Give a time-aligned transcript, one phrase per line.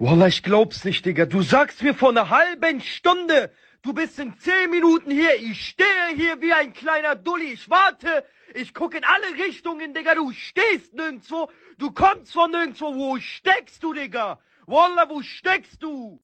[0.00, 1.26] Wallah, ich glaub's nicht, Digga.
[1.26, 3.50] Du sagst mir vor einer halben Stunde,
[3.82, 5.34] du bist in zehn Minuten hier.
[5.40, 7.52] Ich stehe hier wie ein kleiner Dulli.
[7.52, 8.24] Ich warte.
[8.54, 10.14] Ich guck in alle Richtungen, Digga.
[10.14, 11.50] Du stehst nirgendwo.
[11.78, 12.94] Du kommst von nirgendwo.
[12.94, 14.38] Wo steckst du, Digga?
[14.66, 16.20] Wallah, wo steckst du?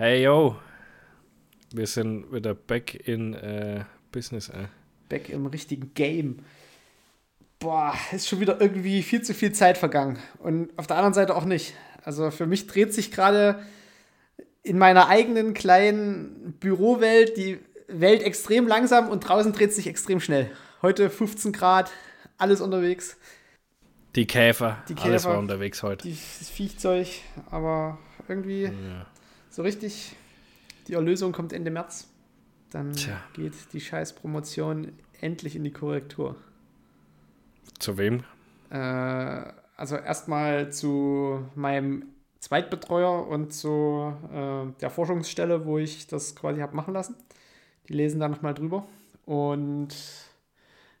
[0.00, 0.54] Hey yo,
[1.72, 4.48] wir sind wieder back in äh, Business.
[4.48, 4.68] Äh.
[5.08, 6.44] Back im richtigen Game.
[7.58, 10.20] Boah, ist schon wieder irgendwie viel zu viel Zeit vergangen.
[10.38, 11.74] Und auf der anderen Seite auch nicht.
[12.04, 13.58] Also für mich dreht sich gerade
[14.62, 20.48] in meiner eigenen kleinen Bürowelt die Welt extrem langsam und draußen dreht sich extrem schnell.
[20.80, 21.90] Heute 15 Grad,
[22.36, 23.16] alles unterwegs.
[24.14, 26.06] Die Käfer, Die Käfer, alles war unterwegs heute.
[26.06, 27.08] Die, das Viechzeug,
[27.50, 29.06] aber irgendwie ja.
[29.58, 30.14] So richtig,
[30.86, 32.06] die Erlösung kommt Ende März.
[32.70, 33.20] Dann Tja.
[33.32, 36.36] geht die Scheißpromotion endlich in die Korrektur.
[37.80, 38.22] Zu wem?
[38.70, 38.76] Äh,
[39.76, 42.04] also erstmal zu meinem
[42.38, 47.16] Zweitbetreuer und zu äh, der Forschungsstelle, wo ich das quasi habe machen lassen.
[47.88, 48.86] Die lesen da nochmal drüber.
[49.26, 49.88] Und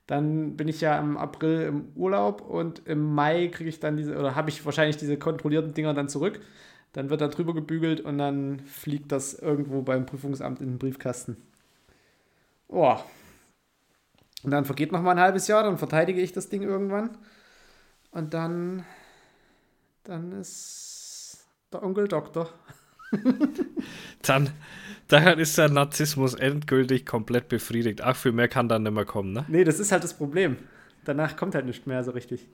[0.08, 4.18] dann bin ich ja im April im Urlaub und im Mai kriege ich dann diese,
[4.18, 6.40] oder habe ich wahrscheinlich diese kontrollierten Dinger dann zurück.
[6.92, 11.36] Dann wird da drüber gebügelt und dann fliegt das irgendwo beim Prüfungsamt in den Briefkasten.
[12.68, 13.04] Boah.
[14.42, 17.16] Und dann vergeht noch mal ein halbes Jahr, dann verteidige ich das Ding irgendwann.
[18.10, 18.84] Und dann,
[20.04, 22.48] dann ist der Onkel Doktor.
[24.22, 24.50] Dann,
[25.06, 28.02] dann ist der Narzissmus endgültig komplett befriedigt.
[28.02, 29.46] Ach, viel mehr kann dann nicht mehr kommen, ne?
[29.48, 30.58] Nee, das ist halt das Problem.
[31.04, 32.46] Danach kommt halt nicht mehr so richtig.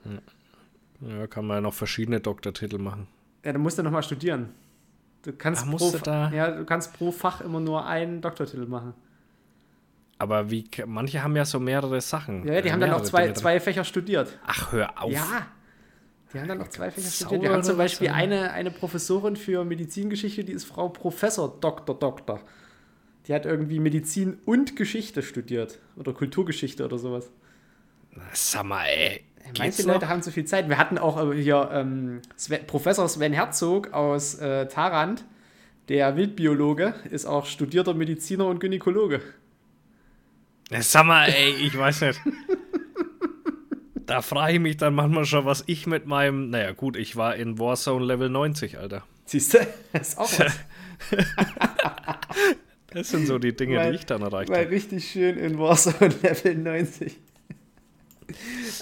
[1.01, 3.09] Ja, kann man ja noch verschiedene Doktortitel machen.
[3.45, 4.51] Ja, dann musst du noch mal studieren.
[5.23, 8.95] Du kannst, Ach, pro, du ja, du kannst pro Fach immer nur einen Doktortitel machen.
[10.19, 12.47] Aber wie, manche haben ja so mehrere Sachen.
[12.47, 14.39] Ja, ja die äh, haben dann auch zwei, Dinge zwei Fächer studiert.
[14.47, 15.13] Ach, hör auf.
[15.13, 15.47] Ja.
[16.33, 17.43] Die haben dann noch zwei Fächer studiert.
[17.43, 18.17] Wir haben zum Beispiel oder?
[18.17, 22.41] eine, eine Professorin für Medizingeschichte, die ist Frau Professor Doktor Doktor.
[23.27, 25.79] Die hat irgendwie Medizin und Geschichte studiert.
[25.97, 27.31] Oder Kulturgeschichte oder sowas.
[28.33, 29.21] Sag mal, ey.
[29.59, 30.09] Manche Leute noch?
[30.09, 30.69] haben zu viel Zeit.
[30.69, 35.25] Wir hatten auch äh, hier ähm, Sven, Professor Sven Herzog aus äh, Tarant,
[35.89, 39.21] der Wildbiologe, ist auch studierter Mediziner und Gynäkologe.
[40.81, 42.21] Sag mal, ey, ich weiß nicht.
[44.07, 46.49] da frage ich mich dann manchmal schon, was ich mit meinem.
[46.49, 49.05] Naja, gut, ich war in Warzone Level 90, Alter.
[49.27, 49.59] Siehst du?
[49.93, 50.59] Das ist auch was.
[52.93, 54.71] Das sind so die Dinge, Weil- die ich dann erreicht War habe.
[54.71, 57.17] richtig schön in Warzone Level 90.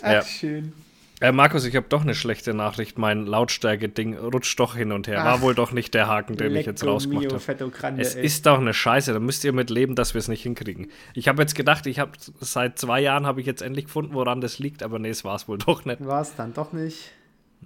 [0.03, 0.23] Ach, Ja.
[0.23, 0.73] schön.
[1.21, 2.99] Äh, Markus, ich habe doch eine schlechte Nachricht.
[2.99, 5.19] Mein Lautstärke-Ding rutscht doch hin und her.
[5.21, 5.25] Ach.
[5.25, 8.01] War wohl doch nicht der Haken, den ich jetzt rausgemacht habe.
[8.01, 8.25] Es ey.
[8.25, 9.13] ist doch eine Scheiße.
[9.13, 10.91] Da müsst ihr mit leben, dass wir es nicht hinkriegen.
[11.15, 12.11] Ich habe jetzt gedacht, ich habe
[12.41, 15.37] seit zwei Jahren habe ich jetzt endlich gefunden, woran das liegt, aber nee, es war
[15.37, 16.05] es wohl doch nicht.
[16.05, 17.13] War es dann doch nicht.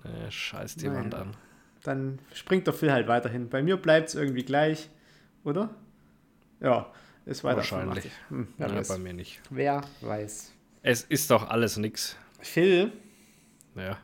[0.05, 1.01] Nee, scheiß die Naja.
[1.01, 1.35] Wand an.
[1.83, 3.49] Dann springt der Phil halt weiterhin.
[3.49, 4.91] Bei mir bleibt es irgendwie gleich,
[5.45, 5.71] oder?
[6.61, 6.93] Ja,
[7.25, 7.57] ist weiter.
[7.59, 8.11] Wahrscheinlich.
[8.29, 8.29] 85.
[8.29, 9.41] Hm, Ja, bei mir nicht.
[9.49, 10.53] wer weiß.
[10.89, 12.15] Es ist doch alles nix.
[12.39, 12.93] Phil,
[13.75, 13.99] Ja.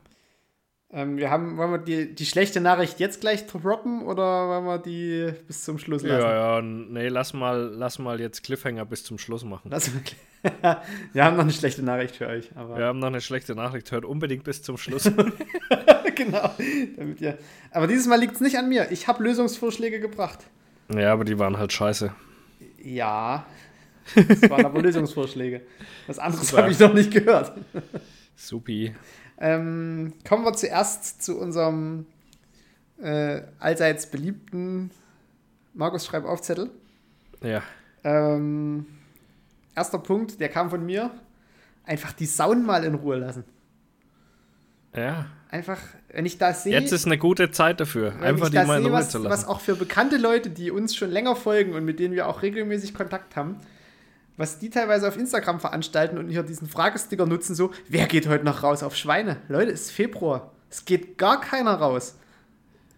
[0.93, 4.79] ähm, wir haben, wollen wir die, die schlechte Nachricht jetzt gleich droppen oder wollen wir
[4.79, 6.21] die bis zum Schluss lassen?
[6.21, 9.69] Ja, ja, nee, lass mal, lass mal jetzt Cliffhanger bis zum Schluss machen.
[9.71, 10.03] Lass mal
[11.13, 13.93] wir haben noch eine schlechte Nachricht für euch, aber Wir haben noch eine schlechte Nachricht.
[13.93, 15.05] Hört unbedingt bis zum Schluss.
[16.17, 16.51] genau.
[16.97, 17.39] Damit ihr,
[17.71, 18.91] aber dieses Mal liegt es nicht an mir.
[18.91, 20.41] Ich habe Lösungsvorschläge gebracht.
[20.93, 22.13] ja, aber die waren halt scheiße.
[22.83, 23.47] Ja,
[24.15, 25.63] das waren aber Lösungsvorschläge.
[26.07, 27.53] Was anderes habe ich noch nicht gehört.
[28.37, 28.95] Supi.
[29.39, 32.07] Ähm, kommen wir zuerst zu unserem
[33.01, 34.91] äh, allseits beliebten
[35.75, 36.71] Markus schreib auf Zettel.
[37.43, 37.63] Ja.
[38.05, 38.87] Ähm,
[39.75, 41.11] erster Punkt, der kam von mir.
[41.85, 43.45] Einfach die Sound mal in Ruhe lassen.
[44.95, 45.27] Ja.
[45.51, 45.79] Einfach,
[46.13, 48.15] wenn ich das sehe, Jetzt ist eine gute Zeit dafür.
[48.21, 49.47] Einfach die mal in Ruhe was, zu was lassen.
[49.47, 52.95] auch für bekannte Leute, die uns schon länger folgen und mit denen wir auch regelmäßig
[52.95, 53.57] Kontakt haben,
[54.37, 58.45] was die teilweise auf Instagram veranstalten und hier diesen Fragesticker nutzen, so, wer geht heute
[58.45, 59.39] noch raus auf Schweine?
[59.49, 60.53] Leute, es ist Februar.
[60.71, 62.17] Es geht gar keiner raus.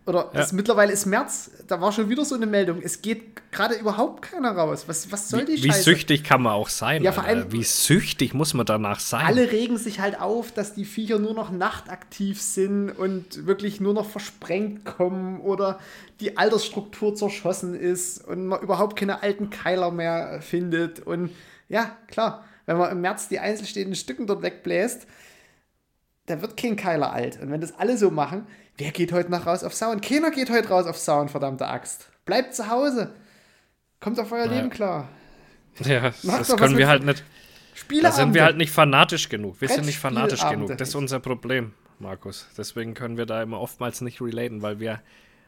[0.06, 0.40] Oder Ja.
[0.40, 2.82] es, mittlerweile ist März, da war schon wieder so eine Meldung.
[2.82, 4.84] Es geht gerade überhaupt keiner raus.
[4.86, 5.82] Was, was soll die Wie Scheiße?
[5.82, 7.02] süchtig kann man auch sein?
[7.02, 9.24] Ja, vor allem- Wie süchtig muss man danach sein?
[9.24, 13.94] Alle regen sich halt auf, dass die Viecher nur noch nachtaktiv sind und wirklich nur
[13.94, 15.78] noch versprengt kommen oder
[16.20, 21.00] die Altersstruktur zerschossen ist und man überhaupt keine alten Keiler mehr findet.
[21.00, 21.30] Und
[21.70, 25.06] ja, klar, wenn man im März die einzelstehenden Stücken dort wegbläst,
[26.26, 27.40] da wird kein Keiler alt.
[27.40, 28.46] Und wenn das alle so machen,
[28.78, 30.00] wer geht heute noch raus auf Sauen?
[30.00, 32.08] Keiner geht heute raus auf Sauen, verdammte Axt.
[32.24, 33.12] Bleibt zu Hause.
[34.00, 34.52] Kommt auf euer Ja.
[34.52, 35.08] Leben klar.
[35.80, 37.22] ja, Macht das können wir halt nicht.
[38.02, 39.60] Da sind wir halt nicht fanatisch genug.
[39.60, 40.76] Wir sind nicht fanatisch genug.
[40.78, 42.46] Das ist unser Problem, Markus.
[42.56, 45.00] Deswegen können wir da immer oftmals nicht relaten, weil wir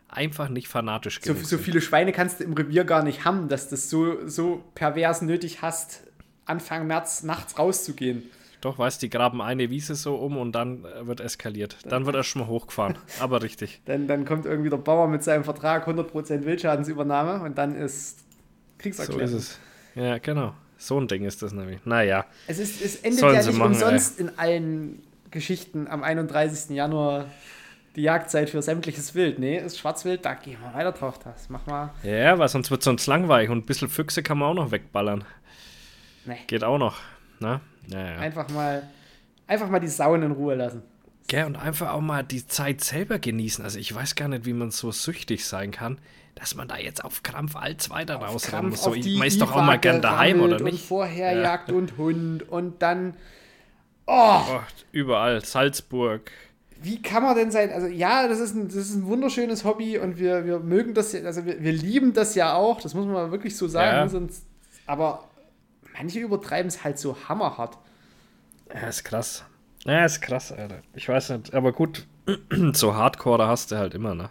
[0.09, 1.65] einfach nicht fanatisch So, genug so sind.
[1.65, 5.23] viele Schweine kannst du im Revier gar nicht haben, dass du es so, so pervers
[5.23, 6.03] nötig hast,
[6.47, 8.25] Anfang März nachts rauszugehen.
[8.67, 11.77] Doch, weißt die graben eine Wiese so um und dann äh, wird eskaliert.
[11.85, 12.99] Dann wird erst mal hochgefahren.
[13.21, 13.81] Aber richtig.
[13.85, 18.25] Dann, dann kommt irgendwie der Bauer mit seinem Vertrag 100% Wildschadensübernahme und dann ist So
[18.79, 19.23] Kriegserklärung.
[19.23, 19.61] ist es.
[19.95, 20.53] Ja, genau.
[20.79, 21.79] So ein Ding ist das nämlich.
[21.85, 22.27] Naja.
[22.49, 26.75] Es, ist, es endet Sollen ja nicht machen, umsonst in allen Geschichten am 31.
[26.75, 27.27] Januar
[27.95, 29.39] die Jagdzeit für sämtliches Wild.
[29.39, 31.21] Nee, ist Schwarzwild, da gehen wir weiter drauf.
[31.21, 31.95] Das mach mal.
[32.03, 35.23] Ja, weil sonst wird sonst langweilig und ein bisschen Füchse kann man auch noch wegballern.
[36.25, 36.97] Nee, Geht auch noch.
[37.39, 37.61] Ne?
[37.89, 38.19] Ja, ja.
[38.19, 38.83] einfach mal,
[39.47, 40.83] einfach mal die Sauen in Ruhe lassen.
[41.29, 43.65] Gell, und einfach auch mal die Zeit selber genießen.
[43.65, 45.99] Also ich weiß gar nicht, wie man so süchtig sein kann,
[46.37, 48.83] dass man da jetzt auf Krampf als weiter rausrennen muss.
[48.83, 50.85] So, man ist doch auch mal gern daheim, oder gerammelt Und nicht?
[50.87, 51.43] vorher Ja.
[51.43, 53.15] Jagd und Hund und dann.
[54.07, 54.61] Oh, Oh,
[54.93, 55.45] überall.
[55.45, 56.31] Salzburg.
[56.81, 57.73] wie kann man denn sein?
[57.73, 61.13] Also, ja, das ist ein, das ist ein wunderschönes Hobby und wir, wir mögen das,
[61.13, 63.97] ja- also wir, wir lieben das ja auch, das muss man wirklich so sagen.
[63.97, 64.09] Ja.
[64.09, 64.45] Sonst,
[64.87, 65.25] aber
[65.97, 67.79] manche übertreiben es halt so hammerhart.
[68.73, 69.45] Ja, ist krass.
[69.85, 70.83] Ja, ist krass, Alter.
[70.95, 72.07] Ich weiß nicht, aber gut,
[72.73, 74.31] so Hardcore hast du halt immer, ne?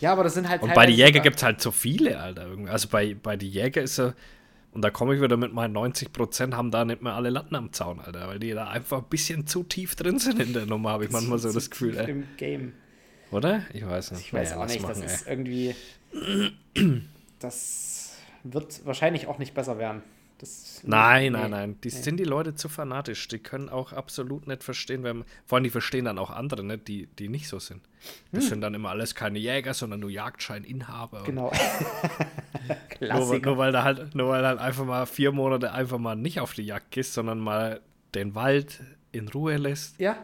[0.00, 2.48] Ja, aber das sind halt Und bei den Jäger gibt es halt so viele, Alter.
[2.66, 4.14] Also bei, bei den Jäger ist ja,
[4.72, 7.72] und da komme ich wieder mit meinen 90% haben da nicht mehr alle Latten am
[7.72, 10.90] Zaun, Alter, weil die da einfach ein bisschen zu tief drin sind in der Nummer,
[10.90, 12.10] habe ich manchmal so das Gefühl, ey.
[12.10, 12.72] Im Game.
[13.30, 13.62] Oder?
[13.72, 14.26] Ich weiß nicht.
[14.26, 15.06] Ich weiß Naja, auch nicht, machen, das ey.
[15.06, 15.74] ist irgendwie.
[17.38, 20.02] Das wird wahrscheinlich auch nicht besser werden.
[20.42, 21.80] Das, Nein, nee, nein, nein.
[21.84, 21.94] Die nee.
[21.94, 23.28] sind die Leute zu fanatisch.
[23.28, 26.88] Die können auch absolut nicht verstehen, wenn vor allem die verstehen dann auch andere, nicht,
[26.88, 27.80] die, die nicht so sind.
[28.32, 31.20] Das sind dann immer alles keine Jäger, sondern nur Jagdscheininhaber.
[31.20, 31.26] Hm.
[31.26, 31.52] Genau.
[33.00, 36.38] Nur, nur weil da halt, nur weil halt einfach mal vier Monate einfach mal nicht
[36.38, 37.80] auf die Jagd gehst, sondern mal
[38.14, 38.80] den Wald
[39.10, 40.16] in Ruhe lässt, ja,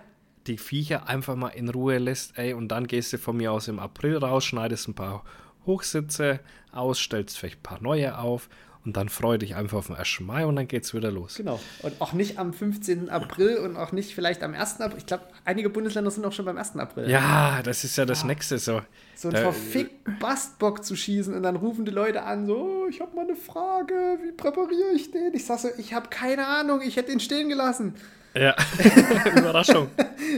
[0.46, 3.66] die Viecher einfach mal in Ruhe lässt, ey, und dann gehst du von mir aus
[3.66, 5.24] im April raus, schneidest ein paar
[5.66, 6.38] Hochsitze
[6.70, 8.48] aus, stellst vielleicht ein paar neue auf
[8.88, 10.20] und dann freu dich einfach auf den 1.
[10.20, 11.34] Mai und dann geht's wieder los.
[11.34, 11.60] genau.
[11.82, 13.10] Und auch nicht am 15.
[13.10, 14.80] April und auch nicht vielleicht am 1.
[14.80, 14.96] April.
[14.96, 16.76] Ich glaube, einige Bundesländer sind auch schon beim 1.
[16.76, 17.10] April.
[17.10, 18.80] Ja, das ist ja das Nächste so.
[19.14, 23.02] So einen verfickten Bastbock zu schießen und dann rufen die Leute an, so, "Oh, ich
[23.02, 23.92] habe mal eine Frage,
[24.24, 25.34] wie präpariere ich den?
[25.34, 27.94] Ich sag so, ich habe keine Ahnung, ich hätte ihn stehen gelassen.
[28.34, 28.56] Ja,
[29.36, 29.88] Überraschung.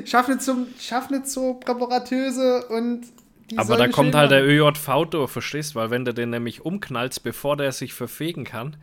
[0.05, 3.03] Schaff nicht, zum, schaff nicht zur Präparatöse und
[3.51, 4.45] die Aber da kommt halt der.
[4.45, 5.75] ÖJV durch, verstehst?
[5.75, 8.77] Weil wenn du den nämlich umknallst, bevor der sich verfegen kann,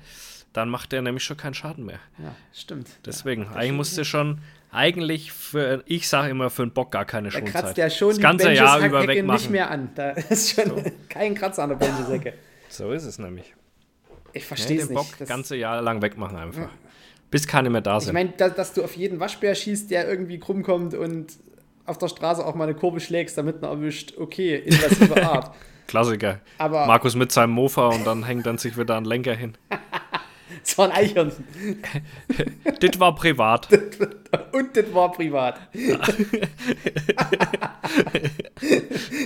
[0.53, 1.99] dann macht der nämlich schon keinen Schaden mehr.
[2.17, 2.87] Ja, stimmt.
[3.05, 4.39] Deswegen, eigentlich musst du schon,
[4.71, 7.53] eigentlich für, ich sage immer, für einen Bock gar keine Da Schonzeit.
[7.63, 9.39] kratzt der schon das ganze die Jahr über wegmachen.
[9.41, 9.89] nicht mehr an.
[9.95, 10.71] Da ist schon
[11.09, 12.33] kein Kratzer an der Benchesecke.
[12.69, 13.53] So ist es nämlich.
[14.33, 15.21] Ich Nee, verstehe es den Bock nicht.
[15.21, 16.69] das ganze Jahr lang wegmachen einfach.
[17.31, 18.13] Bis keine mehr da Ich sind.
[18.13, 21.33] meine, da, dass du auf jeden Waschbär schießt, der irgendwie krumm kommt und
[21.87, 25.55] auf der Straße auch mal eine Kurve schlägst, damit man erwischt, okay, invasive Art.
[25.87, 26.41] Klassiker.
[26.57, 29.53] Aber Markus mit seinem Mofa und dann hängt dann sich wieder ein Lenker hin.
[30.63, 31.45] es war ein Eichhörnchen.
[32.79, 33.69] das war privat.
[34.51, 35.61] Und das war privat.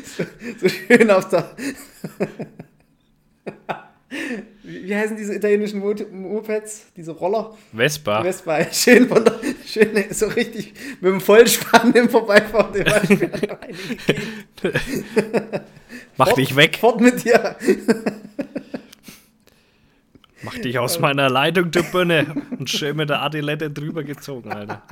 [0.05, 0.23] so,
[0.59, 1.55] so schön auf der.
[4.91, 6.87] Wie heißen diese italienischen Mo- Mopeds?
[6.97, 7.55] Diese Roller?
[7.73, 8.21] Vespa.
[8.23, 8.65] Vespa.
[8.73, 12.81] Schön, von der, schön so richtig mit dem Vollspann im Vorbeifahren.
[12.81, 13.31] reingegeben.
[16.17, 16.75] Mach Fort- dich weg.
[16.77, 17.55] Fort mit dir.
[20.43, 22.35] Mach dich aus meiner Leitung, du Birne.
[22.59, 24.83] Und schön mit der Adilette drüber gezogen, Alter.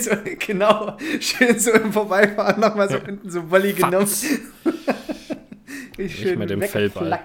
[0.00, 0.96] So, genau.
[1.20, 4.06] Schön so im Vorbeifahren nochmal so hinten so Volley genommen.
[5.98, 7.18] Richtig schön mit dem Fellball.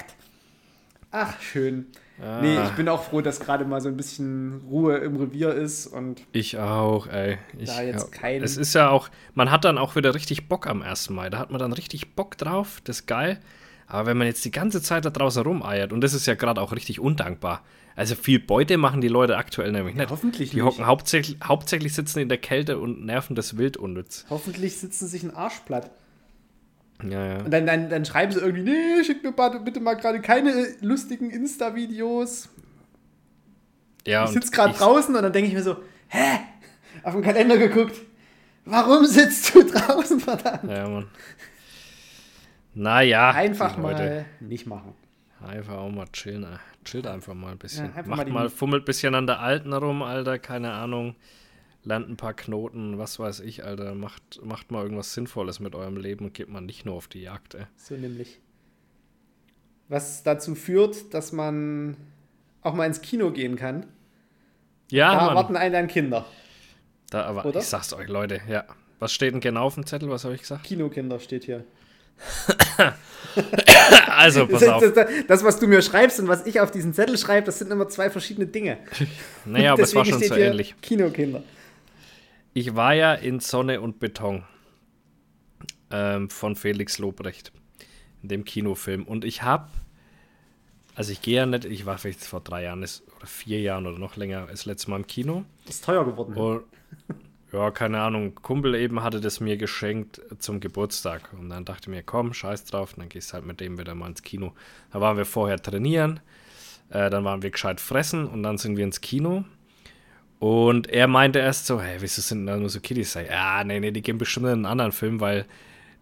[1.11, 1.85] Ach, schön.
[2.21, 2.39] Ah.
[2.41, 5.87] Nee, ich bin auch froh, dass gerade mal so ein bisschen Ruhe im Revier ist
[5.87, 7.37] und Ich auch, ey.
[7.57, 8.19] Ich, Da jetzt ja.
[8.19, 11.09] kein- Es ist ja auch, man hat dann auch wieder richtig Bock am 1.
[11.09, 11.29] Mai.
[11.29, 13.39] Da hat man dann richtig Bock drauf, das ist geil.
[13.87, 16.61] Aber wenn man jetzt die ganze Zeit da draußen rumeiert, und das ist ja gerade
[16.61, 17.61] auch richtig undankbar.
[17.95, 20.09] Also viel Beute machen die Leute aktuell nämlich nicht.
[20.09, 20.65] hoffentlich die nicht.
[20.65, 24.25] hocken hauptsächlich, hauptsächlich sitzen in der Kälte und nerven das Wild unnütz.
[24.29, 25.91] Hoffentlich sitzen sich ein Arsch platt.
[27.09, 27.37] Ja, ja.
[27.39, 31.29] Und dann, dann, dann schreiben sie irgendwie, nee, schick mir bitte, mal gerade keine lustigen
[31.29, 32.49] Insta-Videos.
[34.05, 35.77] ja Ich sitze gerade draußen und dann denke ich mir so,
[36.07, 36.39] hä?
[37.03, 37.95] Auf den Kalender geguckt.
[38.65, 40.69] Warum sitzt du draußen, verdammt?
[40.69, 41.07] Ja, Mann.
[42.73, 43.31] Naja.
[43.31, 44.25] Einfach mal Leute.
[44.39, 44.93] nicht machen.
[45.45, 46.43] Einfach auch mal chillen.
[46.43, 46.57] äh.
[46.85, 47.85] Chillt einfach mal ein bisschen.
[47.87, 50.39] Ja, einfach Macht mal mal, fummelt ein bisschen an der Alten rum, Alter.
[50.39, 51.15] Keine Ahnung.
[51.83, 53.95] Lernt ein paar Knoten, was weiß ich, Alter.
[53.95, 57.21] Macht, macht mal irgendwas Sinnvolles mit eurem Leben und geht mal nicht nur auf die
[57.21, 57.65] Jagd, ey.
[57.75, 58.39] So nämlich.
[59.89, 61.97] Was dazu führt, dass man
[62.61, 63.87] auch mal ins Kino gehen kann.
[64.91, 65.29] Ja, da Mann.
[65.29, 66.25] erwarten einen dann Kinder.
[67.09, 67.59] Da, aber Oder?
[67.59, 68.63] ich sag's euch, Leute, ja.
[68.99, 70.09] Was steht denn genau auf dem Zettel?
[70.11, 70.63] Was habe ich gesagt?
[70.63, 71.65] Kinokinder steht hier.
[74.07, 74.93] Also, pass Das, auf.
[74.93, 77.71] das, das, was du mir schreibst und was ich auf diesen Zettel schreibe, das sind
[77.71, 78.77] immer zwei verschiedene Dinge.
[79.45, 80.75] Naja, aber es war schon so ähnlich.
[80.81, 81.41] Kinokinder.
[82.53, 84.43] Ich war ja in Sonne und Beton
[85.89, 87.53] ähm, von Felix Lobrecht,
[88.21, 89.03] in dem Kinofilm.
[89.03, 89.69] Und ich habe,
[90.93, 93.87] also ich gehe ja nicht, ich war vielleicht vor drei Jahren ist, oder vier Jahren
[93.87, 95.45] oder noch länger das letzte Mal im Kino.
[95.65, 96.33] Ist teuer geworden.
[96.33, 96.63] Und,
[97.53, 101.31] ja, keine Ahnung, Kumpel eben hatte das mir geschenkt zum Geburtstag.
[101.31, 104.07] Und dann dachte ich mir, komm, scheiß drauf, dann gehst halt mit dem wieder mal
[104.07, 104.53] ins Kino.
[104.91, 106.19] Da waren wir vorher trainieren,
[106.89, 109.45] äh, dann waren wir gescheit fressen und dann sind wir ins Kino.
[110.41, 113.11] Und er meinte erst so, hey, wieso sind da nur so Kiddies?
[113.11, 115.45] Sag Ja, nee, nee, die gehen bestimmt in einen anderen Film, weil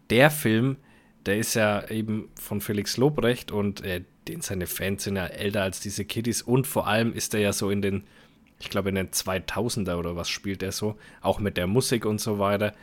[0.09, 0.77] der Film,
[1.25, 5.63] der ist ja eben von Felix Lobrecht und äh, den seine Fans sind ja älter
[5.63, 8.05] als diese Kiddies und vor allem ist er ja so in den,
[8.61, 12.21] ich glaube in den 2000er oder was spielt er so, auch mit der Musik und
[12.21, 12.73] so weiter.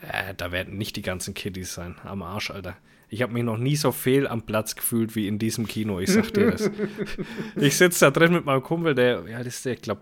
[0.00, 2.74] Äh, da werden nicht die ganzen Kiddies sein, am Arsch, Alter.
[3.10, 6.10] Ich habe mich noch nie so fehl am Platz gefühlt wie in diesem Kino, ich
[6.10, 6.70] sag dir das.
[7.56, 10.00] ich sitze da drin mit meinem Kumpel, der, ja, das ist der, ich glaube,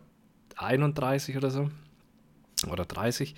[0.60, 1.70] 31 oder so.
[2.70, 3.34] Oder 30.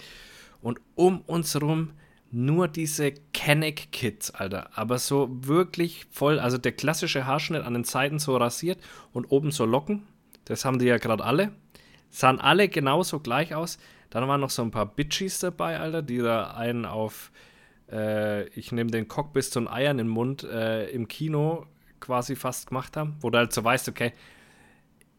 [0.61, 1.91] Und um uns rum
[2.33, 4.71] nur diese Kenneck-Kids, Alter.
[4.75, 8.79] Aber so wirklich voll, also der klassische Haarschnitt an den Seiten so rasiert
[9.13, 10.03] und oben so Locken.
[10.47, 11.53] Das haben die ja gerade alle.
[12.09, 13.79] Sahen alle genauso gleich aus.
[14.11, 17.33] Dann waren noch so ein paar Bitchies dabei, Alter, die da einen auf,
[17.91, 21.67] äh, ich nehme den Cock bis zu den Eiern im Mund äh, im Kino
[22.01, 23.17] quasi fast gemacht haben.
[23.21, 24.13] Wo du halt so weißt, okay,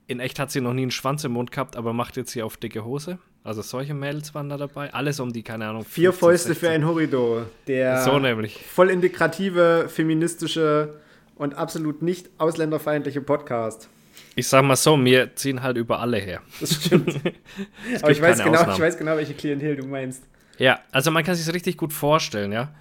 [0.07, 2.45] in echt hat sie noch nie einen Schwanz im Mund gehabt, aber macht jetzt hier
[2.45, 3.19] auf dicke Hose.
[3.43, 4.93] Also solche Mädels waren da dabei.
[4.93, 5.83] Alles um die, keine Ahnung.
[5.85, 6.67] Vier 15, Fäuste 16.
[6.69, 7.45] für ein Horridor.
[7.67, 8.57] Der So nämlich.
[8.65, 10.99] voll integrative, feministische
[11.35, 13.89] und absolut nicht ausländerfeindliche Podcast.
[14.35, 16.41] Ich sag mal so, wir ziehen halt über alle her.
[16.59, 17.19] Das stimmt.
[18.01, 18.73] Aber ich weiß, genau, Ausnahmen.
[18.75, 20.23] ich weiß genau, welche Klientel du meinst.
[20.57, 22.73] Ja, also man kann sich das richtig gut vorstellen, ja.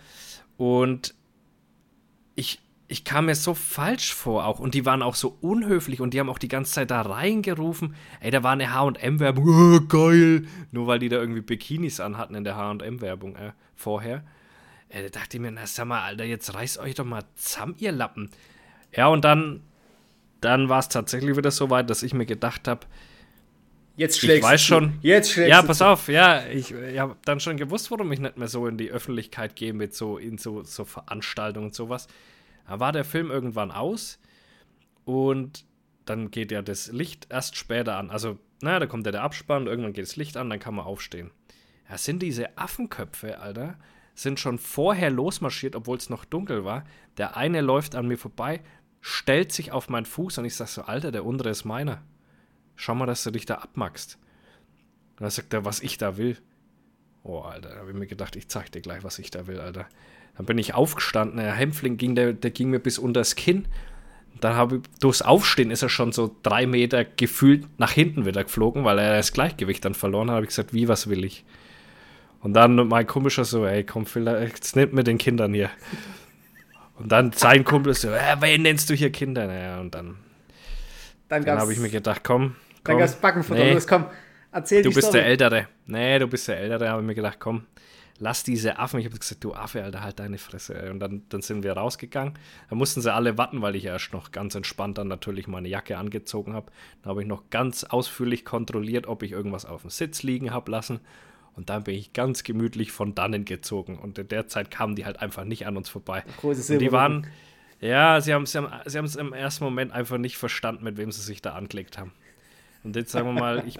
[0.57, 1.15] Und
[2.35, 2.61] ich,
[2.93, 4.61] ich kam mir so falsch vor auch.
[4.61, 7.95] Und die waren auch so unhöflich und die haben auch die ganze Zeit da reingerufen.
[8.21, 9.47] Ey, da war eine HM-Werbung.
[9.49, 10.47] Oh, geil.
[10.71, 14.23] Nur weil die da irgendwie Bikinis anhatten in der HM-Werbung äh, vorher.
[14.91, 17.75] Äh, da dachte ich mir, na sag mal, Alter, jetzt reißt euch doch mal zusammen,
[17.79, 18.31] ihr Lappen.
[18.95, 19.63] Ja, und dann,
[20.43, 22.87] dann war es tatsächlich wieder so weit, dass ich mir gedacht habe,
[23.97, 24.99] Jetzt ich schlägst weiß du schon.
[25.03, 25.87] Jetzt schlägst Ja, du pass zu.
[25.87, 28.91] auf, ja, ich, ich habe dann schon gewusst, warum ich nicht mehr so in die
[28.91, 32.07] Öffentlichkeit gehe mit so in so, so Veranstaltungen und sowas.
[32.67, 34.19] Da war der Film irgendwann aus
[35.05, 35.65] und
[36.05, 38.11] dann geht ja das Licht erst später an.
[38.11, 40.87] Also, na, da kommt ja der Abspann, irgendwann geht das Licht an, dann kann man
[40.87, 41.31] aufstehen.
[41.89, 43.79] Ja, sind diese Affenköpfe, Alter,
[44.15, 46.85] sind schon vorher losmarschiert, obwohl es noch dunkel war.
[47.17, 48.61] Der eine läuft an mir vorbei,
[49.01, 52.03] stellt sich auf meinen Fuß und ich sag so, Alter, der untere ist meiner.
[52.77, 54.19] Schau mal, dass du dich da abmachst.
[55.13, 56.39] Und dann sagt er, was ich da will.
[57.23, 59.61] Oh, Alter, da habe ich mir gedacht, ich zeig dir gleich, was ich da will,
[59.61, 59.89] Alter.
[60.37, 63.67] Dann bin ich aufgestanden, der Hämpfling ging, der, der ging mir bis unters Kinn.
[64.41, 68.43] Dann habe ich, durchs Aufstehen ist er schon so drei Meter gefühlt nach hinten wieder
[68.43, 70.37] geflogen, weil er das Gleichgewicht dann verloren hat.
[70.37, 71.45] habe ich gesagt, wie, was will ich?
[72.41, 75.71] Und dann mein Kumpel schon so, ey, komm, jetzt nimmt mit den Kindern hier.
[76.99, 79.47] Und dann sein Kumpel so, äh, wen nennst du hier Kinder?
[79.47, 80.17] Naja, und dann,
[81.29, 82.99] Dann dann habe ich mir gedacht, komm, dann komm.
[82.99, 83.61] gab's Backenfutter.
[83.63, 83.75] Nee.
[83.75, 84.07] Los, komm,
[84.51, 85.19] erzähl Du bist Story.
[85.21, 85.69] der Ältere.
[85.87, 87.65] Nee, du bist der Ältere, habe ich mir gedacht, komm,
[88.23, 89.01] lass diese Affen.
[89.01, 90.81] Ich habe gesagt, du Affe, Alter, halt deine Fresse.
[90.81, 90.91] ey.
[90.91, 92.35] Und dann, dann sind wir rausgegangen.
[92.71, 95.99] Da mussten sie alle warten, weil ich erst noch ganz entspannt dann natürlich meine Jacke
[95.99, 96.71] angezogen habe.
[97.03, 100.71] Dann habe ich noch ganz ausführlich kontrolliert, ob ich irgendwas auf dem Sitz liegen habe
[100.71, 101.01] lassen.
[101.57, 103.99] Und dann bin ich ganz gemütlich von dannen gezogen.
[103.99, 106.23] Und in der Zeit kamen die halt einfach nicht an uns vorbei.
[106.41, 107.27] Große Und die waren,
[107.81, 110.97] ja, sie haben es sie haben, sie haben's im ersten Moment einfach nicht verstanden, mit
[110.97, 112.13] wem sie sich da angelegt haben.
[112.85, 113.79] Und jetzt sagen wir mal, ich,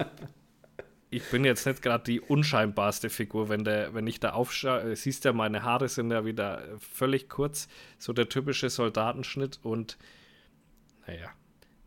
[1.13, 4.97] ich bin jetzt nicht gerade die unscheinbarste Figur, wenn, der, wenn ich da aufschaue.
[4.97, 9.61] Siehst ja, meine Haare sind ja wieder völlig kurz, so der typische Soldatenschnitt.
[9.63, 9.99] Und
[11.07, 11.29] naja,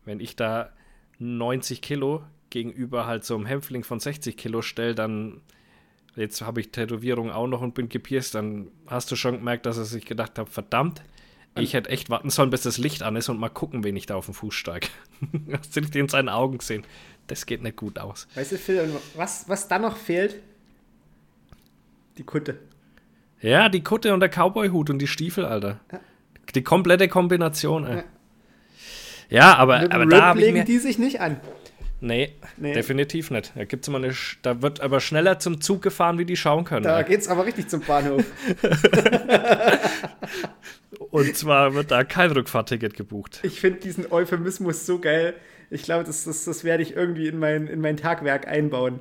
[0.04, 0.72] wenn ich da
[1.18, 5.40] 90 Kilo gegenüber halt so einem Hämpfling von 60 Kilo stelle, dann
[6.14, 9.76] jetzt habe ich Tätowierung auch noch und bin gepierst, dann hast du schon gemerkt, dass
[9.76, 11.02] sich gedacht hat, verdammt,
[11.56, 14.06] ich hätte echt warten sollen, bis das Licht an ist und mal gucken, wen ich
[14.06, 14.88] da auf den Fuß steige.
[15.52, 16.84] Hast du nicht in seinen Augen gesehen?
[17.26, 18.28] Das geht nicht gut aus.
[18.34, 20.36] Weißt du, Phil, was, was da noch fehlt?
[22.18, 22.58] Die Kutte.
[23.40, 25.80] Ja, die Kutte und der Cowboy-Hut und die Stiefel, Alter.
[25.92, 26.00] Ja.
[26.54, 27.96] Die komplette Kombination, ey.
[27.96, 28.04] Ja,
[29.28, 30.64] ja aber, aber da habe ich mir...
[30.64, 31.40] die sich nicht an.
[32.06, 33.52] Nee, nee, definitiv nicht.
[33.56, 36.84] Da, gibt's immer eine, da wird aber schneller zum Zug gefahren, wie die schauen können.
[36.84, 38.24] Da geht es aber richtig zum Bahnhof.
[41.10, 43.40] Und zwar wird da kein Rückfahrticket gebucht.
[43.42, 45.34] Ich finde diesen Euphemismus so geil.
[45.70, 49.00] Ich glaube, das, das, das werde ich irgendwie in mein, in mein Tagwerk einbauen.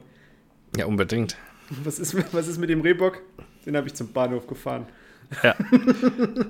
[0.76, 1.38] Ja, unbedingt.
[1.84, 3.22] Was ist, was ist mit dem Rehbock?
[3.66, 4.88] Den habe ich zum Bahnhof gefahren.
[5.44, 5.56] Ja.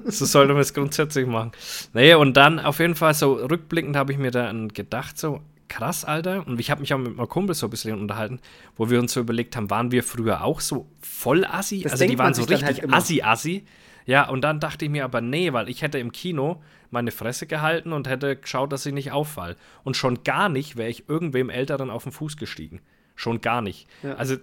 [0.06, 1.52] so sollte man es grundsätzlich machen.
[1.94, 6.06] Naja, und dann auf jeden Fall so rückblickend habe ich mir dann gedacht, so krass,
[6.06, 6.46] Alter.
[6.48, 8.40] Und ich habe mich auch mit meinem Kumpel so ein bisschen unterhalten,
[8.76, 11.82] wo wir uns so überlegt haben, waren wir früher auch so voll assi?
[11.82, 13.66] Das also die waren so richtig halt assi-assi.
[14.06, 17.48] Ja, und dann dachte ich mir aber, nee, weil ich hätte im Kino meine Fresse
[17.48, 19.56] gehalten und hätte geschaut, dass ich nicht auffall.
[19.84, 22.82] Und schon gar nicht wäre ich irgendwem Älteren auf den Fuß gestiegen.
[23.16, 23.88] Schon gar nicht.
[24.04, 24.16] Ja.
[24.16, 24.38] Also,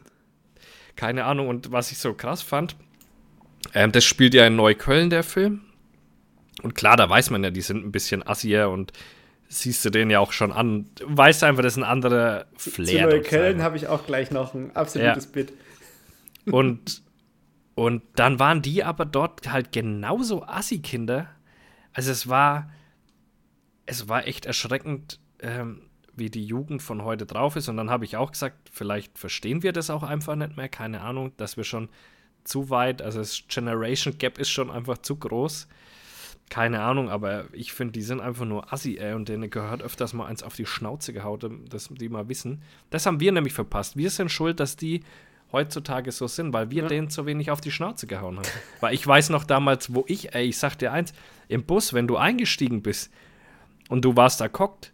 [0.96, 1.48] keine Ahnung.
[1.48, 2.76] Und was ich so krass fand,
[3.74, 5.62] ähm, das spielt ja in Neukölln, der Film.
[6.62, 8.92] Und klar, da weiß man ja, die sind ein bisschen assier und
[9.52, 10.86] siehst du den ja auch schon an.
[11.04, 13.10] Weißt einfach, das ist ein anderer Flair.
[13.10, 15.30] Zu Neukölln habe ich auch gleich noch ein absolutes ja.
[15.32, 15.52] Bit.
[16.46, 17.02] Und
[17.74, 21.28] und dann waren die aber dort halt genauso Assi-Kinder.
[21.92, 22.70] Also es war,
[23.86, 25.82] es war echt erschreckend, ähm,
[26.14, 27.68] wie die Jugend von heute drauf ist.
[27.68, 30.68] Und dann habe ich auch gesagt, vielleicht verstehen wir das auch einfach nicht mehr.
[30.68, 31.88] Keine Ahnung, dass wir schon
[32.44, 35.68] zu weit, also das Generation Gap ist schon einfach zu groß.
[36.52, 40.12] Keine Ahnung, aber ich finde, die sind einfach nur assi, ey, und denen gehört öfters
[40.12, 42.60] mal eins auf die Schnauze gehaut, dass die mal wissen.
[42.90, 43.96] Das haben wir nämlich verpasst.
[43.96, 45.00] Wir sind schuld, dass die
[45.50, 46.88] heutzutage so sind, weil wir ja.
[46.88, 48.48] denen zu wenig auf die Schnauze gehauen haben.
[48.80, 51.14] weil ich weiß noch damals, wo ich, ey, ich sag dir eins,
[51.48, 53.10] im Bus, wenn du eingestiegen bist
[53.88, 54.92] und du warst da kockt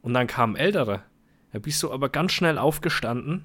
[0.00, 1.02] und dann kam ein Älterer,
[1.52, 3.44] da bist du aber ganz schnell aufgestanden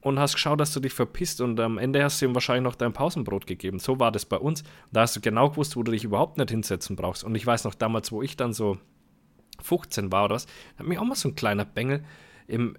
[0.00, 2.74] und hast geschaut, dass du dich verpisst und am Ende hast du ihm wahrscheinlich noch
[2.74, 3.78] dein Pausenbrot gegeben.
[3.78, 4.64] So war das bei uns.
[4.92, 7.22] Da hast du genau gewusst, wo du dich überhaupt nicht hinsetzen brauchst.
[7.22, 8.78] Und ich weiß noch damals, wo ich dann so
[9.62, 10.46] 15 war oder was,
[10.78, 12.02] hat mich auch mal so ein kleiner Bengel
[12.46, 12.76] im,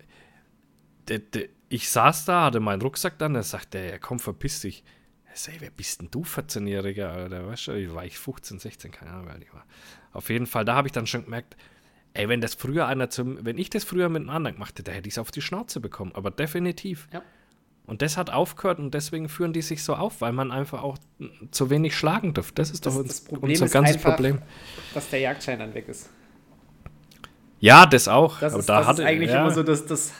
[1.08, 4.62] de, de, ich saß da, hatte meinen Rucksack dann, da sagte er, ja, komm, verpiss
[4.62, 4.84] dich.
[5.34, 7.48] Ich sag, wer bist denn du, 14-Jähriger, Alter?
[7.48, 9.66] Weißt du, war ich 15, 16, keine Ahnung, weil ich war.
[10.12, 11.56] Auf jeden Fall, da habe ich dann schon gemerkt,
[12.14, 14.92] ey, wenn das früher einer zum, wenn ich das früher mit einem anderen gemacht hätte,
[14.92, 17.08] hätte ich es auf die Schnauze bekommen, aber definitiv.
[17.14, 17.22] Ja.
[17.86, 20.98] Und das hat aufgehört und deswegen führen die sich so auf, weil man einfach auch
[21.50, 22.52] zu wenig schlagen darf.
[22.52, 24.42] Das ist das, doch Problem unser ganzes einfach, Problem.
[24.94, 26.10] Dass der Jagdschein dann weg ist.
[27.60, 28.40] Ja, das auch.
[28.40, 29.42] Das, ist, da das hatte, ist eigentlich ja.
[29.42, 30.14] immer so das, das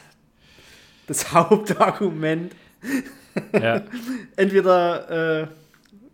[1.06, 2.54] das Hauptargument.
[3.52, 3.82] Ja.
[4.36, 5.46] Entweder äh,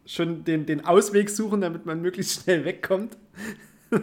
[0.06, 3.16] schon den, den Ausweg suchen, damit man möglichst schnell wegkommt.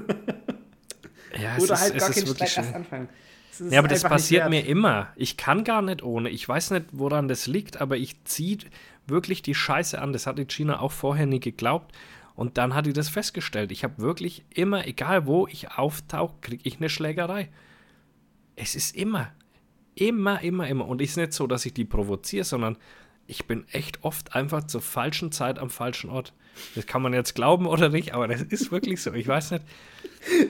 [1.37, 3.09] ja, Oder ist, halt gar keinen Streit erst anfangen.
[3.69, 5.09] Ja, aber das passiert mir immer.
[5.15, 6.29] Ich kann gar nicht ohne.
[6.29, 8.57] Ich weiß nicht, woran das liegt, aber ich ziehe
[9.07, 10.13] wirklich die Scheiße an.
[10.13, 11.95] Das hat die Gina auch vorher nie geglaubt.
[12.35, 13.71] Und dann hat die das festgestellt.
[13.71, 17.49] Ich habe wirklich immer, egal wo ich auftauche, kriege ich eine Schlägerei.
[18.57, 19.31] Es ist immer.
[19.95, 20.85] Immer, immer, immer.
[20.85, 22.77] Und es ist nicht so, dass ich die provoziere, sondern
[23.25, 26.33] ich bin echt oft einfach zur falschen Zeit am falschen Ort.
[26.75, 29.13] Das kann man jetzt glauben oder nicht, aber das ist wirklich so.
[29.13, 29.63] Ich weiß nicht,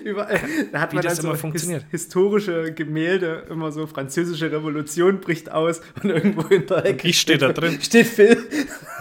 [0.06, 0.40] Überall,
[0.72, 1.84] da hat wie man das immer so funktioniert.
[1.92, 7.20] His historische Gemälde, immer so französische Revolution bricht aus und irgendwo in der Ecke ich
[7.20, 7.80] stehe da drin.
[7.82, 8.38] Steht Phil.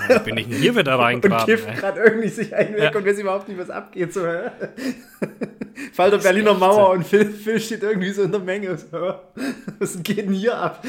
[0.09, 1.55] Ja, bin ich hier wieder reingeraten.
[1.55, 2.99] Und kifft gerade irgendwie sich einen weg ja.
[2.99, 4.13] und weiß überhaupt nicht, was abgeht.
[4.13, 4.21] So,
[5.93, 8.77] Fall der Berliner Mauer und Phil, Phil steht irgendwie so in der Menge.
[8.77, 9.15] So,
[9.79, 10.85] was geht denn hier ab?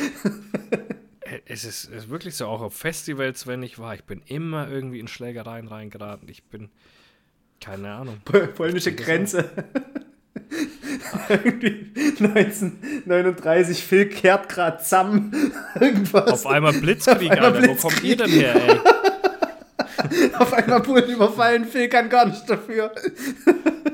[1.46, 5.00] Es ist, ist, wirklich so, auch auf Festivals, wenn ich war, ich bin immer irgendwie
[5.00, 6.30] in Schlägereien reingeraten.
[6.30, 6.70] Ich bin,
[7.60, 8.22] keine Ahnung.
[8.56, 9.50] Polnische Grenze.
[11.30, 15.54] Irgendwie 1939, Phil kehrt gerade zusammen.
[15.80, 16.32] Irgendwas.
[16.32, 17.68] Auf einmal Blitzkrieg, Auf einmal Alter.
[17.68, 17.84] Blitzkrieg.
[17.84, 18.80] Wo kommt ihr denn her, ey?
[20.40, 22.92] Auf einmal Polen überfallen, Phil kann gar nicht dafür.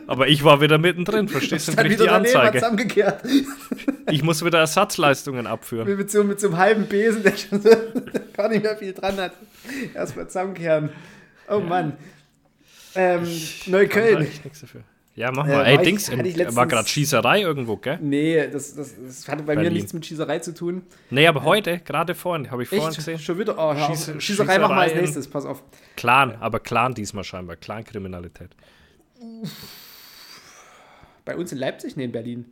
[0.08, 1.76] Aber ich war wieder mittendrin, verstehst du?
[1.76, 2.62] Krieg die Anzeige.
[4.10, 5.97] Ich muss wieder Ersatzleistungen abführen.
[5.97, 7.69] Mit so, mit so einem halben Besen, der schon so,
[8.34, 9.34] gar nicht mehr viel dran hat.
[9.93, 10.89] Erstmal zusammenkehren.
[11.47, 11.65] Oh ja.
[11.65, 11.93] Mann.
[12.95, 13.26] Ähm,
[13.67, 14.28] Neukölln.
[15.13, 15.58] Ja, mach Äh, mal.
[15.58, 18.00] war Ey, Dings, ich in, war letztens- gerade Schießerei irgendwo, gell?
[18.02, 19.74] Nee, das, das, das hatte bei mir Berlin.
[19.74, 20.84] nichts mit Schießerei zu tun.
[21.10, 22.95] Nee, aber heute, gerade vorhin, habe ich vorhin Echt?
[22.97, 23.19] gesehen.
[23.19, 23.54] Schon wieder?
[23.58, 23.97] Oh, hör auf.
[23.97, 25.63] Schieße- Schießerei machen wir als Schießerei nächstes, pass auf.
[25.97, 27.58] Clan, aber Clan diesmal scheinbar.
[27.58, 28.52] Clan-Kriminalität.
[31.26, 31.95] Bei uns in Leipzig?
[31.97, 32.45] Nee, in Berlin.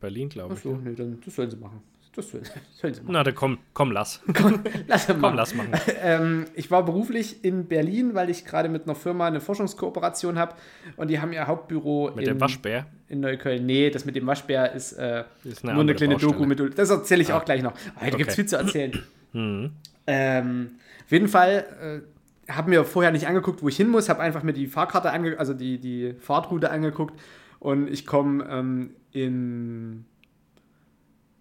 [0.00, 0.58] Berlin, glaube ich.
[0.60, 1.82] Achso, nee, dann das sollen sie machen.
[2.18, 3.12] Das sollen, sollen sie machen.
[3.12, 4.20] Na, dann komm, komm, lass.
[4.88, 5.70] Lass sie Komm, lass machen.
[6.02, 10.54] Ähm, ich war beruflich in Berlin, weil ich gerade mit einer Firma eine Forschungskooperation habe
[10.96, 12.86] und die haben ihr Hauptbüro Mit in, dem Waschbär.
[13.08, 13.64] in Neukölln.
[13.64, 16.32] Nee, das mit dem Waschbär ist, äh, Ist nur eine eine andere kleine Baustelle.
[16.32, 16.78] Doku mit.
[16.78, 17.72] Das erzähle ich auch gleich noch.
[17.72, 18.34] Oh, da gibt es Okay.
[18.34, 18.92] viel zu erzählen.
[19.32, 19.72] Mhm.
[20.06, 20.70] Ähm,
[21.04, 22.02] auf jeden Fall
[22.48, 25.10] äh, habe mir vorher nicht angeguckt, wo ich hin muss, habe einfach mir die Fahrkarte
[25.12, 27.20] ange also die, die Fahrtroute angeguckt
[27.58, 30.06] und ich komme ähm, in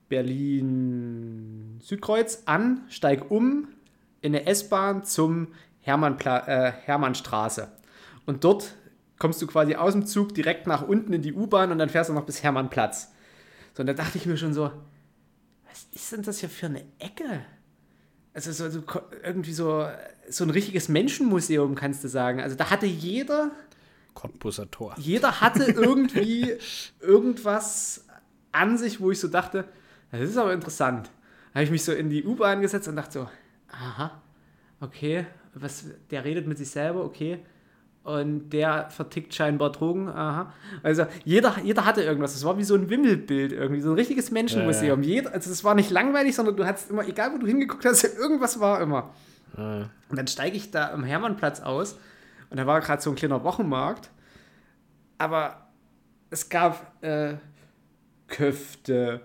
[0.10, 3.68] Berlin Südkreuz an, steige um
[4.22, 5.48] in eine S-Bahn zum
[5.82, 7.72] Hermannpla äh, Hermannstraße.
[8.26, 8.76] Und dort
[9.20, 12.10] kommst du quasi aus dem Zug direkt nach unten in die U-Bahn und dann fährst
[12.10, 13.12] du noch bis Hermannplatz.
[13.74, 14.72] So, und da dachte ich mir schon so,
[15.70, 17.42] was ist denn das hier für eine Ecke?
[18.34, 18.84] Also so, so,
[19.24, 19.88] irgendwie so,
[20.30, 22.42] so ein richtiges Menschenmuseum, kannst du sagen.
[22.42, 23.52] Also da hatte jeder,
[24.14, 24.96] Cottbusser Tor.
[24.98, 26.58] jeder hatte irgendwie
[27.00, 28.06] irgendwas
[28.52, 29.68] an sich, wo ich so dachte,
[30.12, 31.10] das ist aber interessant.
[31.54, 33.30] Da habe ich mich so in die U-Bahn gesetzt und dachte so,
[33.72, 34.22] aha,
[34.80, 37.40] okay, was, der redet mit sich selber, okay.
[38.04, 40.54] Und der vertickt scheinbar Drogen, aha.
[40.82, 42.36] Also jeder, jeder hatte irgendwas.
[42.36, 45.02] Es war wie so ein Wimmelbild irgendwie, so ein richtiges Menschenmuseum.
[45.04, 48.04] Jeder, also es war nicht langweilig, sondern du hattest immer, egal wo du hingeguckt hast,
[48.18, 49.14] irgendwas war immer.
[49.58, 51.98] Äh, Und dann steige ich da am Hermannplatz aus
[52.50, 54.10] und da war gerade so ein kleiner Wochenmarkt.
[55.18, 55.68] Aber
[56.30, 57.36] es gab äh,
[58.28, 59.22] Köfte,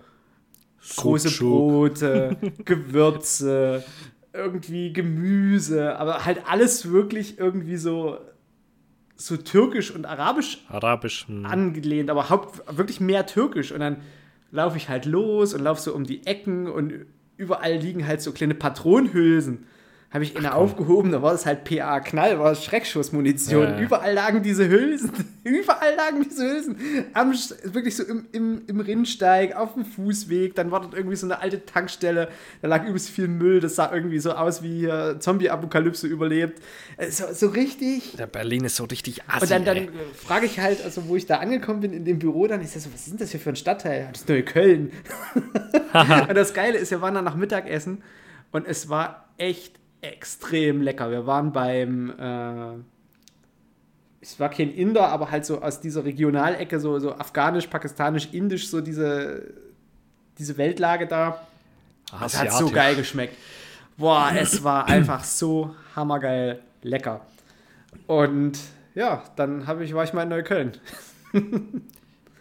[0.96, 1.30] große.
[1.38, 3.84] Brote, Gewürze,
[4.32, 8.18] irgendwie Gemüse, aber halt alles wirklich irgendwie so,
[9.16, 11.26] so türkisch und arabisch Arabisch.
[11.26, 11.46] hm.
[11.46, 13.72] angelehnt, aber haupt, wirklich mehr türkisch.
[13.72, 13.98] Und dann
[14.50, 18.32] laufe ich halt los und laufe so um die Ecken und überall liegen halt so
[18.32, 19.66] kleine Patronenhülsen.
[20.12, 23.62] Habe ich eine aufgehoben, da war das halt PA Knall, war das Schreckschussmunition.
[23.62, 23.80] Ja, ja.
[23.80, 25.10] Überall lagen diese Hülsen,
[25.42, 26.76] überall lagen diese Hülsen.
[27.14, 27.32] Am,
[27.64, 31.40] wirklich so im, im, im Rinnsteig, auf dem Fußweg, dann war dort irgendwie so eine
[31.40, 32.28] alte Tankstelle,
[32.60, 36.60] da lag übelst viel Müll, das sah irgendwie so aus wie hier Zombie-Apokalypse überlebt.
[36.98, 40.44] Äh, So, so richtig Der Berlin ist so richtig assi, und dann, dann äh, frage
[40.44, 42.92] ich halt, also wo ich da angekommen bin in dem Büro, dann ist das so,
[42.92, 44.08] was ist denn das hier für ein Stadtteil?
[44.12, 44.92] Das ist Neukölln.
[46.28, 48.02] und das Geile ist, wir waren dann nach Mittagessen
[48.50, 51.10] und es war echt extrem lecker.
[51.10, 52.74] Wir waren beim, äh,
[54.20, 58.68] es war kein Inder, aber halt so aus dieser Regionalecke, so, so afghanisch, pakistanisch, indisch,
[58.68, 59.54] so diese,
[60.38, 61.46] diese Weltlage da.
[62.20, 63.36] Das hat so geil geschmeckt.
[63.96, 67.24] Boah, es war einfach so hammergeil lecker.
[68.06, 68.58] Und
[68.94, 70.72] ja, dann ich, war ich mal in Neukölln.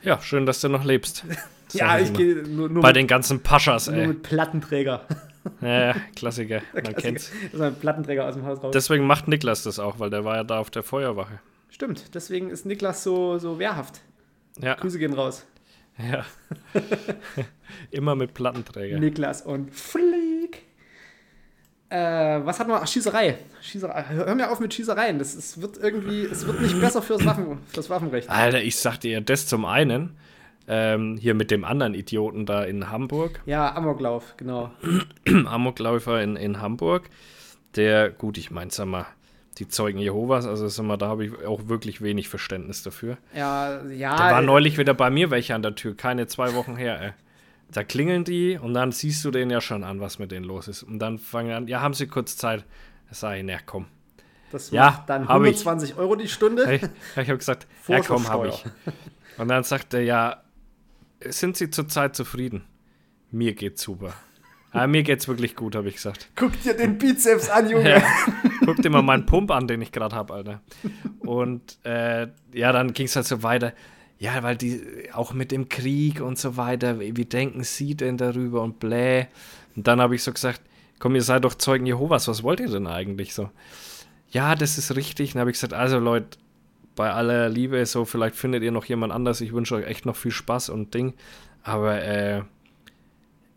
[0.03, 1.25] Ja, schön, dass du noch lebst.
[1.73, 4.07] Ja, ich gehe nur, nur, Bei mit, den ganzen Paschas, nur ey.
[4.07, 5.05] mit Plattenträger.
[5.61, 6.61] Ja, ja, Klassiker.
[6.73, 7.31] Man kennt's.
[7.51, 8.71] Also ein Plattenträger aus dem Haus raus.
[8.73, 11.39] Deswegen macht Niklas das auch, weil der war ja da auf der Feuerwache.
[11.69, 14.01] Stimmt, deswegen ist Niklas so, so wehrhaft.
[14.61, 15.45] Ja, Grüße gehen raus.
[15.97, 16.25] ja.
[17.91, 18.99] Immer mit Plattenträger.
[18.99, 20.63] Niklas und Flieg.
[21.89, 22.81] Äh, was hatten wir?
[22.81, 23.37] Ach, Schießerei.
[23.61, 24.05] Schießerei.
[24.09, 25.19] Hör mir auf mit Schießereien.
[25.19, 28.29] Das ist, wird irgendwie, es wird nicht besser fürs, Waffen, fürs Waffenrecht.
[28.29, 30.15] Alter, ich sag dir das zum einen,
[30.67, 34.71] ähm, hier mit dem anderen Idioten da in Hamburg, Ja, Amoklauf, genau.
[35.45, 37.09] Amokläufer in, in Hamburg,
[37.75, 39.05] der, gut, ich mein, sag mal,
[39.57, 43.17] die Zeugen Jehovas, also sag mal, da habe ich auch wirklich wenig Verständnis dafür.
[43.35, 44.15] Ja, ja.
[44.15, 47.11] Da war neulich wieder bei mir welche an der Tür, keine zwei Wochen her, ey.
[47.73, 50.67] Da klingeln die und dann siehst du denen ja schon an, was mit denen los
[50.67, 50.83] ist.
[50.83, 52.65] Und dann fangen an, ja, haben sie kurz Zeit.
[53.07, 53.85] Da sag ich, na komm.
[54.51, 55.65] Das Ja, macht dann hab ich.
[55.65, 56.73] 120 Euro die Stunde.
[56.73, 58.65] Ich, ich habe gesagt, ja komm, habe ich.
[59.37, 60.41] Und dann sagt er, ja,
[61.29, 62.63] sind Sie zurzeit zufrieden?
[63.31, 64.13] Mir geht's super.
[64.73, 66.29] Ah, mir geht's wirklich gut, habe ich gesagt.
[66.35, 67.89] Guck dir den Bizeps an, Junge.
[67.89, 68.03] Ja.
[68.63, 70.61] Guck dir mal meinen Pump an, den ich gerade habe, Alter.
[71.19, 73.73] Und äh, ja, dann ging es halt so weiter.
[74.17, 78.17] Ja, weil die auch mit dem Krieg und so weiter, wie wie denken Sie denn
[78.17, 79.25] darüber und bläh.
[79.75, 80.61] Und dann habe ich so gesagt,
[80.99, 83.49] komm, ihr seid doch Zeugen Jehovas, was wollt ihr denn eigentlich so?
[84.29, 85.33] Ja, das ist richtig.
[85.33, 86.37] Dann habe ich gesagt, also Leute,
[86.95, 89.41] bei aller Liebe, so vielleicht findet ihr noch jemand anders.
[89.41, 91.13] Ich wünsche euch echt noch viel Spaß und Ding.
[91.63, 92.41] Aber äh,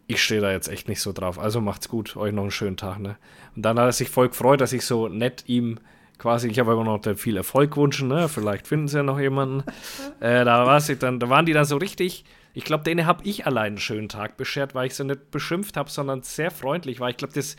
[0.07, 1.39] ich stehe da jetzt echt nicht so drauf.
[1.39, 3.17] Also macht's gut, euch noch einen schönen Tag, ne?
[3.57, 5.79] Und dann hat er sich voll gefreut, dass ich so nett ihm
[6.19, 8.29] quasi, ich habe immer noch viel Erfolg gewünscht, ne?
[8.29, 9.65] Vielleicht finden sie ja noch jemanden.
[10.21, 12.25] äh, da, war's ich dann, da waren die dann so richtig.
[12.53, 15.77] Ich glaube, denen habe ich allein einen schönen Tag beschert, weil ich sie nicht beschimpft
[15.77, 17.11] habe, sondern sehr freundlich war.
[17.11, 17.57] Ich glaube, das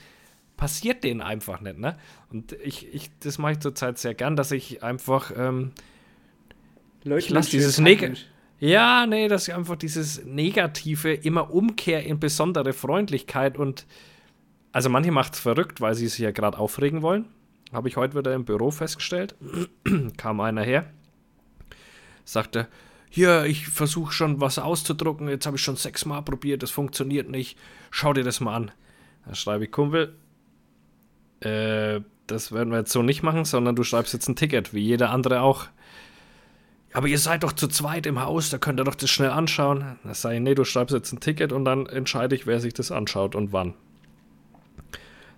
[0.58, 1.98] passiert denen einfach nicht, ne?
[2.32, 5.72] Und ich, ich das mache ich zurzeit sehr gern, dass ich einfach ähm,
[7.04, 8.28] Leuten Ich lasse dieses schönen Tag Neg wünschen.
[8.60, 13.86] Ja, nee, dass ich einfach dieses Negative immer umkehr in besondere Freundlichkeit und
[14.72, 17.26] also manche macht es verrückt, weil sie sich ja gerade aufregen wollen.
[17.72, 19.36] Habe ich heute wieder im Büro festgestellt.
[20.18, 20.90] Kam einer her,
[22.24, 22.68] sagte,
[23.10, 27.58] hier, ich versuche schon was auszudrucken, jetzt habe ich schon sechsmal probiert, das funktioniert nicht.
[27.92, 28.72] Schau dir das mal an.
[29.26, 30.16] Da schreibe ich, Kumpel,
[31.42, 34.82] äh, das werden wir jetzt so nicht machen, sondern du schreibst jetzt ein Ticket, wie
[34.82, 35.68] jeder andere auch.
[36.94, 39.98] Aber ihr seid doch zu zweit im Haus, da könnt ihr doch das schnell anschauen.
[40.04, 42.74] Da sage ich, nee, du schreibst jetzt ein Ticket und dann entscheide ich, wer sich
[42.74, 43.74] das anschaut und wann.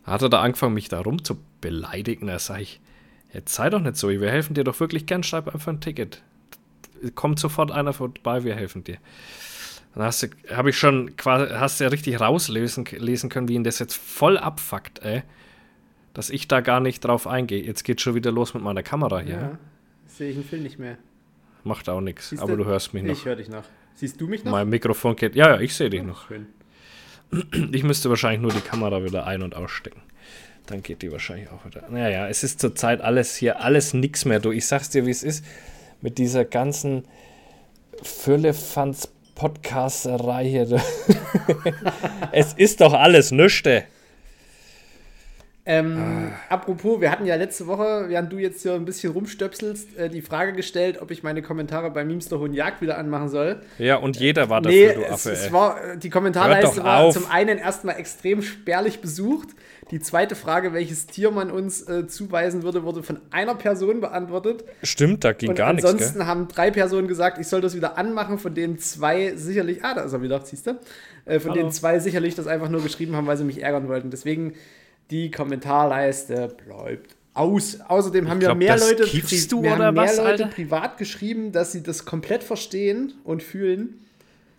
[0.05, 2.27] Da hat er da angefangen, mich da rum zu beleidigen.
[2.27, 2.79] Da sage ich,
[3.33, 6.21] jetzt sei doch nicht so, wir helfen dir doch wirklich gern, schreib einfach ein Ticket.
[7.15, 8.97] Kommt sofort einer vorbei, wir helfen dir.
[9.95, 13.55] Dann hast du, habe ich schon quasi, hast du ja richtig rauslesen lesen können, wie
[13.55, 15.23] ihn das jetzt voll abfuckt, ey.
[16.17, 17.61] Dass ich da gar nicht drauf eingehe.
[17.61, 19.35] Jetzt geht schon wieder los mit meiner Kamera hier.
[19.35, 19.59] Ja.
[20.07, 20.97] Sehe ich den Film nicht mehr.
[21.63, 23.11] Macht auch nichts, aber du hörst mich noch.
[23.11, 23.65] Ich höre dich noch.
[23.93, 24.51] Siehst du mich noch?
[24.51, 25.35] Mein Mikrofon geht.
[25.35, 26.27] Ja, ja, ich sehe dich noch.
[26.27, 26.47] Schön.
[27.71, 30.01] Ich müsste wahrscheinlich nur die Kamera wieder ein- und ausstecken.
[30.65, 31.83] Dann geht die wahrscheinlich auch wieder.
[31.87, 34.39] Naja, es ist zurzeit alles hier, alles nix mehr.
[34.39, 35.45] Du, ich sag's dir, wie es ist.
[36.01, 37.03] Mit dieser ganzen
[38.01, 40.81] Füllefanz Podcasterei hier.
[42.31, 43.83] es ist doch alles nüchte.
[45.69, 46.53] Ähm, Ah.
[46.55, 50.21] Apropos, wir hatten ja letzte Woche, während du jetzt hier ein bisschen rumstöpselst, äh, die
[50.21, 53.61] Frage gestellt, ob ich meine Kommentare bei Memes der Hohen Jagd wieder anmachen soll.
[53.77, 55.51] Ja, und jeder war Nee, dafür, du es, Affe, es ey.
[55.51, 57.13] war, äh, die Kommentarleiste war auf.
[57.13, 59.49] zum einen erstmal extrem spärlich besucht.
[59.91, 64.63] Die zweite Frage, welches Tier man uns äh, zuweisen würde, wurde von einer Person beantwortet.
[64.83, 67.97] Stimmt, da ging Und gar nichts, ansonsten haben drei Personen gesagt, ich soll das wieder
[67.97, 70.71] anmachen, von denen zwei sicherlich, ah, da ist er wieder, siehst du?
[71.25, 71.61] Äh, von Hallo.
[71.61, 74.09] denen zwei sicherlich das einfach nur geschrieben haben, weil sie mich ärgern wollten.
[74.11, 74.53] Deswegen,
[75.09, 77.79] die Kommentarleiste bleibt aus.
[77.81, 82.43] Außerdem haben glaub, mir mehr Leute, haben mehr Leute privat geschrieben, dass sie das komplett
[82.43, 84.06] verstehen und fühlen.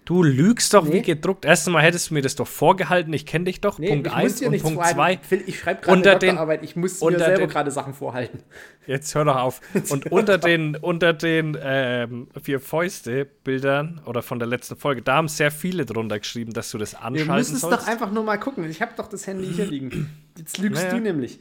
[0.09, 1.01] Du lügst doch wie Nee.
[1.03, 1.45] gedruckt.
[1.45, 3.79] Erstens mal hättest du mir das doch vorgehalten, ich kenne dich doch.
[3.79, 4.97] Nee, Punkt ich muss 1 dir und Punkt vorhalten.
[4.97, 5.19] 2.
[5.23, 8.39] Phil, Ich schreibe gerade Unter den- Doktorarbeit, ich muss mir unter selber gerade Sachen vorhalten.
[8.87, 9.61] Jetzt hör doch auf.
[9.91, 15.29] Und unter den, unter den ähm, vier Fäuste-Bildern oder von der letzten Folge, da haben
[15.29, 17.83] sehr viele drunter geschrieben, dass du das Wir anschalten müssen es sollst.
[17.83, 18.69] doch einfach nur mal gucken.
[18.71, 20.11] Ich habe doch das Handy hier liegen.
[20.39, 20.95] Jetzt lügst Naja.
[20.95, 21.39] du nämlich.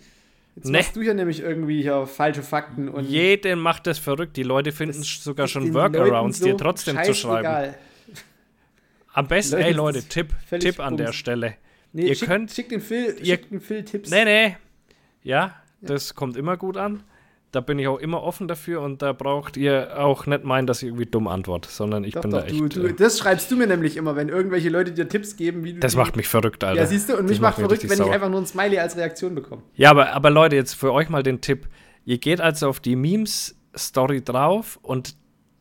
[0.57, 0.79] Jetzt Nee.
[0.79, 4.35] machst du hier nämlich irgendwie hier falsche Fakten und Jeden macht das verrückt.
[4.35, 7.45] Die Leute finden sogar schon Workarounds, Leuten dir trotzdem zu schreiben.
[7.45, 7.77] scheißegal.
[9.17, 11.11] Am besten, Leute, ey Leute, Tipp, Tipp an der.
[11.11, 11.55] Stelle.
[11.91, 14.11] Nee, Ihr schick, könnt- schick den Phil, ihr- schick den Phil Tipps.
[14.11, 14.57] Nee, nee.
[15.23, 17.03] Ja, das kommt immer gut an.
[17.51, 20.83] Da bin ich auch immer offen dafür und da braucht ihr auch nicht meinen, dass
[20.83, 22.59] ich irgendwie dumm antworte, sondern ich Doch, bin doch, da echt.
[22.59, 25.63] du, du, äh, das schreibst du mir nämlich immer, wenn irgendwelche Leute dir Tipps geben,
[25.63, 26.81] wie du das macht mich verrückt, Alter.
[26.81, 28.13] Ja, siehst du, und Das mich macht verrückt, wenn ich sauer.
[28.13, 29.63] einfach nur ein Smiley als Reaktion bekomme.
[29.75, 31.67] Ja, aber, aber Leute, jetzt für euch mal den Tipp.
[32.05, 35.15] Ihr geht also auf die Memes-Story drauf und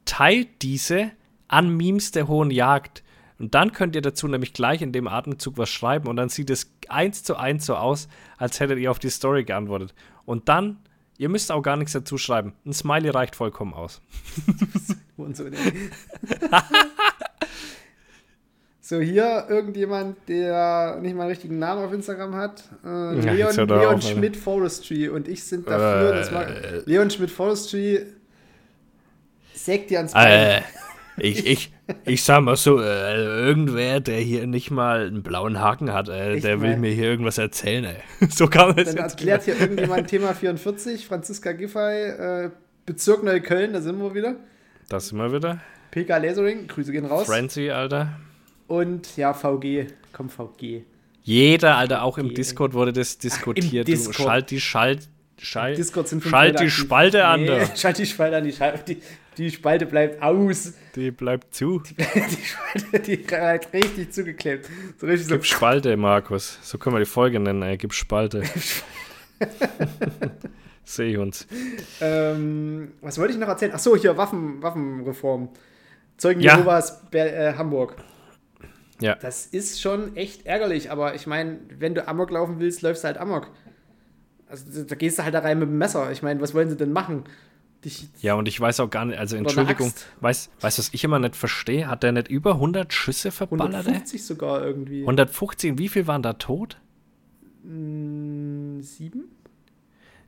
[0.05, 1.13] teilt diese
[1.49, 3.03] an Memes der Hohen Jagd.
[3.39, 6.49] Und dann könnt ihr dazu nämlich gleich in dem Atemzug was schreiben und dann sieht
[6.51, 9.95] es eins zu eins so aus, als hättet ihr auf die Story geantwortet.
[10.25, 10.79] Und dann,
[11.19, 12.55] ihr müsst auch gar nichts dazu schreiben.
[12.65, 14.01] Ein Smiley reicht vollkommen aus.
[18.81, 19.01] So.
[19.01, 22.63] hier irgendjemand, der nicht mal einen richtigen Namen auf Instagram hat.
[22.85, 24.03] Äh, Ja, Leon, Leon auf.
[24.03, 25.09] Schmidt Forestry.
[25.09, 26.47] Und ich sind dafür, Äh, das war,
[26.85, 28.07] Leon Schmidt Forestry
[29.55, 30.31] sägt dir ans Bein.
[30.31, 30.63] Äh,
[31.19, 31.73] ich, ich,
[32.05, 36.41] ich sag mal so, äh, irgendwer, der hier nicht mal einen blauen Haken hat, äh,
[36.41, 38.29] der will mir hier irgendwas erzählen, ey.
[38.31, 42.51] So kann man es Dann erklärt hier irgendjemand Thema 44, Franziska Giffey, äh,
[42.85, 44.37] Bezirk Neukölln, da sind wir wieder.
[44.89, 45.61] Das sind wir wieder.
[45.91, 47.27] PK Lasering, Grüße gehen raus.
[47.27, 48.19] Frenzy, Alter.
[48.69, 50.83] Und ja, VG, komm VG.
[51.23, 52.35] Jeder, Alter, auch im.
[52.35, 53.89] Discord wurde das diskutiert.
[53.89, 54.19] Discord.
[54.19, 55.09] Du, schalt die Schalt.
[55.39, 56.71] Schalt, Discord sind schalt die.
[56.71, 57.67] Spalte an, Nee, da.
[57.77, 58.99] schalt die Spalte an, die, Schal- die,
[59.37, 60.75] die Spalte bleibt aus.
[60.95, 61.83] Die bleibt zu.
[61.99, 62.03] Die
[62.45, 64.69] Spalte, die bleibt richtig zugeklebt.
[64.99, 65.35] So richtig so.
[65.35, 66.59] Gib Spalte, Markus.
[66.63, 67.77] So können wir die Folge nennen, ey.
[67.77, 68.43] Gib Spalte.
[70.85, 71.47] Sehe ich uns.
[72.01, 73.73] Ähm, was wollte ich noch erzählen?
[73.75, 75.51] Ach so, hier Waffen, Waffenreform.
[76.17, 76.57] Zeugen Ja.
[76.57, 77.97] Jehovas äh, Hamburg.
[79.01, 79.17] Ja.
[79.17, 83.09] Das ist schon echt ärgerlich, aber ich meine, wenn du Amok laufen willst, läufst du
[83.09, 83.51] halt Amok.
[84.49, 86.11] Also da gehst du halt da rein mit dem Messer.
[86.13, 87.25] Ich meine, was wollen sie denn machen?
[87.85, 91.19] Dich, Ja, und ich weiß auch gar nicht, also Entschuldigung, weißt du, was ich immer
[91.19, 91.89] nicht verstehe?
[91.89, 93.93] Hat der nicht über 100 Schüsse verballert, ey?
[93.93, 95.03] 150 sogar irgendwie.
[95.03, 96.79] 115, wie viel waren da tot?
[97.63, 99.25] Mm, sieben?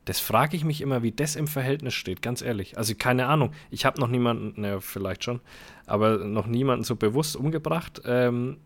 [0.05, 2.79] Das frage ich mich immer, wie das im Verhältnis steht, ganz ehrlich.
[2.79, 3.53] Also keine Ahnung.
[3.71, 5.41] Ich habe noch niemanden, ne, vielleicht schon,
[5.87, 8.01] aber noch niemanden so bewusst umgebracht.
[8.07, 8.57] Ähm,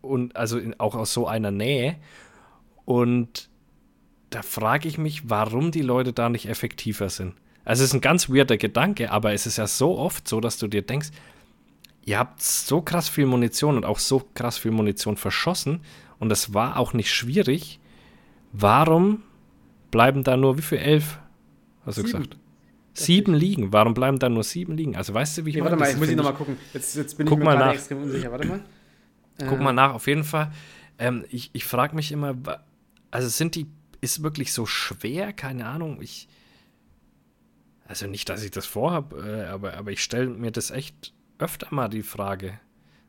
[0.00, 1.96] und also in, auch aus so einer Nähe.
[2.86, 3.50] Und
[4.30, 7.34] da frage ich mich, warum die Leute da nicht effektiver sind.
[7.66, 10.56] Also es ist ein ganz weirder Gedanke, aber es ist ja so oft so, dass
[10.56, 11.08] du dir denkst,
[12.04, 15.80] ihr habt so krass viel Munition und auch so krass viel Munition verschossen
[16.20, 17.80] und es war auch nicht schwierig.
[18.52, 19.24] Warum
[19.90, 20.78] bleiben da nur, wie viel?
[20.78, 21.18] Elf?
[21.84, 22.22] Hast du sieben.
[22.22, 22.38] gesagt?
[22.94, 23.72] Sieben liegen.
[23.72, 24.96] Warum bleiben da nur sieben liegen?
[24.96, 26.56] Also weißt du, wie ich nee, Warte mal, jetzt muss ich nochmal gucken.
[26.72, 28.30] Jetzt, jetzt bin Guck ich mir gerade extrem unsicher.
[28.30, 28.60] Warte mal.
[29.40, 29.62] Guck äh.
[29.62, 30.52] mal nach, auf jeden Fall.
[31.00, 32.36] Ähm, ich ich frage mich immer,
[33.10, 33.66] also sind die,
[34.00, 35.32] ist wirklich so schwer?
[35.32, 36.00] Keine Ahnung.
[36.00, 36.28] Ich,
[37.88, 41.68] also nicht, dass ich das vorhabe, äh, aber, aber ich stelle mir das echt öfter
[41.70, 42.58] mal die Frage,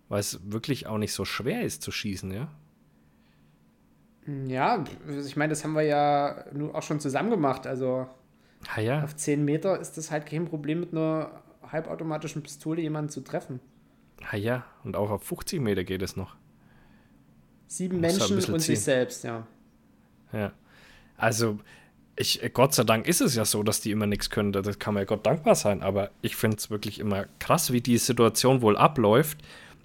[0.09, 2.49] weil es wirklich auch nicht so schwer ist zu schießen, ja?
[4.45, 4.83] Ja,
[5.25, 7.65] ich meine, das haben wir ja nur auch schon zusammen gemacht.
[7.65, 8.07] Also
[8.75, 9.03] ah, ja.
[9.03, 13.61] auf 10 Meter ist das halt kein Problem, mit einer halbautomatischen Pistole jemanden zu treffen.
[14.29, 16.35] Ah ja, und auch auf 50 Meter geht es noch.
[17.67, 18.59] Sieben Menschen und ziehen.
[18.59, 19.47] sich selbst, ja.
[20.33, 20.51] Ja.
[21.15, 21.59] Also,
[22.17, 24.51] ich, Gott sei Dank ist es ja so, dass die immer nichts können.
[24.51, 25.81] Das kann man ja Gott dankbar sein.
[25.81, 29.37] Aber ich finde es wirklich immer krass, wie die Situation wohl abläuft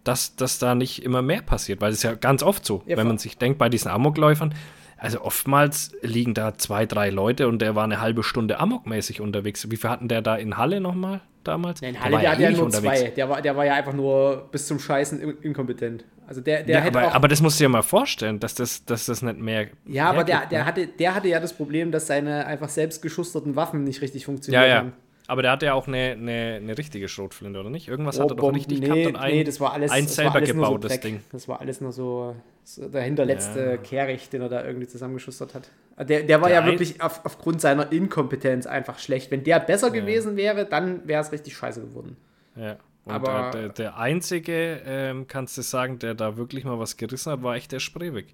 [0.05, 2.97] dass, dass da nicht immer mehr passiert, weil es ist ja ganz oft so, ja,
[2.97, 4.55] wenn man sich denkt, bei diesen Amokläufern,
[4.97, 9.69] also oftmals liegen da zwei, drei Leute und der war eine halbe Stunde amokmäßig unterwegs.
[9.69, 11.81] Wie viel hatten der da in Halle nochmal damals?
[11.81, 13.01] Ja, in Halle, der, der hatte ja nur unterwegs.
[13.01, 13.11] zwei.
[13.11, 16.05] Der war, der war ja einfach nur bis zum Scheißen inkompetent.
[16.33, 18.55] Also der, der ja, hätte aber, auch, aber das musst du dir mal vorstellen, dass
[18.55, 19.67] das, dass das nicht mehr.
[19.85, 20.65] Ja, aber der, der, ne?
[20.65, 24.63] hatte, der hatte ja das Problem, dass seine einfach selbst geschusterten Waffen nicht richtig funktionieren.
[24.63, 24.93] Ja, ja.
[25.27, 27.87] Aber der hatte ja auch eine, eine, eine richtige Schrotflinte, oder nicht?
[27.87, 30.09] Irgendwas oh, hat er doch richtig nee, gehabt und ein, nee, das war alles, ein
[30.09, 31.21] selber alles gebautes so Ding.
[31.33, 33.77] Das war alles nur so, so der hinterletzte ja.
[33.77, 35.69] Kehricht, den er da irgendwie zusammengeschustert hat.
[36.09, 39.31] Der, der war der ja wirklich auf, aufgrund seiner Inkompetenz einfach schlecht.
[39.31, 40.01] Wenn der besser ja.
[40.01, 42.17] gewesen wäre, dann wäre es richtig scheiße geworden.
[42.57, 42.79] Ja.
[43.05, 47.33] Und Aber der, der einzige, ähm, kannst du sagen, der da wirklich mal was gerissen
[47.33, 48.27] hat, war echt der Spreewig.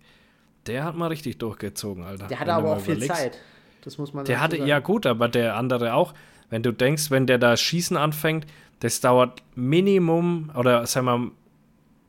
[0.66, 2.26] Der hat mal richtig durchgezogen, Alter.
[2.26, 3.38] Der hatte aber auch viel Zeit.
[3.82, 4.68] Das muss man Der hatte, sagen.
[4.68, 6.12] ja gut, aber der andere auch.
[6.50, 8.46] Wenn du denkst, wenn der da Schießen anfängt,
[8.80, 11.30] das dauert Minimum, oder sagen wir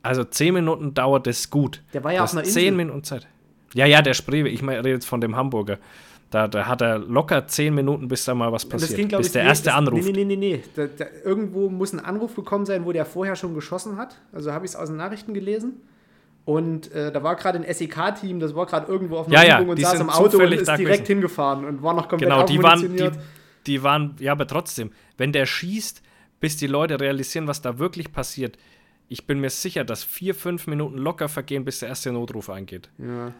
[0.02, 1.82] also 10 Minuten dauert das gut.
[1.92, 2.62] Der war ja auf einer Insel.
[2.62, 3.26] 10 Minuten Zeit.
[3.74, 5.78] Ja, ja, der Spreewe, ich rede jetzt von dem Hamburger.
[6.30, 8.96] Da, da hat er locker 10 Minuten, bis da mal was passiert.
[8.96, 10.04] Ging, bis ich, der nee, erste das, Anruf.
[10.04, 10.62] Nee, nee, nee, nee.
[10.76, 14.16] Da, da, irgendwo muss ein Anruf gekommen sein, wo der vorher schon geschossen hat.
[14.32, 15.82] Also habe ich es aus den Nachrichten gelesen.
[16.44, 19.70] Und äh, da war gerade ein SEK-Team, das war gerade irgendwo auf einer ja, Übung
[19.70, 22.96] und saß im Auto und ist direkt hingefahren und war noch komplett Genau, die waren,
[22.96, 23.10] die,
[23.66, 26.02] die waren, ja, aber trotzdem, wenn der schießt,
[26.40, 28.56] bis die Leute realisieren, was da wirklich passiert,
[29.08, 32.88] ich bin mir sicher, dass vier, fünf Minuten locker vergehen, bis der erste Notruf eingeht.
[32.98, 33.32] Ja.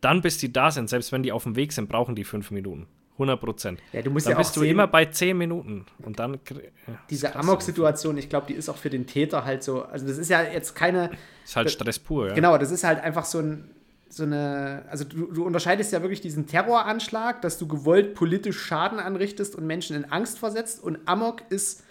[0.00, 2.50] Dann, bis die da sind, selbst wenn die auf dem Weg sind, brauchen die fünf
[2.50, 2.86] Minuten.
[3.14, 3.80] 100 Prozent.
[3.92, 5.86] Ja, du musst dann ja bist du immer bei zehn Minuten.
[6.04, 6.34] Und dann.
[6.34, 9.82] Ja, diese Amok-Situation, ich glaube, die ist auch für den Täter halt so.
[9.82, 11.10] Also, das ist ja jetzt keine.
[11.44, 12.34] Ist halt Stress pur, ja.
[12.34, 13.70] Genau, das ist halt einfach so ein
[14.10, 18.98] so eine, also du, du, unterscheidest ja wirklich diesen Terroranschlag, dass du gewollt politisch Schaden
[18.98, 21.84] anrichtest und Menschen in Angst versetzt und Amok ist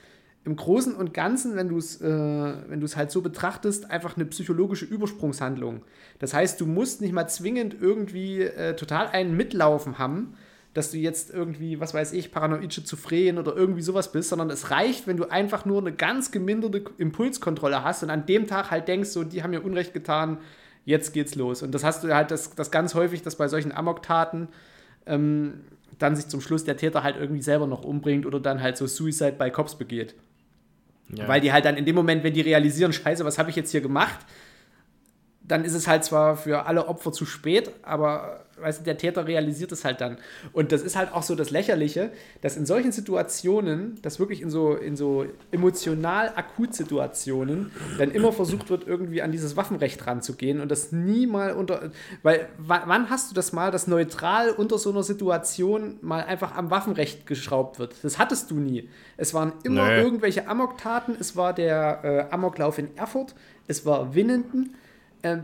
[0.48, 5.82] im Großen und Ganzen, wenn du es äh, halt so betrachtest, einfach eine psychologische Übersprungshandlung.
[6.20, 10.36] Das heißt, du musst nicht mal zwingend irgendwie äh, total einen Mitlaufen haben,
[10.74, 14.72] dass du jetzt irgendwie, was weiß ich, paranoid schizophren oder irgendwie sowas bist, sondern es
[14.72, 18.88] reicht, wenn du einfach nur eine ganz geminderte Impulskontrolle hast und an dem Tag halt
[18.88, 20.38] denkst, so, die haben mir Unrecht getan,
[20.86, 21.62] jetzt geht's los.
[21.62, 24.48] Und das hast du halt das, das ganz häufig, dass bei solchen Amok-Taten
[25.08, 25.56] ähm,
[25.98, 28.88] dann sich zum Schluss der Täter halt irgendwie selber noch umbringt oder dann halt so
[28.88, 30.16] Suicide by Cops begeht.
[31.10, 31.28] Ja.
[31.28, 33.72] Weil die halt dann in dem Moment, wenn die realisieren, scheiße, was habe ich jetzt
[33.72, 34.20] hier gemacht,
[35.42, 39.28] dann ist es halt zwar für alle Opfer zu spät, aber weißt du, der Täter
[39.28, 40.18] realisiert es halt dann.
[40.54, 44.50] Und das ist halt auch so das Lächerliche, dass in solchen Situationen, dass wirklich in
[44.50, 50.70] so, in so emotional Akutsituationen, dann immer versucht wird, irgendwie an dieses Waffenrecht ranzugehen und
[50.70, 51.92] das nie mal unter.
[52.24, 56.72] Weil wann hast du das mal, dass neutral unter so einer Situation mal einfach am
[56.72, 57.96] Waffenrecht geschraubt wird?
[58.04, 58.90] Das hattest du nie.
[59.18, 60.02] Es waren immer nee.
[60.02, 63.36] irgendwelche Amoktaten, es war der äh, Amoklauf in Erfurt,
[63.68, 64.76] es war Winnenden.
[65.22, 65.38] Äh,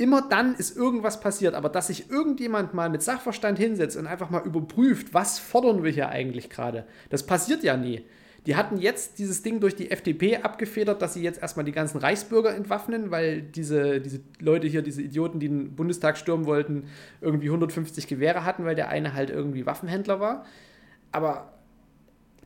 [0.00, 4.30] immer dann ist irgendwas passiert, aber dass sich irgendjemand mal mit Sachverstand hinsetzt und einfach
[4.30, 8.04] mal überprüft, was fordern wir hier eigentlich gerade, das passiert ja nie.
[8.46, 11.98] Die hatten jetzt dieses Ding durch die FDP abgefedert, dass sie jetzt erstmal die ganzen
[11.98, 16.84] Reichsbürger entwaffnen, weil diese, diese Leute hier, diese Idioten, die den Bundestag stürmen wollten,
[17.20, 20.46] irgendwie 150 Gewehre hatten, weil der eine halt irgendwie Waffenhändler war.
[21.12, 21.52] Aber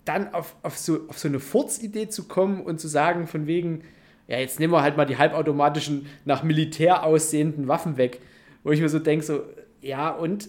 [0.05, 3.83] dann auf, auf, so, auf so eine Furzidee zu kommen und zu sagen, von wegen,
[4.29, 8.20] ja, jetzt nehmen wir halt mal die halbautomatischen, nach Militär aussehenden Waffen weg.
[8.62, 9.42] Wo ich mir so denke, so,
[9.81, 10.48] ja, und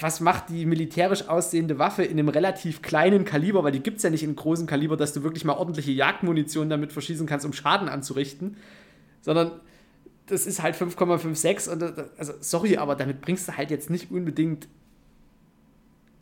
[0.00, 4.02] was macht die militärisch aussehende Waffe in einem relativ kleinen Kaliber, weil die gibt es
[4.02, 7.52] ja nicht in großem Kaliber, dass du wirklich mal ordentliche Jagdmunition damit verschießen kannst, um
[7.52, 8.56] Schaden anzurichten,
[9.22, 9.52] sondern
[10.26, 11.82] das ist halt 5,56 und
[12.18, 14.68] also sorry, aber damit bringst du halt jetzt nicht unbedingt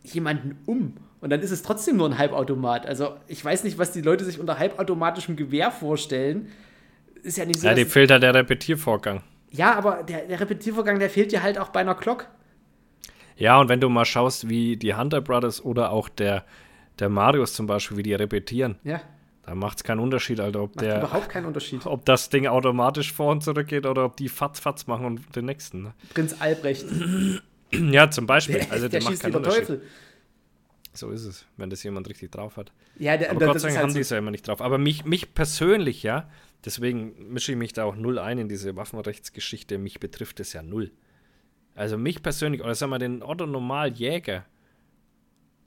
[0.05, 0.94] jemanden um.
[1.25, 2.85] Und dann ist es trotzdem nur ein Halbautomat.
[2.87, 6.49] Also ich weiß nicht, was die Leute sich unter halbautomatischem Gewehr vorstellen.
[7.22, 7.66] Ist ja nicht so.
[7.66, 9.22] Ja, die fehlt ja der Repetiervorgang.
[9.51, 12.29] ja aber der, der Repetiervorgang, der fehlt dir halt auch bei einer Glock.
[13.37, 16.45] Ja, und wenn du mal schaust, wie die Hunter Brothers oder auch der,
[16.99, 19.01] der Marius zum Beispiel, wie die repetieren, Ja,
[19.47, 21.81] da macht es keinen Unterschied, Alter, ob, macht der, überhaupt keinen Unterschied.
[21.87, 25.35] ob das Ding automatisch vor und zurück geht oder ob die Fatz Fatz machen und
[25.35, 25.85] den nächsten.
[25.85, 25.95] Ne?
[26.12, 26.85] Prinz Albrecht,
[27.72, 28.57] Ja, zum Beispiel.
[28.57, 29.66] der, Also der, der macht schießt keinen wie der Unterschied.
[29.68, 29.83] Teufel.
[30.95, 32.72] So ist es, wenn das jemand richtig drauf hat.
[32.99, 34.47] Ja, der, Aber der, Gott sei Dank halt haben die es so, ja immer nicht
[34.47, 34.61] drauf.
[34.61, 36.30] Aber mich, mich persönlich, ja,
[36.64, 39.78] deswegen mische ich mich da auch null ein in diese Waffenrechtsgeschichte.
[39.78, 40.92] Mich betrifft es ja null.
[41.74, 44.45] Also mich persönlich, oder sagen wir den Otto Normaljäger,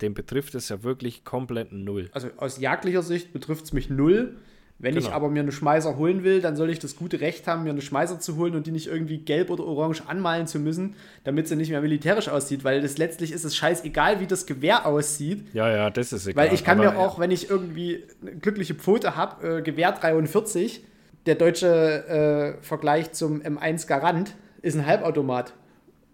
[0.01, 2.09] den betrifft es ja wirklich komplett null.
[2.13, 4.37] also aus jagdlicher Sicht betrifft es mich null.
[4.79, 5.15] Wenn ich Genau.
[5.15, 7.81] aber mir eine Schmeißer holen will, dann soll ich das gute Recht haben, mir eine
[7.81, 11.55] Schmeißer zu holen und die nicht irgendwie gelb oder orange anmalen zu müssen, damit sie
[11.55, 15.47] nicht mehr militärisch aussieht, weil das letztlich ist es scheißegal, wie das Gewehr aussieht.
[15.53, 16.45] Ja, ja, das ist egal.
[16.45, 19.91] Weil ich kann aber, mir auch, wenn ich irgendwie eine glückliche Pfote habe, äh, Gewehr
[19.93, 20.83] 43,
[21.25, 25.53] der deutsche äh, Vergleich zum M1 Garant ist ein Halbautomat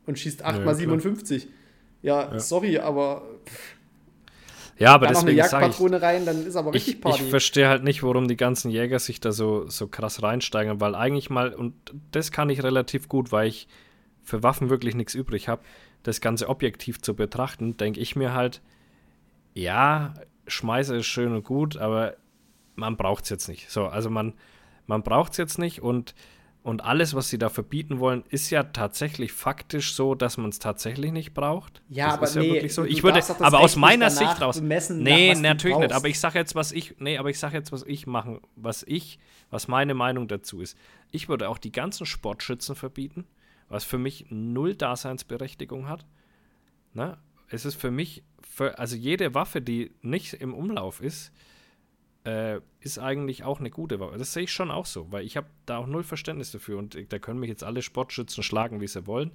[0.05, 1.47] und schießt 8x57.
[2.01, 3.23] Ja, sorry, aber
[4.77, 7.23] Ja, aber da noch eine deswegen sage ich, rein, dann ist aber richtig ich, Party.
[7.23, 10.95] ich verstehe halt nicht, warum die ganzen Jäger sich da so, so krass reinsteigern, weil
[10.95, 11.73] eigentlich mal, und
[12.11, 13.67] das kann ich relativ gut, weil ich
[14.23, 15.61] für Waffen wirklich nichts übrig habe,
[16.01, 18.61] das Ganze objektiv zu betrachten, denke ich mir halt,
[19.53, 20.15] ja,
[20.47, 22.15] Schmeißer ist schön und gut, aber
[22.75, 23.69] man braucht es jetzt nicht.
[23.69, 24.33] So, also man,
[24.87, 26.15] man braucht es jetzt nicht und,
[26.63, 30.59] und alles, was sie da verbieten wollen, ist ja tatsächlich faktisch so, dass man es
[30.59, 31.81] tatsächlich nicht braucht.
[31.89, 32.85] Ja, das aber ist nee, ja wirklich so.
[32.85, 34.61] Ich würde, aber aus meiner Sicht raus.
[34.61, 35.91] bemessen, nach nee, du natürlich nicht.
[35.91, 38.83] Aber ich sage jetzt, was ich, nee, aber ich sage jetzt, was ich machen, was
[38.87, 40.77] ich, was meine Meinung dazu ist.
[41.11, 43.25] Ich würde auch die ganzen Sportschützen verbieten,
[43.67, 46.05] was für mich null Daseinsberechtigung hat.
[46.93, 47.17] Ne?
[47.49, 51.33] Es ist für mich, für, also jede Waffe, die nicht im Umlauf ist,
[52.25, 54.17] äh, ist eigentlich auch eine gute Waffe.
[54.17, 56.97] Das sehe ich schon auch so, weil ich habe da auch null Verständnis dafür und
[57.11, 59.31] da können mich jetzt alle Sportschützen schlagen, wie sie wollen.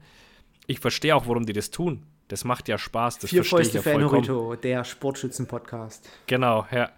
[0.66, 2.04] Ich verstehe auch, warum die das tun.
[2.28, 3.18] Das macht ja Spaß.
[3.18, 4.24] Das Vier Fäuste ja für vollkommen.
[4.24, 6.08] Enrito, der Sportschützen-Podcast.
[6.26, 6.90] Genau, ja.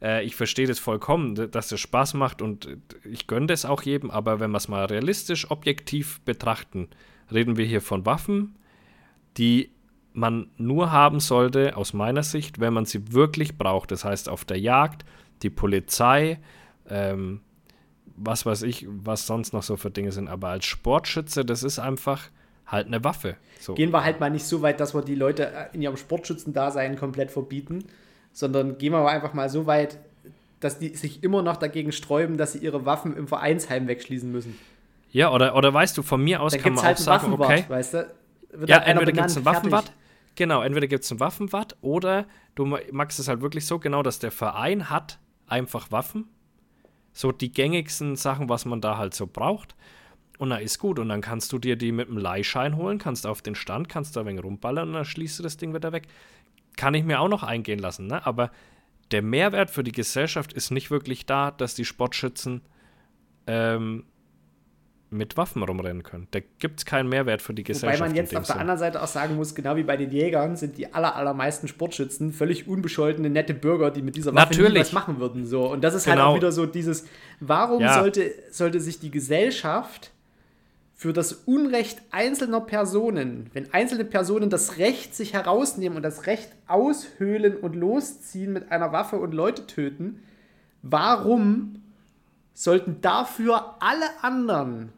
[0.00, 3.82] Äh, ich verstehe das vollkommen, dass es Spaß macht und äh, ich gönne das auch
[3.82, 6.88] jedem, aber wenn wir es mal realistisch, objektiv betrachten,
[7.32, 8.56] reden wir hier von Waffen,
[9.36, 9.73] die
[10.14, 13.90] man nur haben sollte, aus meiner Sicht, wenn man sie wirklich braucht.
[13.90, 15.04] Das heißt, auf der Jagd,
[15.42, 16.38] die Polizei,
[16.88, 17.40] ähm,
[18.16, 20.28] was weiß ich, was sonst noch so für Dinge sind.
[20.28, 22.30] Aber als Sportschütze, das ist einfach
[22.66, 23.36] halt eine Waffe.
[23.58, 23.74] So.
[23.74, 27.32] Gehen wir halt mal nicht so weit, dass wir die Leute in ihrem Sportschützendasein komplett
[27.32, 27.84] verbieten,
[28.32, 29.98] sondern gehen wir einfach mal so weit,
[30.60, 34.56] dass die sich immer noch dagegen sträuben, dass sie ihre Waffen im Vereinsheim wegschließen müssen.
[35.10, 37.50] Ja, oder, oder weißt du, von mir aus Dann kann man halt auch sagen, Waffenwart,
[37.50, 37.64] okay.
[37.68, 38.14] weißt du?
[38.66, 39.92] Ja, halt entweder gibt es einen fertig.
[40.36, 44.02] Genau, entweder gibt es einen Waffenwatt oder du ma- machst es halt wirklich so genau,
[44.02, 46.28] dass der Verein hat einfach Waffen.
[47.12, 49.76] So die gängigsten Sachen, was man da halt so braucht.
[50.38, 50.98] Und dann ist gut.
[50.98, 54.16] Und dann kannst du dir die mit einem Leihschein holen, kannst auf den Stand, kannst
[54.16, 56.08] da ein wenig rumballern und dann schließt du das Ding wieder weg.
[56.76, 58.26] Kann ich mir auch noch eingehen lassen, ne?
[58.26, 58.50] Aber
[59.12, 62.62] der Mehrwert für die Gesellschaft ist nicht wirklich da, dass die Sportschützen
[63.46, 64.06] ähm,
[65.14, 66.26] mit Waffen rumrennen können.
[66.32, 68.00] Da gibt es keinen Mehrwert für die Wobei Gesellschaft.
[68.00, 68.60] man in jetzt auf der Sinn.
[68.60, 72.32] anderen Seite auch sagen muss, genau wie bei den Jägern sind die aller, allermeisten Sportschützen
[72.32, 74.80] völlig unbescholtene, nette Bürger, die mit dieser Waffe Natürlich.
[74.80, 75.46] was machen würden.
[75.46, 75.70] So.
[75.70, 76.32] Und das ist halt Genau.
[76.32, 77.06] auch wieder so dieses,
[77.40, 77.94] warum Ja.
[77.94, 80.10] sollte, sollte sich die Gesellschaft
[80.96, 86.50] für das Unrecht einzelner Personen, wenn einzelne Personen das Recht sich herausnehmen und das Recht
[86.66, 90.22] aushöhlen und losziehen mit einer Waffe und Leute töten,
[90.82, 91.82] warum
[92.54, 94.92] sollten dafür alle anderen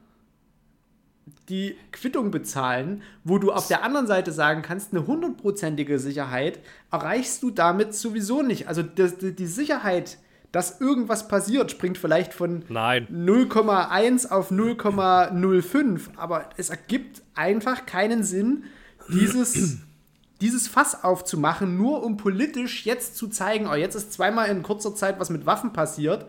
[1.49, 6.59] die Quittung bezahlen, wo du auf der anderen Seite sagen kannst, eine hundertprozentige Sicherheit
[6.91, 8.69] erreichst du damit sowieso nicht.
[8.69, 10.19] Also die die Sicherheit,
[10.51, 13.07] dass irgendwas passiert, springt vielleicht von Nein.
[13.13, 18.65] 0,1 auf 0,05, aber es ergibt einfach keinen Sinn,
[19.09, 19.79] dieses,
[20.41, 24.95] dieses Fass aufzumachen, nur um politisch jetzt zu zeigen, oh, jetzt ist zweimal in kurzer
[24.95, 26.27] Zeit was mit Waffen passiert,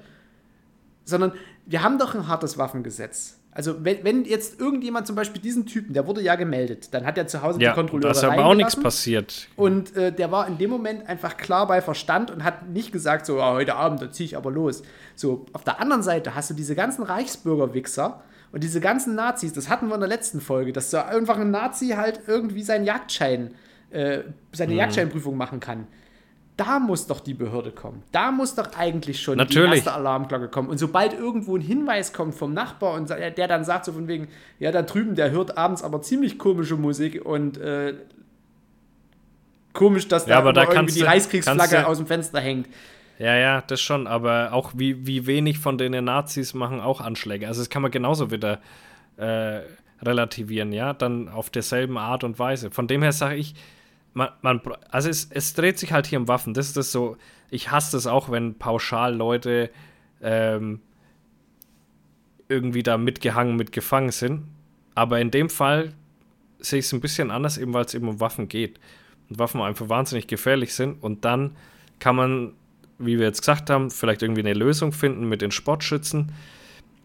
[1.05, 1.31] sondern
[1.65, 3.36] wir haben doch ein hartes Waffengesetz.
[3.57, 7.17] Also wenn, wenn jetzt irgendjemand zum Beispiel diesen Typen, der wurde ja gemeldet, dann hat
[7.17, 9.47] er zu Hause Ja, die Kontrolleure da ist aber auch nichts passiert.
[9.55, 13.25] Und äh, der war in dem Moment einfach klar bei Verstand und hat nicht gesagt,
[13.25, 14.83] so, ah, heute Abend, da ziehe ich aber los.
[15.15, 19.69] So, auf der anderen Seite hast du diese ganzen Reichsbürger-Wichser und diese ganzen Nazis, das
[19.69, 23.55] hatten wir in der letzten Folge, dass so einfach ein Nazi halt irgendwie seinen Jagdschein,
[23.89, 24.19] äh,
[24.51, 24.77] seine Mhm.
[24.77, 25.87] Jagdscheinprüfung machen kann.
[26.57, 28.01] Da muss doch die Behörde kommen.
[28.11, 29.75] Da muss doch eigentlich schon die Natürlich.
[29.75, 30.69] erste Alarmglocke kommen.
[30.69, 34.27] Und sobald irgendwo ein Hinweis kommt vom Nachbar und der dann sagt so von wegen,
[34.57, 37.93] ja, da drüben, der hört abends aber ziemlich komische Musik und äh,
[39.73, 42.67] komisch, dass da, Ja, aber da irgendwie die Reichskriegsflagge aus dem Fenster hängt.
[43.19, 47.47] Ja, ja, das schon, aber auch wie, wie wenig von den Nazis machen auch Anschläge.
[47.47, 48.59] Also das kann man genauso wieder
[49.17, 49.61] äh,
[50.01, 52.71] relativieren, ja, dann auf derselben Art und Weise.
[52.71, 53.55] Von dem her sage ich,
[54.13, 56.53] man, man, also es, es dreht sich halt hier um Waffen.
[56.53, 57.17] Das ist das so,
[57.49, 59.69] ich hasse das auch, wenn pauschal Leute
[60.21, 60.81] ähm,
[62.49, 64.43] irgendwie da mitgehangen, mitgefangen sind.
[64.95, 65.93] Aber in dem Fall
[66.59, 68.79] sehe ich es ein bisschen anders, eben weil es eben um Waffen geht.
[69.29, 71.01] Und Waffen einfach wahnsinnig gefährlich sind.
[71.03, 71.55] Und dann
[71.99, 72.53] kann man,
[72.97, 76.31] wie wir jetzt gesagt haben, vielleicht irgendwie eine Lösung finden mit den Sportschützen.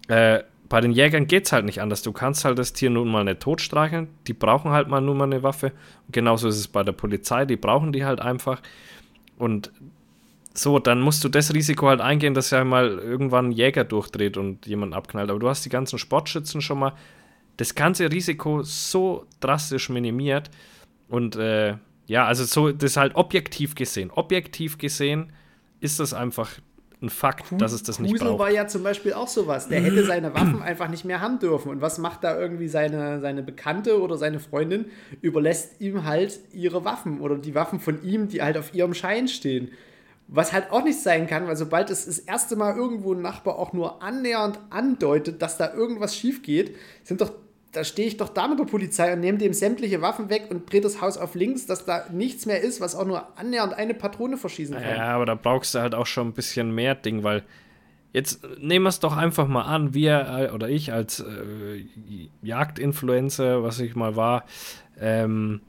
[0.09, 0.43] Äh,
[0.73, 2.01] bei den Jägern geht es halt nicht anders.
[2.01, 4.09] Du kannst halt das Tier nun mal nicht totstreicheln.
[4.27, 5.67] Die brauchen halt mal nun mal eine Waffe.
[6.07, 7.45] Und genauso ist es bei der Polizei.
[7.45, 8.63] Die brauchen die halt einfach.
[9.37, 9.71] Und
[10.55, 14.39] so, dann musst du das Risiko halt eingehen, dass ja mal irgendwann ein Jäger durchdreht
[14.39, 15.29] und jemanden abknallt.
[15.29, 16.95] Aber du hast die ganzen Sportschützen schon mal
[17.59, 20.51] das ganze Risiko so drastisch minimiert.
[21.07, 24.11] Und äh, ja, also so, das halt objektiv gesehen.
[24.11, 25.35] Objektiv gesehen
[25.81, 26.49] ist das einfach
[27.03, 28.39] ein Fakt, dass es das nicht Husel braucht.
[28.39, 29.69] war ja zum Beispiel auch sowas.
[29.69, 31.71] Der hätte seine Waffen einfach nicht mehr haben dürfen.
[31.71, 34.87] Und was macht da irgendwie seine, seine Bekannte oder seine Freundin?
[35.21, 39.29] Überlässt ihm halt ihre Waffen oder die Waffen von ihm, die halt auf ihrem Schein
[39.29, 39.73] stehen.
[40.29, 43.59] Was halt auch nicht sein kann, weil sobald es das erste Mal irgendwo ein Nachbar
[43.59, 47.33] auch nur annähernd andeutet, dass da irgendwas schief geht, sind doch,
[47.73, 50.71] da stehe ich doch da mit der Polizei und nehme dem sämtliche Waffen weg und
[50.71, 53.95] drehe das Haus auf links, dass da nichts mehr ist, was auch nur annähernd eine
[53.95, 54.97] Patrone verschießen kann.
[54.97, 57.43] Ja, aber da brauchst du halt auch schon ein bisschen mehr Ding, weil
[58.13, 61.87] jetzt nehmen wir es doch einfach mal an, wir äh, oder ich als äh,
[62.43, 64.45] Jagdinfluencer, was ich mal war,
[65.01, 65.63] ähm,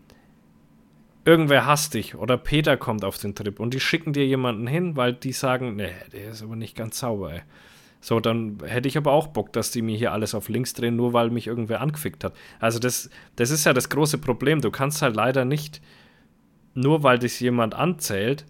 [1.24, 4.97] irgendwer hasst dich oder Peter kommt auf den Trip und die schicken dir jemanden hin,
[4.97, 7.41] weil die sagen, nee, der ist aber nicht ganz sauber, ey.
[8.04, 10.97] So, dann hätte ich aber auch Bock, dass die mir hier alles auf links drehen,
[10.97, 12.34] nur weil mich irgendwer angefickt hat.
[12.60, 14.60] Also das, das ist ja das große Problem.
[14.60, 15.82] Du kannst halt leider nicht,
[16.74, 18.45] nur weil dich jemand anzählt,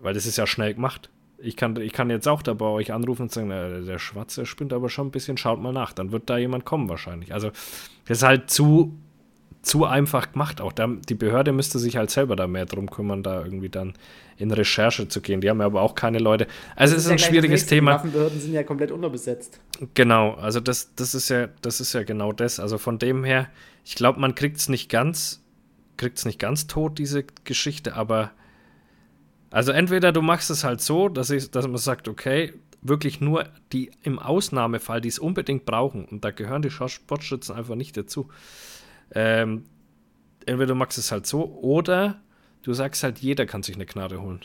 [0.00, 1.08] weil das ist ja schnell gemacht.
[1.38, 4.44] Ich kann, ich kann jetzt auch da bei euch anrufen und sagen, na, der Schwarze
[4.44, 5.92] spinnt aber schon ein bisschen, schaut mal nach.
[5.92, 7.32] Dann wird da jemand kommen wahrscheinlich.
[7.32, 7.52] Also
[8.06, 8.98] das ist halt zu,
[9.62, 10.72] zu einfach gemacht auch.
[10.72, 13.94] Da, die Behörde müsste sich halt selber da mehr drum kümmern, da irgendwie dann
[14.36, 15.40] in Recherche zu gehen.
[15.40, 16.46] Die haben ja aber auch keine Leute.
[16.76, 17.74] Also es ist ja ein schwieriges nächste.
[17.74, 17.94] Die Thema.
[17.94, 19.60] Waffenbehörden sind ja komplett unterbesetzt.
[19.94, 22.58] Genau, also das, das ist ja, das ist ja genau das.
[22.58, 23.48] Also von dem her,
[23.84, 25.42] ich glaube, man kriegt es nicht ganz,
[25.98, 28.30] kriegt es nicht ganz tot, diese Geschichte, aber
[29.50, 33.44] also entweder du machst es halt so, dass, ich, dass man sagt, okay, wirklich nur
[33.72, 38.28] die im Ausnahmefall, die es unbedingt brauchen, und da gehören die Sportschützen einfach nicht dazu.
[39.14, 39.64] Ähm,
[40.46, 42.20] entweder du machst es halt so, oder
[42.62, 44.40] du sagst halt, jeder kann sich eine Knarre holen.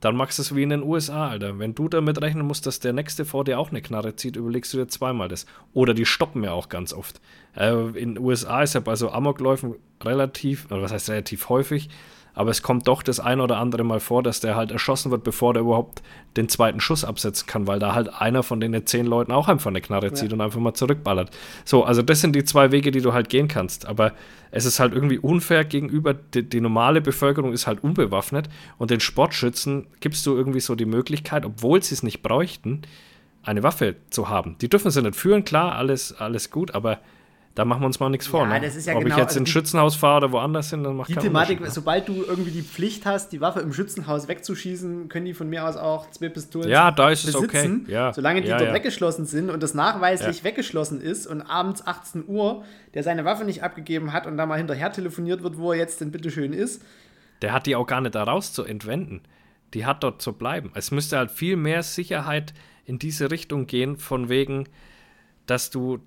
[0.00, 1.58] Dann machst du es wie in den USA, Alter.
[1.58, 4.72] Wenn du damit rechnen musst, dass der Nächste vor dir auch eine Knarre zieht, überlegst
[4.74, 5.46] du dir zweimal das.
[5.72, 7.20] Oder die stoppen ja auch ganz oft.
[7.56, 11.88] Äh, in den USA ist ja bei so Amokläufen relativ, oder was heißt relativ häufig,
[12.36, 15.24] aber es kommt doch das ein oder andere Mal vor, dass der halt erschossen wird,
[15.24, 16.02] bevor der überhaupt
[16.36, 19.70] den zweiten Schuss absetzen kann, weil da halt einer von den zehn Leuten auch einfach
[19.70, 21.30] eine Knarre zieht und einfach mal zurückballert.
[21.64, 23.86] So, also das sind die zwei Wege, die du halt gehen kannst.
[23.86, 24.12] Aber
[24.50, 29.00] es ist halt irgendwie unfair gegenüber, die, die normale Bevölkerung ist halt unbewaffnet und den
[29.00, 32.82] Sportschützen gibst du irgendwie so die Möglichkeit, obwohl sie es nicht bräuchten,
[33.42, 34.56] eine Waffe zu haben.
[34.60, 36.98] Die dürfen sie nicht führen, klar, alles, alles gut, aber
[37.56, 38.42] da machen wir uns mal nichts vor.
[38.42, 38.60] Ja, ne?
[38.60, 40.94] das ist ja Ob genau- ich jetzt also ins Schützenhaus fahre oder woanders hin, dann
[40.94, 41.70] macht Die Thematik, ne?
[41.70, 45.66] sobald du irgendwie die Pflicht hast, die Waffe im Schützenhaus wegzuschießen, können die von mir
[45.66, 47.80] aus auch zwei Pistolen Ja, da ist es besitzen.
[47.84, 47.92] okay.
[47.92, 52.24] Ja, Solange die ja, dort weggeschlossen sind und das nachweislich weggeschlossen ist und abends 18
[52.28, 52.62] Uhr
[52.94, 56.00] der seine Waffe nicht abgegeben hat und da mal hinterher telefoniert wird, wo er jetzt
[56.00, 56.82] denn bitteschön ist.
[57.42, 59.22] Der hat die auch gar nicht da raus zu entwenden.
[59.74, 60.70] Die hat dort zu bleiben.
[60.74, 62.54] Es müsste halt viel mehr Sicherheit
[62.84, 64.68] in diese Richtung gehen, von wegen,
[65.46, 65.98] dass du,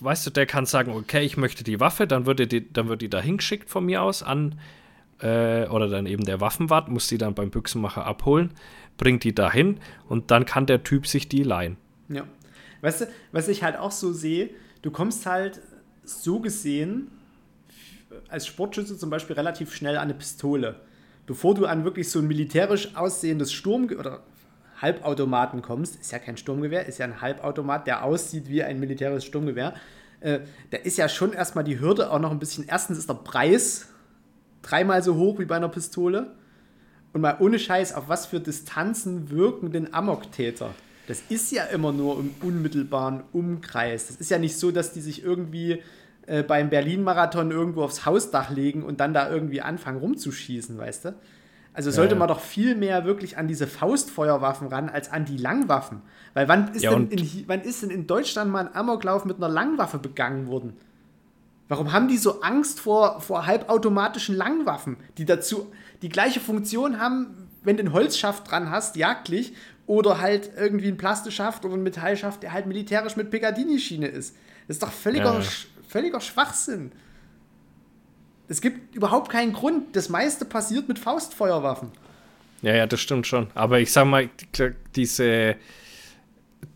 [0.00, 3.02] weißt du, der kann sagen, okay, ich möchte die Waffe, dann wird die, dann wird
[3.02, 4.58] die da hingeschickt von mir aus an,
[5.20, 8.52] äh, oder dann eben der Waffenwart, muss die dann beim Büchsenmacher abholen,
[8.96, 11.76] bringt die dahin und dann kann der Typ sich die leihen.
[12.08, 12.24] Ja.
[12.80, 14.50] Weißt du, was ich halt auch so sehe,
[14.82, 15.60] du kommst halt
[16.04, 17.10] so gesehen
[18.28, 20.80] als Sportschütze zum Beispiel relativ schnell an eine Pistole.
[21.26, 24.24] Bevor du an wirklich so ein militärisch aussehendes Sturm- oder
[24.80, 29.24] Halbautomaten kommst, ist ja kein Sturmgewehr, ist ja ein Halbautomat, der aussieht wie ein militärisches
[29.24, 29.74] Sturmgewehr.
[30.20, 32.64] Äh, da ist ja schon erstmal die Hürde auch noch ein bisschen.
[32.66, 33.88] Erstens ist der Preis
[34.62, 36.34] dreimal so hoch wie bei einer Pistole.
[37.12, 40.74] Und mal ohne Scheiß, auf was für Distanzen wirken denn Amoktäter?
[41.08, 44.06] Das ist ja immer nur im unmittelbaren Umkreis.
[44.06, 45.82] Das ist ja nicht so, dass die sich irgendwie
[46.26, 51.14] äh, beim Berlin-Marathon irgendwo aufs Hausdach legen und dann da irgendwie anfangen rumzuschießen, weißt du?
[51.72, 52.18] Also sollte ja.
[52.18, 56.02] man doch viel mehr wirklich an diese Faustfeuerwaffen ran, als an die Langwaffen.
[56.34, 59.36] Weil wann ist, Ja, denn in, wann ist denn in Deutschland mal ein Amoklauf mit
[59.36, 60.76] einer Langwaffe begangen worden?
[61.68, 65.70] Warum haben die so Angst vor, vor halbautomatischen Langwaffen, die dazu
[66.02, 69.54] die gleiche Funktion haben, wenn du einen Holzschaft dran hast, jagdlich,
[69.86, 74.36] oder halt irgendwie ein Plastischaft oder ein Metallschaft, der halt militärisch mit Piccadilly-Schiene ist.
[74.66, 75.42] Das ist doch völliger,
[75.88, 76.92] völliger Schwachsinn.
[78.50, 79.94] Es gibt überhaupt keinen Grund.
[79.94, 81.92] Das meiste passiert mit Faustfeuerwaffen.
[82.62, 83.46] Ja, ja, das stimmt schon.
[83.54, 84.28] Aber ich sag mal,
[84.58, 85.54] die- diese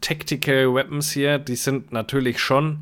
[0.01, 2.79] Tactical Weapons hier, die sind natürlich schon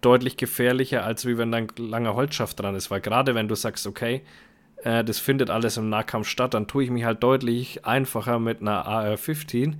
[0.00, 2.90] deutlich gefährlicher, als wie wenn da ein langer Holzschaft dran ist.
[2.90, 4.22] Weil gerade wenn du sagst, okay,
[4.84, 8.60] äh, das findet alles im Nahkampf statt, dann tue ich mich halt deutlich einfacher mit
[8.60, 9.74] einer AR-15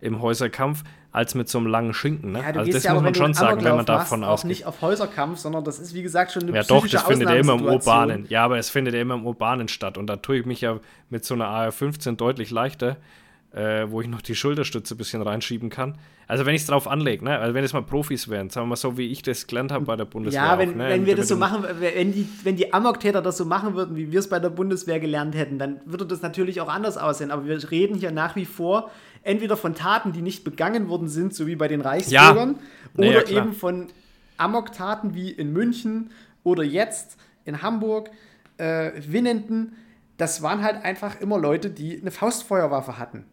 [0.00, 0.84] im Häuserkampf
[1.16, 2.32] als mit so einem langen Schinken.
[2.32, 2.40] Ne?
[2.40, 4.48] Ja, also das ja muss man schon sagen, wenn man davon machst, auch ausgeht.
[4.50, 7.36] nicht auf Häuserkampf, sondern das ist, wie gesagt, schon eine Ja, doch, das findet ja
[7.36, 7.64] immer im.
[7.64, 8.26] Urbanen.
[8.28, 9.96] Ja, aber es findet ja immer im Urbanen statt.
[9.96, 12.98] Und da tue ich mich ja mit so einer AR-15 deutlich leichter,
[13.56, 15.96] äh, wo ich noch die Schulterstütze ein bisschen reinschieben kann.
[16.28, 17.38] Also wenn ich es drauf anlege, ne?
[17.38, 19.86] also wenn es mal Profis wären, sagen wir mal so, wie ich das gelernt habe
[19.86, 20.42] bei der Bundeswehr.
[20.42, 20.88] Ja, auch, wenn, ne?
[20.90, 24.12] wenn wir das so machen, wenn die, wenn die Amok-Täter das so machen würden, wie
[24.12, 27.30] wir es bei der Bundeswehr gelernt hätten, dann würde das natürlich auch anders aussehen.
[27.30, 28.90] Aber wir reden hier nach wie vor
[29.22, 32.56] entweder von Taten, die nicht begangen worden sind, so wie bei den Reichsbürgern,
[32.98, 33.42] Ja, oder klar.
[33.42, 33.86] eben von
[34.36, 36.10] Amok-Taten wie in München
[36.44, 38.10] oder jetzt in Hamburg,
[38.58, 39.76] äh, Winnenden.
[40.18, 43.24] Das waren halt einfach immer Leute, die eine Faustfeuerwaffe hatten.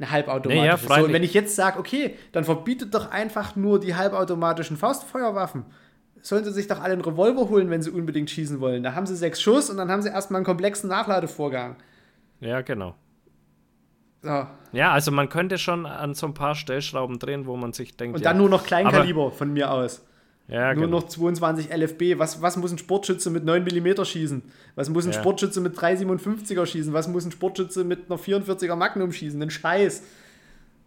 [0.00, 0.64] Eine halbautomatische.
[0.64, 3.94] Ja, ja, so, und wenn ich jetzt sage, okay, dann verbietet doch einfach nur die
[3.94, 5.66] halbautomatischen Faustfeuerwaffen.
[6.22, 8.82] Sollen sie sich doch alle einen Revolver holen, wenn sie unbedingt schießen wollen.
[8.82, 11.76] Da haben sie sechs Schuss und dann haben sie erstmal einen komplexen Nachladevorgang.
[12.40, 12.94] Ja, genau.
[14.22, 14.46] So.
[14.72, 18.16] Ja, also man könnte schon an so ein paar Stellschrauben drehen, wo man sich denkt.
[18.16, 20.02] Und ja, dann nur noch Kleinkaliber von mir aus.
[20.50, 20.98] Ja, Nur genau.
[21.00, 22.18] noch 22 LFB.
[22.18, 24.42] Was, was muss ein Sportschütze mit 9 mm schießen?
[24.74, 25.20] Was muss ein Ja.
[25.20, 26.92] Sportschütze mit 3,57er schießen?
[26.92, 29.40] Was muss ein Sportschütze mit einer 44er Magnum schießen?
[29.40, 30.02] Ein Scheiß.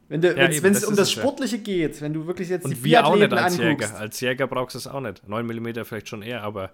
[0.09, 1.21] Wenn du- Ja, es um das es ja.
[1.21, 3.87] Sportliche geht, wenn du wirklich jetzt die Und wir auch nicht als anguckst.
[3.89, 3.99] Jäger.
[3.99, 5.27] Als Jäger brauchst du es auch nicht.
[5.27, 6.71] 9 mm vielleicht schon eher, aber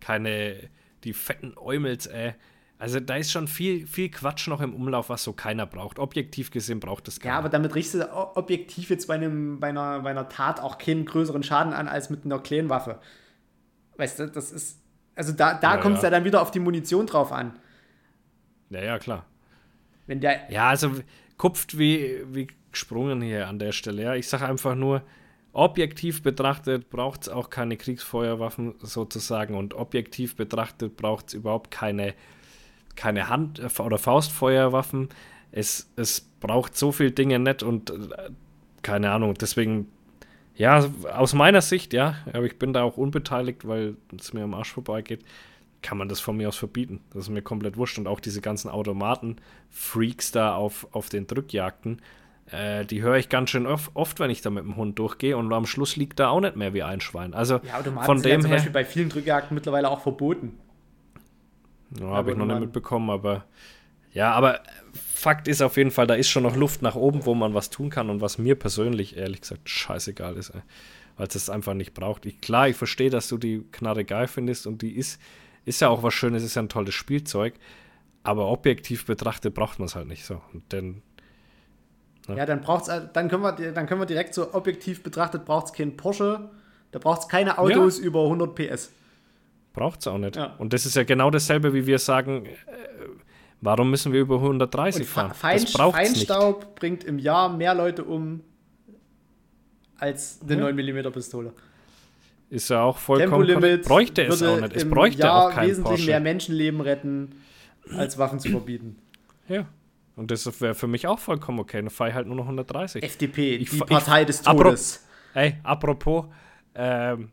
[0.00, 0.56] keine,
[1.04, 2.34] die fetten Eumels, ey.
[2.80, 5.98] Also da ist schon viel, viel Quatsch noch im Umlauf, was so keiner braucht.
[5.98, 7.36] Objektiv gesehen braucht es Ja, keiner.
[7.36, 11.04] aber damit richtest du objektiv jetzt bei, einem, bei, einer, bei einer Tat auch keinen
[11.04, 12.98] größeren Schaden an als mit einer kleinen Waffe.
[13.96, 14.80] Weißt du, das ist.
[15.14, 16.08] Also da, da Ja, kommt es ja.
[16.08, 17.58] ja dann wieder auf die Munition drauf an.
[18.70, 19.26] ja, ja, klar.
[20.06, 20.50] Wenn der.
[20.50, 20.92] Ja, also
[21.36, 24.02] kupft wie, wie gesprungen hier an der Stelle.
[24.02, 25.02] Ja, ich sage einfach nur,
[25.52, 32.14] objektiv betrachtet braucht es auch keine Kriegsfeuerwaffen sozusagen und objektiv betrachtet braucht es überhaupt keine,
[32.96, 35.08] keine Hand- äh, oder Faustfeuerwaffen.
[35.52, 38.30] Es, es braucht so viel Dinge nicht und äh,
[38.82, 39.88] keine Ahnung, deswegen,
[40.54, 40.84] ja,
[41.14, 44.72] aus meiner Sicht, ja, aber ich bin da auch unbeteiligt, weil es mir am Arsch
[44.72, 45.24] vorbeigeht,
[45.82, 47.00] kann man das von mir aus verbieten.
[47.12, 47.98] Das ist mir komplett wurscht.
[47.98, 52.02] Und auch diese ganzen Automaten-Freaks da auf, auf den Drückjagden,
[52.50, 55.36] äh, die höre ich ganz schön oft, oft, wenn ich da mit dem Hund durchgehe
[55.36, 57.32] und am Schluss liegt da auch nicht mehr wie ein Schwein.
[57.32, 60.00] Also Ja, Automaten von sind ja dem zum her, Beispiel bei vielen Drückjagden mittlerweile auch
[60.00, 60.58] verboten.
[61.98, 63.44] Ja, habe ich noch nicht mitbekommen, aber
[64.12, 64.60] ja, aber
[64.92, 67.70] Fakt ist auf jeden Fall, da ist schon noch Luft nach oben, wo man was
[67.70, 70.52] tun kann und was mir persönlich ehrlich gesagt scheißegal ist,
[71.16, 72.26] weil es das einfach nicht braucht.
[72.26, 75.20] Ich, klar, ich verstehe, dass du die Knarre geil findest und die ist,
[75.64, 77.54] ist ja auch was Schönes, ist ja ein tolles Spielzeug,
[78.22, 80.40] aber objektiv betrachtet braucht man es halt nicht so.
[80.72, 81.02] Denn,
[82.28, 82.36] Ja.
[82.36, 85.72] Ja, dann braucht's, dann können wir, dann können wir direkt so objektiv betrachtet, braucht es
[85.72, 86.50] keinen Porsche,
[86.92, 88.92] da braucht es keine Autos über 100 PS.
[89.72, 90.36] Braucht es auch nicht.
[90.36, 90.54] Ja.
[90.58, 92.50] Und das ist ja genau dasselbe, wie wir sagen, äh,
[93.60, 95.30] warum müssen wir über 130 Und fahren?
[95.30, 95.94] Fe Fein, das es nicht.
[95.94, 98.40] Feinstaub bringt im Jahr mehr Leute um
[99.98, 100.60] als eine Ja.
[100.72, 101.52] 9 mm Pistole.
[102.48, 103.84] Ist ja auch vollkommen Tempolimit.
[103.86, 104.74] Bräuchte es auch nicht.
[104.74, 106.06] Es bräuchte Jahr auch keinen wesentlich Porsche.
[106.06, 107.30] mehr Menschenleben retten,
[107.96, 108.96] als Waffen zu verbieten.
[109.48, 109.66] Ja.
[110.16, 111.78] Und das wäre für mich auch vollkommen okay.
[111.80, 113.02] Dann fahre ich halt nur noch 130.
[113.04, 115.06] FDP, Ich die ich- Partei des Todes.
[115.34, 116.26] Ey, apropos,
[116.74, 117.30] ähm,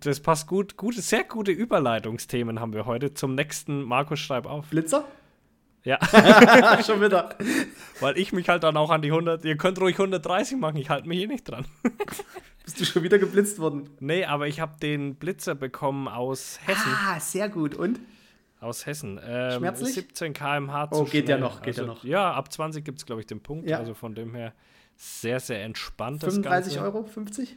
[0.00, 4.66] das passt gut, gute, sehr gute Überleitungsthemen haben wir heute zum nächsten Markus Schreib auf.
[4.68, 5.04] Blitzer?
[5.84, 5.98] Ja,
[6.86, 7.36] Schon wieder.
[8.00, 10.90] weil ich mich halt dann auch an die 100, ihr könnt ruhig 130 machen, ich
[10.90, 11.64] halte mich hier nicht dran.
[12.64, 13.90] Bist du schon wieder geblitzt worden?
[13.98, 16.92] Nee, aber ich habe den Blitzer bekommen aus Hessen.
[17.08, 17.74] Ah, sehr gut.
[17.74, 17.98] Und?
[18.60, 19.18] Aus Hessen.
[19.26, 19.94] Ähm, Schmerzlich?
[19.94, 21.40] 17 km/h Oh, geht ja schnell.
[21.40, 22.04] noch, geht ja noch.
[22.04, 23.68] Ja, ab 20 gibt es, glaube ich, den Punkt.
[23.68, 23.78] Ja.
[23.78, 24.52] Also von dem her
[24.96, 26.22] sehr, sehr entspannt.
[26.22, 26.86] das 35 Ganze.
[26.86, 27.04] Euro?
[27.04, 27.56] 50?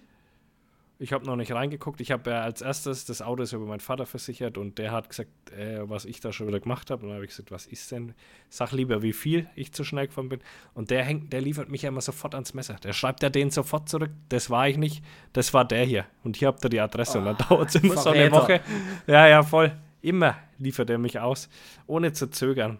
[0.97, 1.99] Ich habe noch nicht reingeguckt.
[1.99, 5.09] Ich habe ja als erstes das Auto ist über meinen Vater versichert und der hat
[5.09, 7.03] gesagt, äh, was ich da schon wieder gemacht habe.
[7.03, 8.13] Und dann habe ich gesagt, was ist denn?
[8.49, 10.39] Sag lieber, wie viel ich zu schnell gefahren bin.
[10.73, 12.75] Und der hängt, der liefert mich ja immer sofort ans Messer.
[12.75, 14.11] Der schreibt ja den sofort zurück.
[14.29, 15.03] Das war ich nicht.
[15.33, 16.05] Das war der hier.
[16.23, 17.19] Und hier habt ihr die Adresse.
[17.19, 18.31] und dann dauert es immer so eine.
[18.31, 18.61] Woche.
[19.05, 19.75] Ja, ja, voll.
[20.01, 21.49] Immer liefert er mich aus,
[21.87, 22.79] ohne zu zögern.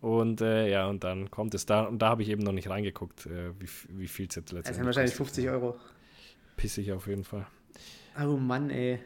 [0.00, 1.82] Und äh, ja, und dann kommt es da.
[1.82, 4.52] Und da habe ich eben noch nicht reingeguckt, äh, wie, wie viel es jetzt Das
[4.52, 5.44] letztendlich sind wahrscheinlich kostet.
[5.44, 5.76] 50 Euro.
[6.58, 7.46] Pissig auf jeden Fall.
[8.22, 8.98] Oh Mann, ey.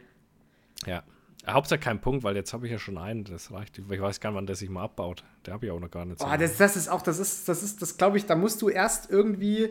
[0.85, 1.03] Ja.
[1.47, 3.77] Hauptsache kein Punkt, weil jetzt habe ich ja schon einen, das reicht.
[3.77, 5.23] Ich weiß gar nicht, wann der sich mal abbaut.
[5.45, 6.21] Der habe ich auch noch gar nicht.
[6.21, 8.69] Oh, das, das ist auch, das ist, das ist, das glaube ich, da musst du
[8.69, 9.69] erst irgendwie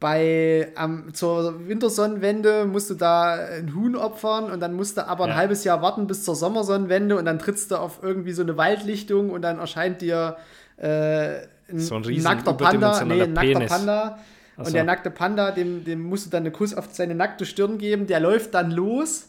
[0.00, 5.24] bei ähm, zur Wintersonnenwende musst du da ein Huhn opfern und dann musst du aber
[5.24, 8.56] ein halbes Jahr warten bis zur Sommersonnenwende und dann trittst du auf irgendwie so eine
[8.56, 10.36] Waldlichtung und dann erscheint dir
[10.76, 14.18] äh, ein, so ein, ein nackter Panda, nee, ein nackter Panda.
[14.56, 17.78] Und der nackte Panda, dem, dem musst du dann einen Kuss auf seine nackte Stirn
[17.78, 19.28] geben, der läuft dann los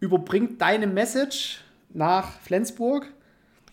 [0.00, 1.60] überbringt deine Message
[1.92, 3.06] nach Flensburg,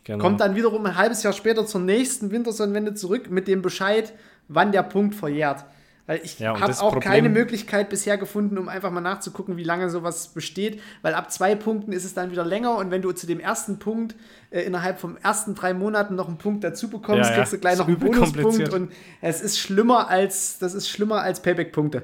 [0.03, 0.23] genau.
[0.23, 4.13] kommt dann wiederum ein halbes Jahr später zur nächsten Wintersonnenwende zurück mit dem Bescheid,
[4.47, 5.65] wann der Punkt verjährt.
[6.11, 9.63] Weil ich ja, habe auch Problem keine Möglichkeit bisher gefunden, um einfach mal nachzugucken, wie
[9.63, 10.81] lange sowas besteht.
[11.03, 13.79] Weil ab zwei Punkten ist es dann wieder länger und wenn du zu dem ersten
[13.79, 14.15] Punkt
[14.49, 17.77] äh, innerhalb von ersten drei Monaten noch einen Punkt dazu bekommst, ja, kriegst du gleich
[17.77, 18.91] noch einen Bonuspunkt und
[19.21, 22.03] es ist schlimmer als das ist schlimmer als Payback-Punkte.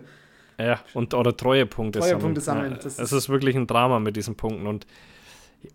[0.57, 2.79] Ja, und oder Treuepunkte Treuepunkte sammeln.
[2.79, 2.95] sammeln.
[2.97, 4.67] Ja, es ist wirklich ein Drama mit diesen Punkten.
[4.67, 4.87] Und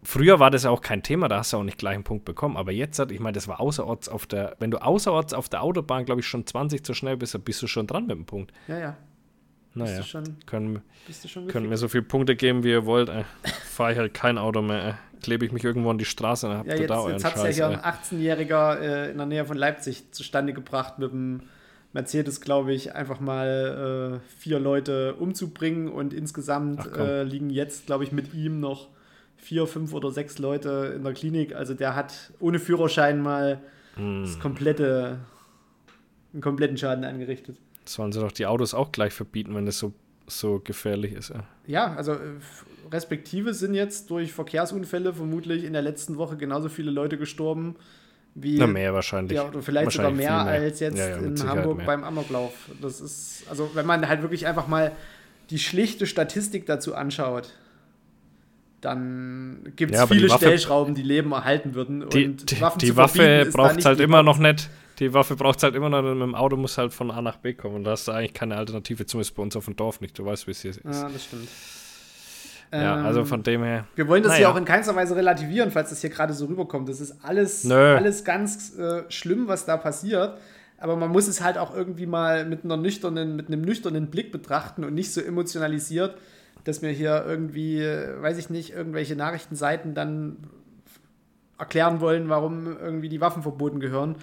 [0.03, 2.25] früher war das ja auch kein Thema, da hast du auch nicht gleich einen Punkt
[2.25, 2.57] bekommen.
[2.57, 5.63] Aber jetzt hat, ich meine, das war außerorts auf der, wenn du außerorts auf der
[5.63, 8.27] Autobahn, glaube ich, schon 20 zu schnell bist, dann bist du schon dran mit dem
[8.27, 8.53] Punkt.
[8.69, 8.97] Ja, ja.
[9.75, 10.83] Naja, bist du schon, können,
[11.49, 13.09] könnt mir so viele Punkte geben, wie ihr wollt.
[13.09, 13.25] Äh,
[13.65, 14.89] Fahre ich halt kein Auto mehr.
[14.89, 14.93] Äh.
[15.23, 17.37] Klebe ich mich irgendwo an die Straße und habt ja, ihr da euren Jetzt hat
[17.37, 21.43] es ja hier ein 18-Jähriger äh, in der Nähe von Leipzig zustande gebracht mit dem
[21.93, 28.05] Mercedes, glaube ich, einfach mal äh, vier Leute umzubringen und insgesamt äh, liegen jetzt, glaube
[28.05, 28.89] ich, mit ihm noch
[29.43, 31.55] vier, fünf oder sechs Leute in der Klinik.
[31.55, 33.61] Also der hat ohne Führerschein mal
[33.97, 34.23] mm.
[34.23, 35.19] das komplette,
[36.33, 37.59] einen kompletten Schaden angerichtet.
[37.85, 39.93] Sollen sie doch die Autos auch gleich verbieten, wenn es so,
[40.29, 41.31] so gefährlich ist.
[41.31, 42.19] Ja, ja also äh,
[42.93, 47.75] respektive sind jetzt durch Verkehrsunfälle vermutlich in der letzten Woche genauso viele Leute gestorben
[48.35, 49.37] wie, Na, mehr wahrscheinlich.
[49.37, 51.87] Ja, oder vielleicht sogar mehr, mehr, als jetzt ja, ja, in Hamburg mehr.
[51.87, 52.71] beim Amoklauf.
[52.81, 54.93] Das ist, also wenn man halt wirklich einfach mal
[55.51, 57.53] die schlichte Statistik dazu anschaut,
[58.83, 62.09] dann gibt es ja, viele die Waffe, Stellschrauben, die Leben erhalten würden.
[62.11, 64.69] Die, und die, Waffen die Waffe braucht es halt immer noch nicht.
[64.99, 67.37] Die Waffe braucht es halt immer noch, mit dem Auto muss halt von A nach
[67.37, 67.77] B kommen.
[67.77, 70.19] Und da hast du eigentlich keine Alternative, zumindest bei uns auf dem Dorf nicht.
[70.19, 70.81] Du weißt, wie es hier ist.
[70.85, 71.49] Ja, das stimmt.
[72.73, 73.87] Ja, also von dem her.
[73.95, 74.47] Wir wollen das naja.
[74.47, 76.89] hier auch in keinster Weise relativieren, falls das hier gerade so rüberkommt.
[76.89, 80.39] Das ist alles, alles ganz äh, schlimm, was da passiert.
[80.79, 84.33] Aber man muss es halt auch irgendwie mal mit, einer nüchternen, mit einem nüchternen Blick
[84.33, 86.17] betrachten und nicht so emotionalisiert,
[86.65, 90.37] dass wir hier irgendwie, weiß ich nicht, irgendwelche Nachrichtenseiten dann
[91.59, 94.17] erklären wollen, warum irgendwie die Waffen verboten gehören.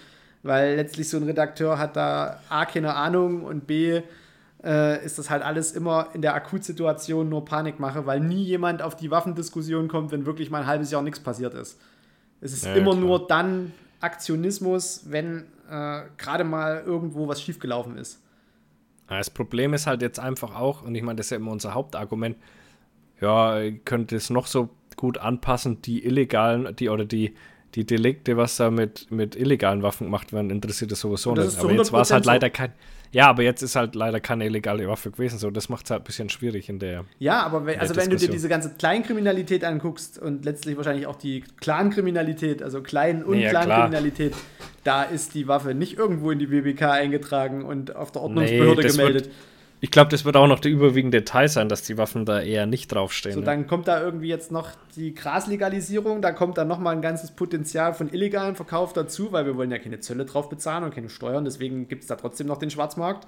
[0.44, 4.02] Weil letztlich so ein Redakteur hat da A, keine Ahnung und B,
[4.64, 8.96] äh, ist das halt alles immer in der Akutsituation nur Panikmache, weil nie jemand auf
[8.96, 11.80] die Waffendiskussion kommt, wenn wirklich mal ein halbes Jahr nichts passiert ist.
[12.42, 13.04] Es ist ja, immer klar.
[13.04, 18.20] nur dann Aktionismus, wenn äh, gerade mal irgendwo was schiefgelaufen ist.
[19.18, 21.74] Das Problem ist halt jetzt einfach auch, und ich meine, das ist ja immer unser
[21.74, 22.38] Hauptargument,
[23.20, 27.34] ja, ihr könnt es noch so gut anpassen, die illegalen, die oder die,
[27.76, 31.60] die Delikte, was da mit, mit illegalen Waffen gemacht werden, interessiert es sowieso nicht.
[31.60, 32.74] Aber jetzt war es halt leider kein,
[33.12, 35.40] ja, aber jetzt ist halt leider keine illegale Waffe gewesen.
[35.40, 37.06] So, das macht es halt ein bisschen schwierig in der.
[37.18, 41.16] Ja, aber wenn, also wenn du dir diese ganze Kleinkriminalität anguckst und letztlich wahrscheinlich auch
[41.16, 44.36] die Clankriminalität, also Klein- und ja, Clankriminalität,
[44.84, 48.88] da ist die Waffe nicht irgendwo in die BBK eingetragen und auf der Ordnungsbehörde nee,
[48.90, 49.26] gemeldet.
[49.26, 49.36] Wird,
[49.82, 52.66] ich glaube, das wird auch noch der überwiegende Teil sein, dass die Waffen da eher
[52.66, 53.34] nicht draufstehen.
[53.34, 53.46] So, ne?
[53.46, 57.94] dann kommt da irgendwie jetzt noch die Graslegalisierung, da kommt dann nochmal ein ganzes Potenzial
[57.94, 61.46] von illegalen Verkauf dazu, weil wir wollen ja keine Zölle drauf bezahlen und keine Steuern,
[61.46, 63.26] deswegen gibt es da trotzdem noch den Schwarzmarkt.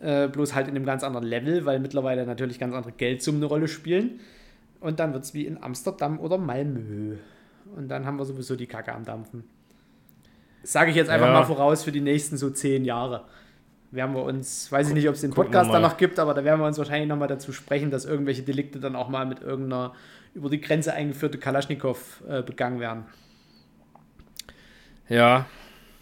[0.00, 3.46] Äh, bloß halt in einem ganz anderen Level, weil mittlerweile natürlich ganz andere Geldsummen eine
[3.46, 4.20] Rolle spielen.
[4.80, 7.16] Und dann wird es wie in Amsterdam oder Malmö.
[7.76, 9.44] Und dann haben wir sowieso die Kacke am Dampfen.
[10.62, 11.34] Sage ich jetzt einfach ja.
[11.34, 13.24] mal voraus für die nächsten so zehn Jahre
[13.90, 16.44] werden wir uns, weiß ich nicht, ob es den Podcast da noch gibt, aber da
[16.44, 19.94] werden wir uns wahrscheinlich nochmal dazu sprechen, dass irgendwelche Delikte dann auch mal mit irgendeiner
[20.34, 23.04] über die Grenze eingeführte Kalaschnikow äh, begangen werden.
[25.08, 25.46] Ja.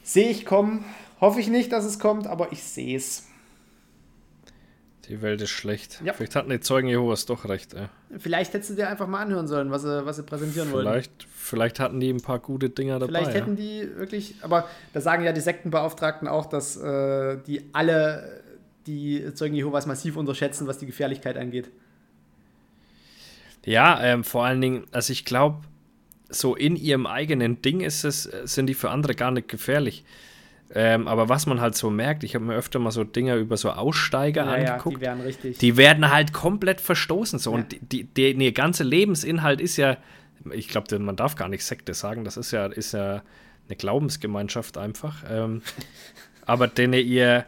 [0.03, 0.85] Sehe ich kommen.
[1.21, 3.28] Hoffe ich nicht, dass es kommt, aber ich sehe es.
[5.09, 6.03] Die Welt ist schlecht.
[6.05, 6.13] Ja.
[6.13, 7.73] Vielleicht hatten die Zeugen Jehovas doch recht.
[7.73, 7.87] Ey.
[8.19, 11.33] Vielleicht hättest du dir einfach mal anhören sollen, was sie, was sie präsentieren vielleicht, wollten.
[11.35, 13.21] Vielleicht hatten die ein paar gute Dinger dabei.
[13.21, 13.85] Vielleicht hätten ja.
[13.85, 18.43] die wirklich, aber da sagen ja die Sektenbeauftragten auch, dass äh, die alle
[18.87, 21.71] die Zeugen Jehovas massiv unterschätzen, was die Gefährlichkeit angeht.
[23.65, 25.59] Ja, ähm, vor allen Dingen, also ich glaube,
[26.29, 30.05] so in ihrem eigenen Ding ist es, sind die für andere gar nicht gefährlich.
[30.75, 33.57] Ähm, aber was man halt so merkt, ich habe mir öfter mal so Dinger über
[33.57, 35.01] so Aussteiger ja, angeguckt.
[35.03, 35.59] Ja, die werden richtig.
[35.59, 37.39] Die werden halt komplett verstoßen.
[37.39, 37.53] So.
[37.53, 37.57] Ja.
[37.57, 39.97] Und die, die, die, ganze Lebensinhalt ist ja,
[40.53, 43.23] ich glaube, man darf gar nicht Sekte sagen, das ist ja, ist ja
[43.67, 45.25] eine Glaubensgemeinschaft einfach.
[45.31, 45.63] Ähm,
[46.45, 47.47] aber denen ihr,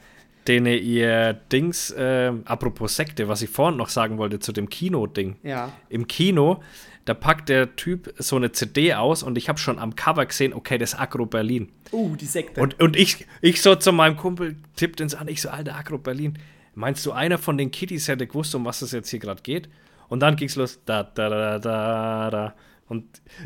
[0.49, 5.37] denen ihr Dings, äh, apropos Sekte, was ich vorhin noch sagen wollte zu dem Kino-Ding.
[5.43, 5.73] Ja.
[5.91, 6.63] Im Kino,
[7.05, 10.53] da packt der Typ so eine CD aus und ich habe schon am Cover gesehen,
[10.53, 11.71] okay, das ist Agro Berlin.
[11.93, 12.61] Uh, die Sekte.
[12.61, 15.99] Und, und ich, ich so zu meinem Kumpel, tippt ins an, ich so, alter Agro
[15.99, 16.39] Berlin,
[16.75, 19.69] meinst du, einer von den Kitties hätte gewusst, um was es jetzt hier gerade geht?
[20.09, 22.55] Und dann ging's los, da, da, da, da, da.
[22.89, 23.05] Und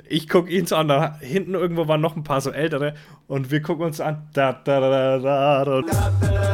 [0.08, 2.94] ich gucke ihn so an, da hinten irgendwo waren noch ein paar so ältere
[3.26, 6.53] und wir gucken uns an, da, da, da, da, da, da.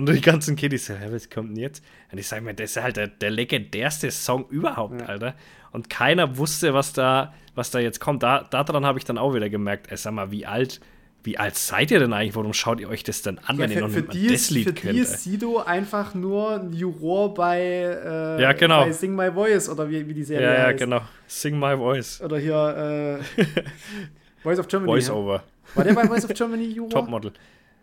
[0.00, 1.84] Und die ganzen Kiddies so, hä, was kommt denn jetzt?
[2.10, 5.34] Und ich sage mir, das ist halt der, der legendärste Song überhaupt, Alter.
[5.72, 8.22] Und keiner wusste, was da, was da jetzt kommt.
[8.22, 10.80] Da, daran habe ich dann auch wieder gemerkt, ey, sag mal, wie alt,
[11.22, 12.34] wie alt seid ihr denn eigentlich?
[12.34, 14.24] Warum schaut ihr euch das denn an, ja, wenn ihr für, noch für, nicht die
[14.26, 14.94] mal das Lied für kennt?
[14.94, 15.02] die ey?
[15.04, 18.84] ist Sido einfach nur ein Juror bei, äh, Ja, genau.
[18.86, 20.78] bei Sing My Voice oder wie, wie die Serie ja, ja, heißt.
[20.78, 21.02] genau.
[21.26, 22.20] Sing My Voice.
[22.22, 23.44] Oder hier äh,
[24.42, 24.90] Voice of Germany.
[24.92, 25.14] Voice ja.
[25.14, 25.44] Over.
[25.74, 26.90] War der bei Voice of Germany Juror?
[26.90, 27.32] Topmodel.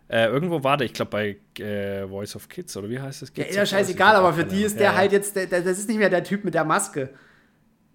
[0.09, 3.29] Äh, irgendwo war der, ich glaube bei äh, Voice of Kids, oder wie heißt das?
[3.29, 5.77] Ja, Kids ist ja scheißegal, aber für die ist der Ja, halt jetzt, der, das
[5.77, 7.09] ist nicht mehr der Typ mit der Maske.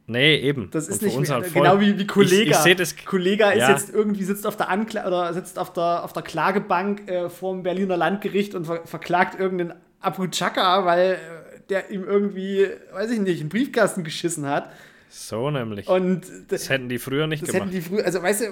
[0.06, 0.68] Nee, eben.
[0.72, 2.42] Das ist nicht mehr, halt genau wie, wie Kollega.
[2.42, 2.96] Ich, ich sehe das.
[2.96, 3.70] Kollega ist Ja.
[3.70, 7.54] jetzt irgendwie sitzt auf der Ankla oder sitzt auf der, auf der Klagebank äh, vor
[7.54, 13.10] dem Berliner Landgericht und ver verklagt irgendeinen Abu Chaka, weil äh, der ihm irgendwie, weiß
[13.12, 14.70] ich nicht, einen Briefkasten geschissen hat.
[15.08, 15.86] So nämlich.
[15.88, 17.68] Und das hätten die früher nicht das gemacht.
[17.68, 18.46] hätten die früher, also weißt du,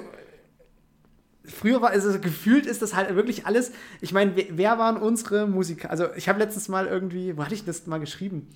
[1.45, 5.91] früher war, also gefühlt ist das halt wirklich alles, ich meine, wer, waren unsere Musiker?
[5.91, 8.49] Also ich habe letztens mal irgendwie, wo hatte ich das mal geschrieben?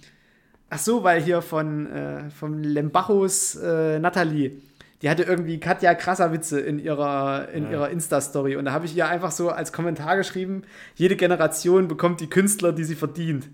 [0.70, 4.52] Ach so, weil hier von, äh, von Lembachos äh, Natalie,
[5.02, 9.06] die hatte irgendwie Katja Krasavitze in ihrer, in ihrer Insta-Story und da habe ich ihr
[9.06, 10.62] einfach so als Kommentar geschrieben,
[10.94, 13.48] jede Generation bekommt die Künstler, die sie verdient.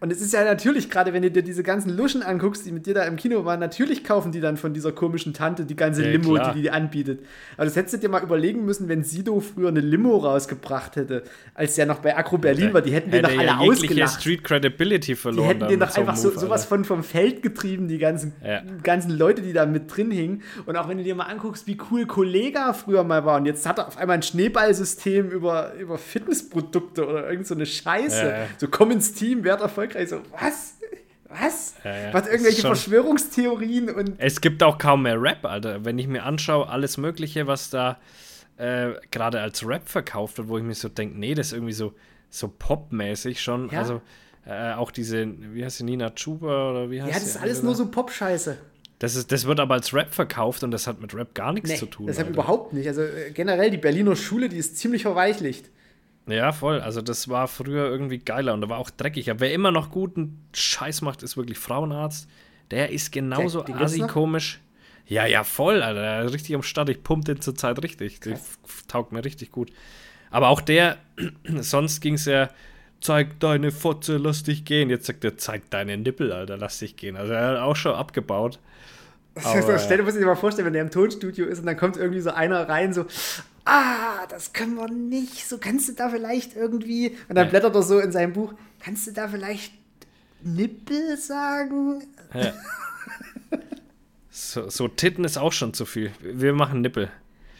[0.00, 2.86] Und es ist ja natürlich, gerade wenn du dir diese ganzen Luschen anguckst, die mit
[2.86, 6.02] dir da im Kino waren, natürlich kaufen die dann von dieser komischen Tante die ganze
[6.02, 6.54] Ja, Limo, klar.
[6.54, 7.20] die die anbietet.
[7.58, 11.22] Aber das hättest du dir mal überlegen müssen, wenn Sido früher eine Limo rausgebracht hätte,
[11.52, 12.80] als der noch bei Agro Berlin war.
[12.80, 14.20] Die hätten den doch alle ja ausgelacht.
[14.22, 15.48] Street Credibility Die verloren.
[15.48, 18.62] hätten dann den doch einfach so, Move, sowas von vom Feld getrieben, die ganzen, Ja.
[18.82, 20.42] ganzen Leute, die da mit drin hingen.
[20.64, 23.66] Und auch wenn du dir mal anguckst, wie cool Kollega früher mal war und jetzt
[23.68, 28.22] hat er auf einmal ein Schneeballsystem über, über Fitnessprodukte oder irgend so eine Scheiße.
[28.24, 28.46] Ja, ja.
[28.56, 29.60] So komm ins Team, werd
[29.94, 30.08] erfolgreich.
[30.08, 30.74] So, was?
[31.28, 31.74] Was?
[31.84, 32.14] Ja, ja.
[32.14, 35.84] Was irgendwelche Verschwörungstheorien und Es gibt auch kaum mehr Rap, Alter.
[35.84, 37.98] Wenn ich mir anschaue, alles Mögliche, was da
[38.56, 41.72] äh, gerade als Rap verkauft wird, wo ich mir so denke, nee, das ist irgendwie
[41.72, 41.94] so,
[42.30, 43.70] so popmäßig schon.
[43.70, 43.78] Ja.
[43.78, 44.02] Also
[44.44, 47.38] äh, auch diese, wie heißt sie, Nina Chuba oder wie heißt ja, das sie?
[47.38, 48.56] ist alles nur so Pop-Scheiße.
[48.98, 51.70] Das, ist, das wird aber als Rap verkauft und das hat mit Rap gar nichts
[51.70, 52.06] Nee, zu tun.
[52.08, 52.38] deshalb Alter.
[52.40, 52.88] überhaupt nicht.
[52.88, 55.70] Also äh, generell die Berliner Schule, die ist ziemlich verweichlicht.
[56.26, 56.80] Ja, voll.
[56.80, 59.30] Also das war früher irgendwie geiler und da war auch dreckig.
[59.30, 62.28] Aber wer immer noch guten Scheiß macht, ist wirklich Frauenarzt.
[62.70, 63.80] Der ist genauso noch?
[63.80, 64.60] assi-komisch.
[65.06, 66.00] Ja, ja, voll, Alter.
[66.02, 66.88] Der Richtig am Start.
[66.88, 68.20] Ich pump den zurzeit richtig.
[68.20, 68.38] Der
[68.86, 69.72] taugt mir richtig gut.
[70.30, 70.98] Aber auch der,
[71.60, 72.48] sonst ging es ja,
[73.00, 74.88] zeig deine Fotze, lass dich gehen.
[74.88, 77.16] Jetzt sagt er, zeig deine Nippel, Alter, lass dich gehen.
[77.16, 78.60] Also er hat auch schon abgebaut.
[79.42, 81.76] Aber- Stell dir, muss ich dir mal vorstellen, wenn der im Tonstudio ist und dann
[81.76, 83.06] kommt irgendwie so einer rein, so,
[83.64, 87.50] ah, das können wir nicht, so kannst du da vielleicht irgendwie, und dann Ja.
[87.50, 89.72] blättert er so in seinem Buch, kannst du da vielleicht
[90.42, 92.02] Nippel sagen?
[94.30, 96.12] So, so Titten ist auch schon zu viel.
[96.20, 97.10] Wir machen Nippel.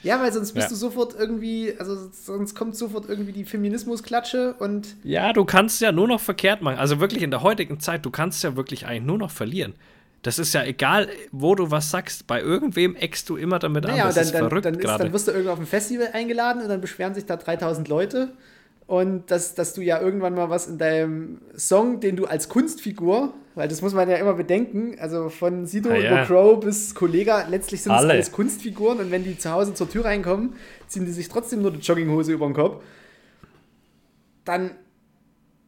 [0.02, 0.68] Ja, weil sonst bist Ja.
[0.70, 5.92] du sofort irgendwie, also sonst kommt sofort irgendwie die Feminismusklatsche und Ja, du kannst ja
[5.92, 6.78] nur noch verkehrt machen.
[6.78, 9.74] Also wirklich in der heutigen Zeit, du kannst ja wirklich eigentlich nur noch verlieren.
[10.22, 12.26] Das ist ja egal, wo du was sagst.
[12.26, 14.08] Bei irgendwem eckst du immer damit naja, an.
[14.08, 16.62] Das dann, ist dann, verrückt dann, ist, dann wirst du irgendwo auf ein Festival eingeladen
[16.62, 18.32] und dann beschweren sich da 3000 Leute
[18.90, 23.32] und dass, dass du ja irgendwann mal was in deinem Song, den du als Kunstfigur,
[23.54, 26.24] weil das muss man ja immer bedenken, also von Sido Ah, über ja.
[26.26, 28.14] Crow bis Kollega, letztlich sind es Alle.
[28.14, 30.54] alles Kunstfiguren und wenn die zu Hause zur Tür reinkommen,
[30.88, 32.82] ziehen die sich trotzdem nur die Jogginghose über den Kopf.
[34.44, 34.72] Dann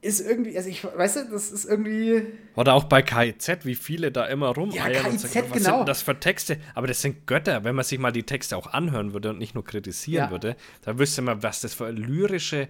[0.03, 2.25] ist irgendwie, also ich, weißt du, das ist irgendwie,
[2.57, 5.77] Oder auch bei KIZ, wie viele da immer rumeiern Ja, und KIZ, sagen, was genau.
[5.79, 6.59] sind das für Texte?
[6.75, 7.65] Aber das sind Götter.
[7.65, 10.31] Wenn man sich mal die Texte auch anhören würde und nicht nur kritisieren Ja.
[10.31, 12.69] würde, dann wüsste man, was das für lyrische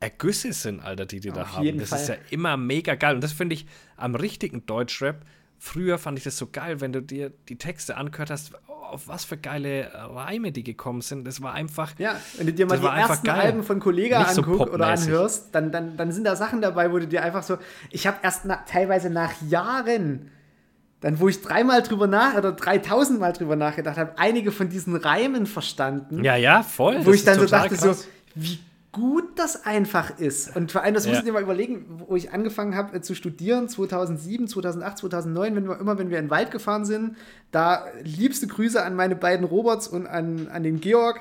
[0.00, 1.78] Ergüsse sind, Alter, die die da Auf haben.
[1.78, 2.24] Das ist ja Fall.
[2.30, 3.14] immer mega geil.
[3.14, 3.66] Und das finde ich
[3.96, 5.24] am richtigen Deutschrap.
[5.66, 9.24] Früher fand ich das so geil, wenn du dir die Texte angehört hast, auf was
[9.24, 11.26] für geile Reime die gekommen sind.
[11.26, 11.98] Das war einfach.
[11.98, 13.40] Ja, wenn du dir mal die ersten geil.
[13.40, 16.92] Alben von Kollega Nicht so anguckst oder anhörst, dann, dann, dann sind da Sachen dabei,
[16.92, 17.56] wo du dir einfach so,
[17.90, 20.30] ich habe erst na, teilweise nach Jahren,
[21.00, 24.96] dann wo ich dreimal drüber nach oder 3000 Mal drüber nachgedacht habe, einige von diesen
[24.96, 26.98] Reimen verstanden, Ja, ja, voll.
[27.06, 28.02] wo das ich dann so dachte, krass.
[28.02, 28.58] so, wie
[28.94, 30.56] gut das einfach ist.
[30.56, 31.10] Und vor allem, das Ja.
[31.10, 35.56] muss ich dir mal überlegen, wo ich angefangen habe äh, zu studieren, 2007, 2008, 2009,
[35.56, 37.16] wenn wir immer, wenn wir in den Wald gefahren sind,
[37.50, 41.20] da liebste Grüße an meine beiden Roberts und an, an den Georg.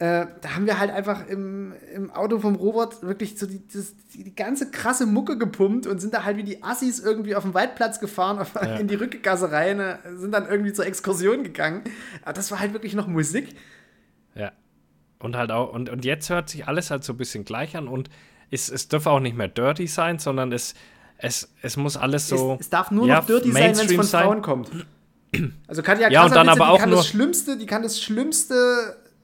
[0.00, 3.94] Äh, da haben wir halt einfach im, im Auto vom Robert wirklich so die, das,
[4.12, 7.54] die, ganze krasse Mucke gepumpt und sind da halt wie die Assis irgendwie auf den
[7.54, 8.74] Waldplatz gefahren, auf, ja.
[8.74, 11.82] in die Rückgasse rein, äh, sind dann irgendwie zur Exkursion gegangen.
[12.22, 13.54] Aber das war halt wirklich noch Musik.
[14.34, 14.50] Ja.
[15.24, 17.88] Und halt auch, und, und jetzt hört sich alles halt so ein bisschen gleich an
[17.88, 18.10] und
[18.50, 20.74] es, es dürfe auch nicht mehr dirty sein, sondern es,
[21.16, 22.54] es, es muss alles so.
[22.54, 24.70] Es, es darf nur ja, noch dirty sein, wenn es von Frauen kommt.
[25.66, 28.54] Also Katja ja, und dann aber auch kann nur das Schlimmste, die kann das Schlimmste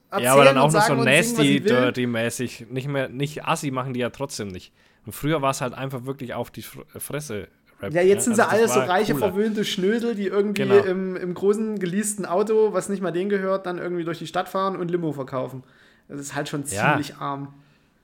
[0.09, 2.65] erzählen Ja, aber dann auch noch so nasty, dirty mäßig.
[2.69, 4.73] Nicht mehr, nicht assi machen die ja trotzdem nicht.
[5.05, 7.47] Und früher war es halt einfach wirklich auf die Fresse.
[7.79, 8.35] Rap, ja, jetzt ne?
[8.35, 9.27] sind sie also alles so reiche, cooler.
[9.27, 10.83] verwöhnte Schnödel, die irgendwie genau.
[10.83, 14.49] im, im großen geleasten Auto, was nicht mal denen gehört, dann irgendwie durch die Stadt
[14.49, 15.63] fahren und Limo verkaufen.
[16.11, 17.17] Das ist halt schon ziemlich ja.
[17.19, 17.53] arm.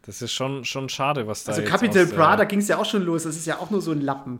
[0.04, 2.86] Das ist schon, schon schade, was da Also Capital Bra, da ging es ja auch
[2.86, 3.24] schon los.
[3.24, 4.40] Das ist ja auch nur so ein Lappen.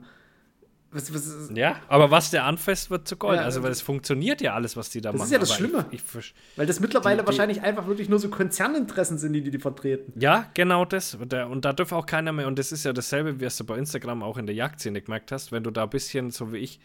[0.92, 3.40] Was, was ja, aber was der anfasst, wird zu Gold.
[3.40, 5.20] Ja, also, weil es funktioniert ja alles, was die da das machen.
[5.20, 5.86] Das ist ja das Schlimme.
[5.92, 9.52] Ich, ich, weil das mittlerweile die, wahrscheinlich einfach wirklich nur so Konzerninteressen sind, die die,
[9.52, 10.14] die vertreten.
[10.18, 11.16] Ja, genau das.
[11.16, 12.48] Und, der, und da dürfen auch keiner mehr.
[12.48, 15.52] Und das ist ja dasselbe, wie du bei Instagram auch in der Jagdszene gemerkt hast.
[15.52, 16.80] Wenn du da ein bisschen, so wie ich,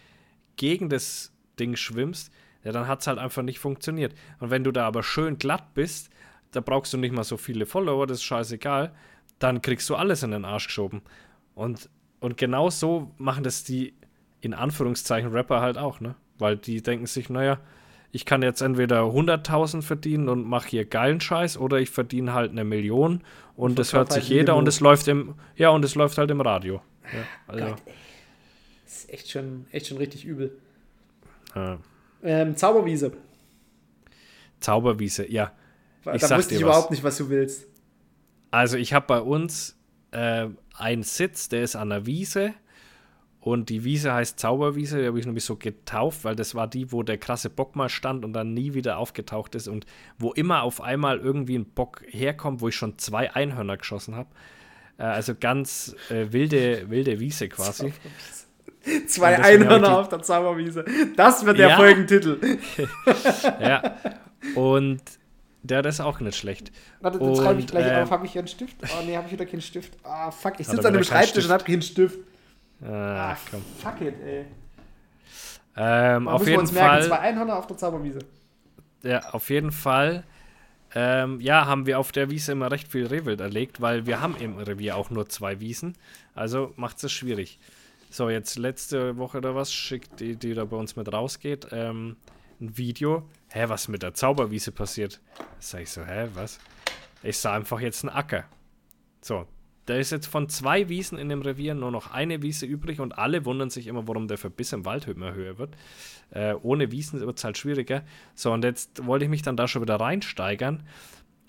[0.56, 1.30] gegen das
[1.60, 2.32] Ding schwimmst,
[2.64, 4.14] ja, dann hat es halt einfach nicht funktioniert.
[4.40, 6.10] Und wenn du da aber schön glatt bist,
[6.52, 8.92] da brauchst du nicht mal so viele Follower, das ist scheißegal,
[9.38, 11.02] dann kriegst du alles in den Arsch geschoben.
[11.54, 11.90] Und,
[12.20, 13.94] und genau so machen das die,
[14.40, 16.14] in Anführungszeichen, Rapper halt auch, ne?
[16.38, 17.58] Weil die denken sich, naja,
[18.12, 22.50] ich kann jetzt entweder 100.000 verdienen und mache hier geilen Scheiß oder ich verdiene halt
[22.50, 23.22] eine Million
[23.56, 26.40] und das hört sich jeder und es läuft im, ja, und es läuft halt im
[26.40, 26.82] Radio.
[27.04, 27.66] Ja, also.
[27.66, 27.82] Gott,
[28.84, 30.58] das ist echt schon, echt schon richtig übel.
[31.54, 31.78] Ja.
[32.22, 33.12] Ähm, Zauberwiese.
[34.60, 35.52] Zauberwiese, ja.
[36.14, 37.66] Ich da wusste ich überhaupt nicht, was du willst.
[38.50, 39.78] Also ich habe bei uns
[40.10, 42.54] äh, einen Sitz, der ist an der Wiese.
[43.40, 46.92] Und die Wiese heißt Zauberwiese, die habe ich nämlich so getauft, weil das war die,
[46.92, 49.84] wo der krasse Bock mal stand und dann nie wieder aufgetaucht ist und
[50.16, 54.28] wo immer auf einmal irgendwie ein Bock herkommt, wo ich schon zwei Einhörner geschossen habe.
[54.96, 57.92] Äh, also ganz äh, wilde, wilde Wiese quasi.
[59.06, 60.84] Zwei Einhörner auf der Zauberwiese.
[61.14, 61.76] Das wird der ja.
[61.76, 62.40] Folgentitel.
[63.60, 63.96] ja.
[64.56, 65.00] Und
[65.62, 66.72] der, das ist auch nicht schlecht.
[67.00, 68.10] Warte, den schreibe ich gleich äh, auf.
[68.10, 68.76] Habe ich hier einen Stift?
[68.82, 69.92] Oh, nee, habe ich wieder keinen Stift.
[70.02, 70.54] Ah, fuck.
[70.58, 72.18] Ich sitze an dem Schreibtisch und habe keinen Stift.
[72.84, 73.62] Ah, ah komm.
[73.78, 74.44] fuck it, ey.
[75.76, 76.90] Ähm, auf jeden uns Fall.
[76.90, 78.18] Merken, zwei Einhörner auf der Zauberwiese.
[79.02, 80.24] Ja, auf jeden Fall.
[80.94, 84.36] Ähm, ja, haben wir auf der Wiese immer recht viel Rehwild erlegt, weil wir haben
[84.36, 85.96] im Revier auch nur zwei Wiesen.
[86.34, 87.58] Also macht es schwierig.
[88.10, 92.16] So, jetzt letzte Woche oder was schickt die, die da bei uns mit rausgeht, ähm,
[92.60, 95.20] ein Video hä, was mit der Zauberwiese passiert?
[95.58, 96.58] Sag ich so, hä, was?
[97.22, 98.44] Ich sah einfach jetzt einen Acker.
[99.20, 99.46] So,
[99.86, 103.18] da ist jetzt von zwei Wiesen in dem Revier nur noch eine Wiese übrig und
[103.18, 105.76] alle wundern sich immer, warum der Verbiss im Wald immer höher wird.
[106.30, 108.02] Äh, ohne Wiesen wird es halt schwieriger.
[108.34, 110.84] So, und jetzt wollte ich mich dann da schon wieder reinsteigern.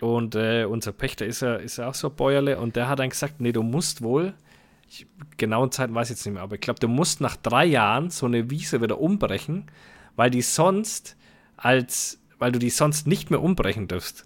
[0.01, 3.09] Und äh, unser Pächter ist ja, ist ja auch so Bäuerle und der hat dann
[3.09, 4.33] gesagt, nee, du musst wohl,
[4.89, 7.65] ich, genauen Zeiten weiß ich jetzt nicht mehr, aber ich glaube, du musst nach drei
[7.65, 9.67] Jahren so eine Wiese wieder umbrechen,
[10.15, 11.15] weil die sonst
[11.63, 14.25] als, weil du die sonst nicht mehr umbrechen darfst.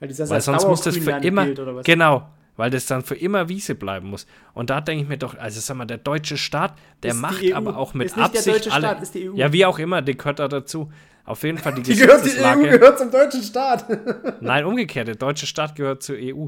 [0.00, 3.74] Weil, weil sonst muss das für immer, gilt, genau, weil das dann für immer Wiese
[3.74, 4.26] bleiben muss.
[4.54, 7.52] Und da denke ich mir doch, also sag mal, der deutsche Staat, der ist macht
[7.52, 9.34] aber auch mit Absicht der deutsche alle, Staat, ist die EU.
[9.34, 10.90] ja wie auch immer, die gehört da dazu.
[11.24, 12.62] Auf jeden Fall die, die Gesetzeslage.
[12.62, 13.84] Die EU gehört zum deutschen Staat.
[14.40, 16.46] Nein, umgekehrt, der deutsche Staat gehört zur EU.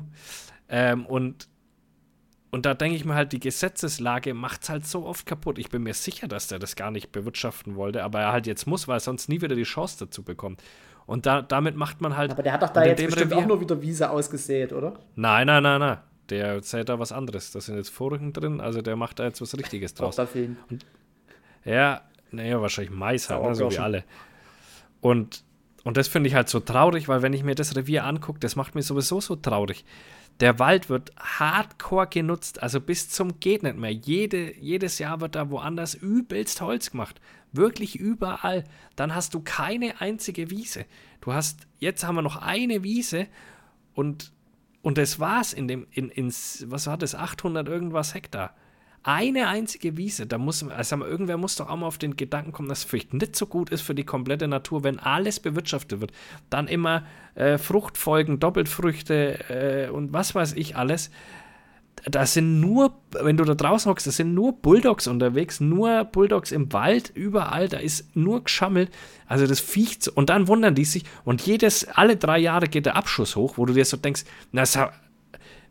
[0.69, 1.49] Ähm, und
[2.51, 5.59] und da denke ich mir halt, die Gesetzeslage macht es halt so oft kaputt.
[5.59, 8.67] Ich bin mir sicher, dass der das gar nicht bewirtschaften wollte, aber er halt jetzt
[8.67, 10.61] muss, weil er sonst nie wieder die Chance dazu bekommt.
[11.07, 12.33] Und da, damit macht man halt.
[12.33, 14.95] Aber der hat doch da jetzt bestimmt Revier, auch nur wieder Wiese ausgesät, oder?
[15.17, 15.99] Nein, nein, nein, nein.
[16.29, 17.51] Der sät da was anderes.
[17.53, 20.19] Da sind jetzt Furchen drin, also der macht da jetzt was Richtiges draus.
[20.19, 20.85] Und,
[21.65, 24.05] ja, naja, wahrscheinlich Mais halt, ne, so wie alle.
[25.01, 25.43] Und,
[25.83, 28.55] und das finde ich halt so traurig, weil wenn ich mir das Revier angucke, das
[28.55, 29.85] macht mir sowieso so traurig.
[30.41, 33.93] Der Wald wird hardcore genutzt, also bis zum geht nicht mehr.
[33.93, 37.21] Jede, jedes Jahr wird da woanders übelst Holz gemacht.
[37.53, 38.65] Wirklich überall.
[38.97, 40.87] Dann hast du keine einzige Wiese.
[41.21, 43.27] Du hast, jetzt haben wir noch eine Wiese
[43.95, 44.33] und,
[44.81, 48.55] und das war's in dem, in, ins, was war das, 800 irgendwas Hektar
[49.03, 52.69] eine einzige Wiese, da muss, also irgendwer muss doch auch mal auf den Gedanken kommen,
[52.69, 56.13] dass es vielleicht nicht so gut ist für die komplette Natur, wenn alles bewirtschaftet wird.
[56.51, 61.11] Dann immer äh, Fruchtfolgen, Doppelfrüchte äh, und was weiß ich alles.
[62.05, 66.51] Da sind nur, wenn du da draußen hockst, da sind nur Bulldogs unterwegs, nur Bulldogs
[66.51, 68.91] im Wald, überall, da ist nur geschammelt.
[69.27, 72.97] Also das Viech, und dann wundern die sich, und jedes, alle drei Jahre geht der
[72.97, 74.65] Abschuss hoch, wo du dir so denkst, na,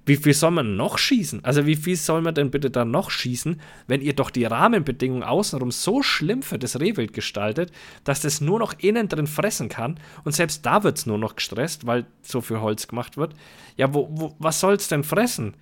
[0.06, 1.44] wie viel soll man noch schießen?
[1.46, 5.24] Also wie viel soll man denn bitte dann noch schießen, wenn ihr doch die Rahmenbedingungen
[5.24, 7.72] außenrum so schlimm für das Rehwild gestaltet,
[8.04, 11.36] dass das nur noch innen drin fressen kann und selbst da wird es nur noch
[11.36, 13.34] gestresst, weil so viel Holz gemacht wird.
[13.78, 15.56] Ja, wo, wo, was soll es denn fressen?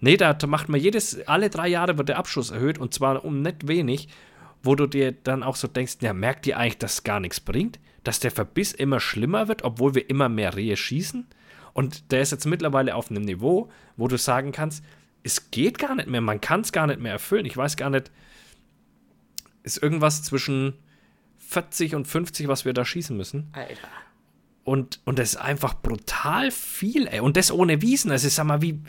[0.00, 3.40] Nee, da macht man jedes, alle drei Jahre wird der Abschuss erhöht und zwar um
[3.40, 4.08] nicht wenig,
[4.62, 7.40] wo du dir dann auch so denkst, ja, merkt ihr eigentlich, dass es gar nichts
[7.40, 7.78] bringt?
[8.02, 11.26] Dass der Verbiss immer schlimmer wird, obwohl wir immer mehr Rehe schießen?
[11.74, 14.82] Und der ist jetzt mittlerweile auf einem Niveau, wo du sagen kannst,
[15.22, 17.44] es geht gar nicht mehr, man kann es gar nicht mehr erfüllen.
[17.46, 18.10] Ich weiß gar nicht,
[19.62, 20.74] ist irgendwas zwischen
[21.38, 23.48] 40 und 50, was wir da schießen müssen.
[23.52, 23.88] Alter.
[24.64, 27.20] Und, und das ist einfach brutal viel, ey.
[27.20, 28.10] Und das ohne Wiesen.
[28.10, 28.80] Also, sag mal, wie.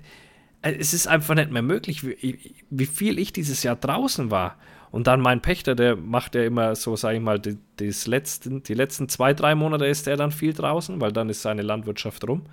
[0.62, 4.58] äh, Es ist einfach nicht mehr möglich, wie, wie viel ich dieses Jahr draußen war.
[4.96, 7.58] Und dann mein Pächter, der macht ja immer so, sag ich mal, die,
[8.06, 11.64] letzten, die letzten zwei, drei Monate ist der dann viel draußen, weil dann ist seine
[11.64, 12.44] Landwirtschaft rum.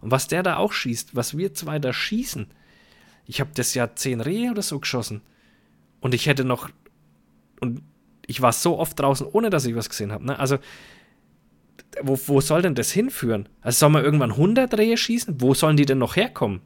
[0.00, 2.46] Und was der da auch schießt, was wir zwei da schießen,
[3.26, 5.22] ich habe das Jahr zehn Rehe oder so geschossen.
[5.98, 6.70] Und ich hätte noch.
[7.58, 7.82] Und
[8.28, 10.24] ich war so oft draußen, ohne dass ich was gesehen habe.
[10.24, 10.38] Ne?
[10.38, 10.58] Also,
[12.00, 13.48] wo, wo soll denn das hinführen?
[13.60, 15.40] Also, soll man irgendwann 100 Rehe schießen?
[15.40, 16.60] Wo sollen die denn noch herkommen?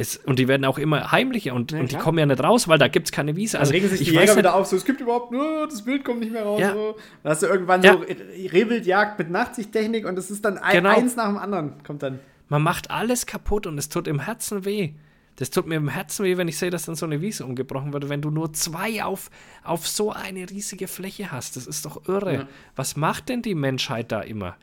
[0.00, 2.68] Es, und die werden auch immer heimlicher und, Ja, und die kommen ja nicht raus,
[2.68, 3.58] weil da gibt es keine Wiese.
[3.58, 5.82] Also Also, regen sich ich die Jäger wieder auf, so, es gibt überhaupt nur, das
[5.84, 6.60] Bild kommt nicht mehr raus.
[6.60, 6.72] Ja.
[6.72, 6.96] So.
[7.24, 7.94] Dann hast du irgendwann Ja.
[7.94, 10.96] so Re- Rehwildjagd mit Nachtsichttechnik und es ist dann ein, Genau.
[10.96, 12.20] eins nach dem anderen, kommt dann.
[12.48, 14.92] man macht alles kaputt und es tut im Herzen weh.
[15.36, 17.92] Das tut mir im Herzen weh, wenn ich sehe, dass dann so eine Wiese umgebrochen
[17.92, 19.30] wird, wenn du nur zwei auf,
[19.62, 21.56] auf so eine riesige Fläche hast.
[21.56, 22.34] Das ist doch irre.
[22.34, 22.48] Ja.
[22.74, 24.56] Was macht denn die Menschheit da immer?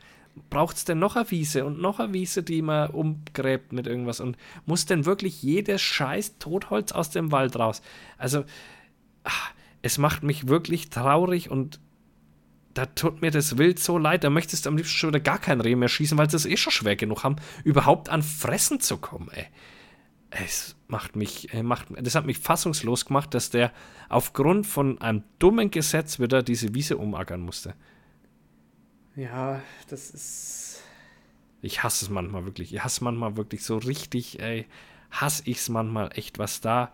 [0.50, 4.20] Braucht es denn noch eine Wiese und noch eine Wiese, die man umgräbt mit irgendwas?
[4.20, 7.82] Und muss denn wirklich jedes scheiß Totholz aus dem Wald raus?
[8.18, 8.44] Also,
[9.24, 9.30] ah,
[9.82, 11.80] es macht mich wirklich traurig und
[12.74, 14.24] da tut mir das Wild so leid.
[14.24, 16.46] Da möchtest du am liebsten schon wieder gar kein Reh mehr schießen, weil sie es
[16.46, 19.46] eh schon schwer genug haben, überhaupt an Fressen zu kommen, ey.
[20.28, 23.72] Es macht mich, äh, macht, das hat mich fassungslos gemacht, dass der
[24.08, 27.74] aufgrund von einem dummen Gesetz wieder diese Wiese umackern musste.
[29.16, 30.82] Ja, das ist.
[31.62, 32.72] Ich hasse es manchmal wirklich.
[32.74, 34.66] Ich hasse manchmal wirklich so richtig, ey,
[35.10, 36.92] hasse ich es manchmal echt, was da,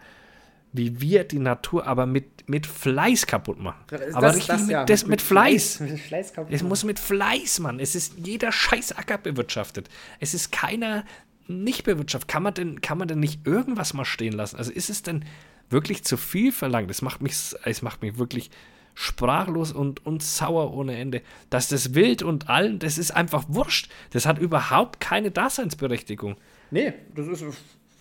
[0.72, 3.84] wie wir die Natur aber mit, mit Fleiß kaputt machen.
[4.14, 5.80] aber richtig mit, das mit, Fleiß.
[5.80, 7.80] Mit Fleiß kaputt Es muss mit Fleiß, Mann.
[7.80, 9.90] Es ist jeder scheiß Acker bewirtschaftet.
[10.20, 11.04] Es ist keiner
[11.48, 12.28] nicht bewirtschaftet.
[12.28, 14.56] Kann man denn, kann man denn nicht irgendwas mal stehen lassen?
[14.56, 15.24] Also ist es denn
[15.68, 16.88] wirklich zu viel verlangt?
[16.88, 18.50] Das macht mich, es macht mich wirklich
[18.94, 21.22] sprachlos und, und sauer ohne Ende.
[21.50, 23.90] Dass das Wild und allen, das ist einfach wurscht.
[24.10, 26.36] Das hat überhaupt keine Daseinsberechtigung.
[26.70, 27.44] Nee, das ist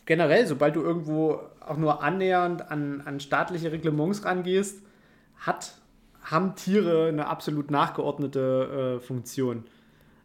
[0.06, 4.82] generell, sobald du irgendwo auch nur annähernd an, an staatliche Reglements rangehst,
[5.38, 5.74] hat,
[6.24, 9.64] haben Tiere eine absolut nachgeordnete äh, Funktion.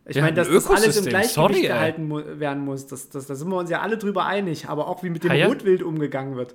[0.09, 3.27] Ich Ja, meine, dass das alles im Gleichgewicht sorry, gehalten mu werden muss, das, das,
[3.27, 5.47] da sind wir uns ja alle drüber einig, aber auch wie mit dem Ah, ja?
[5.49, 6.55] Rotwild umgegangen wird.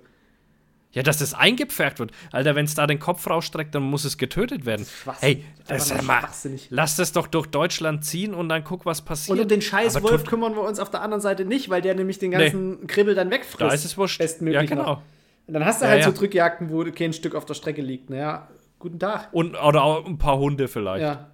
[0.94, 2.12] Ja, dass das eingepfercht wird.
[2.34, 4.86] Alter, wenn es da den Kopf rausstreckt, dann muss es getötet werden.
[5.20, 6.28] Hey, das ist mal,
[6.70, 9.38] lass das doch durch Deutschland ziehen und dann guck, was passiert.
[9.38, 11.82] Und um den scheiß Aber Wolf kümmern wir uns auf der anderen Seite nicht, weil
[11.82, 13.62] der nämlich den ganzen Kribbel dann wegfrisst.
[13.62, 14.18] Da ist es wurscht.
[14.18, 14.86] Bestmöglich ja, noch.
[14.86, 15.04] genau.
[15.48, 16.12] Und dann hast du Ja, halt ja.
[16.12, 18.10] so Drückjagden, wo kein Stück auf der Strecke liegt.
[18.10, 19.30] Naja, guten Tag.
[19.32, 21.04] Und, oder auch ein paar Hunde vielleicht.
[21.04, 21.30] Ja.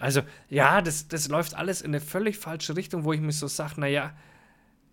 [0.00, 3.46] Also, ja, das, das läuft alles in eine völlig falsche Richtung, wo ich mich so
[3.46, 4.12] sage, naja,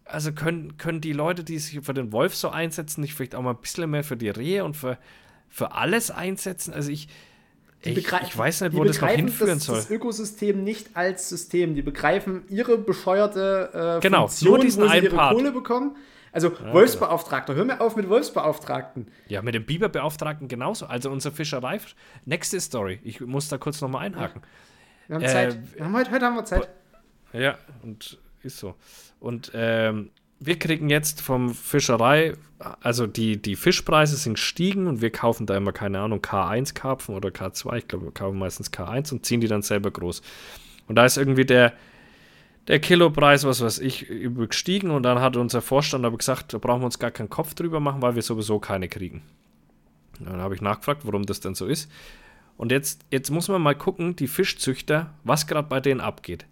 [0.06, 3.42] also können, können die Leute, die sich für den Wolf so einsetzen, nicht vielleicht auch
[3.42, 4.98] mal ein bisschen mehr für die Rehe und für,
[5.50, 6.74] für alles einsetzen?
[6.74, 7.08] Also ich,
[7.82, 9.76] ich, ich weiß nicht, wo das noch hinführen das, soll.
[9.78, 11.76] das Ökosystem nicht als System.
[11.76, 15.36] Die begreifen ihre bescheuerte äh, Genau, Funktion, nur diesen wo sie ihre Part.
[15.36, 15.96] Kohle bekommen.
[16.32, 19.08] Also Wolfsbeauftragter, hör mir auf mit Wolfsbeauftragten.
[19.30, 20.86] Ja, mit dem Biberbeauftragten genauso.
[20.86, 21.80] Also unsere Fischerei.
[22.26, 23.00] Nächste Story.
[23.04, 24.42] Ich muss da kurz nochmal einhaken.
[25.08, 25.58] Wir haben Äh, Zeit.
[25.76, 26.68] Wir haben heute, heute haben wir Zeit.
[27.32, 28.76] Ja, und ist so.
[29.26, 35.10] Und ähm, wir kriegen jetzt vom Fischerei, also die, die Fischpreise sind gestiegen und wir
[35.10, 39.26] kaufen da immer, keine Ahnung, K1-Karpfen oder K2, ich glaube, wir kaufen meistens K1 und
[39.26, 40.22] ziehen die dann selber groß.
[40.88, 41.74] Und da ist irgendwie der,
[42.68, 44.06] der Kilopreis, was weiß ich,
[44.48, 47.56] gestiegen und dann hat unser Vorstand aber gesagt, da brauchen wir uns gar keinen Kopf
[47.56, 49.24] drüber machen, weil wir sowieso keine kriegen.
[50.20, 51.92] Dann habe ich nachgefragt, warum das denn so ist.
[52.58, 56.46] Und jetzt, jetzt muss man mal gucken, die Fischzüchter, was gerade bei denen abgeht.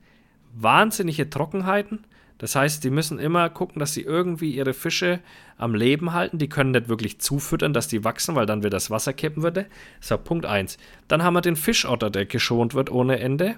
[0.55, 2.05] Wahnsinnige Trockenheiten.
[2.37, 5.19] Das heißt, die müssen immer gucken, dass sie irgendwie ihre Fische
[5.57, 6.39] am Leben halten.
[6.39, 9.67] Die können nicht wirklich zufüttern, dass die wachsen, weil dann wird das Wasser kippen würde.
[10.01, 10.77] So, Punkt 1.
[11.07, 13.55] Dann haben wir den Fischotter, der geschont wird ohne Ende,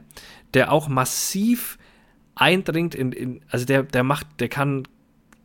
[0.54, 1.78] der auch massiv
[2.36, 4.88] eindringt in, in also der, der macht, der kann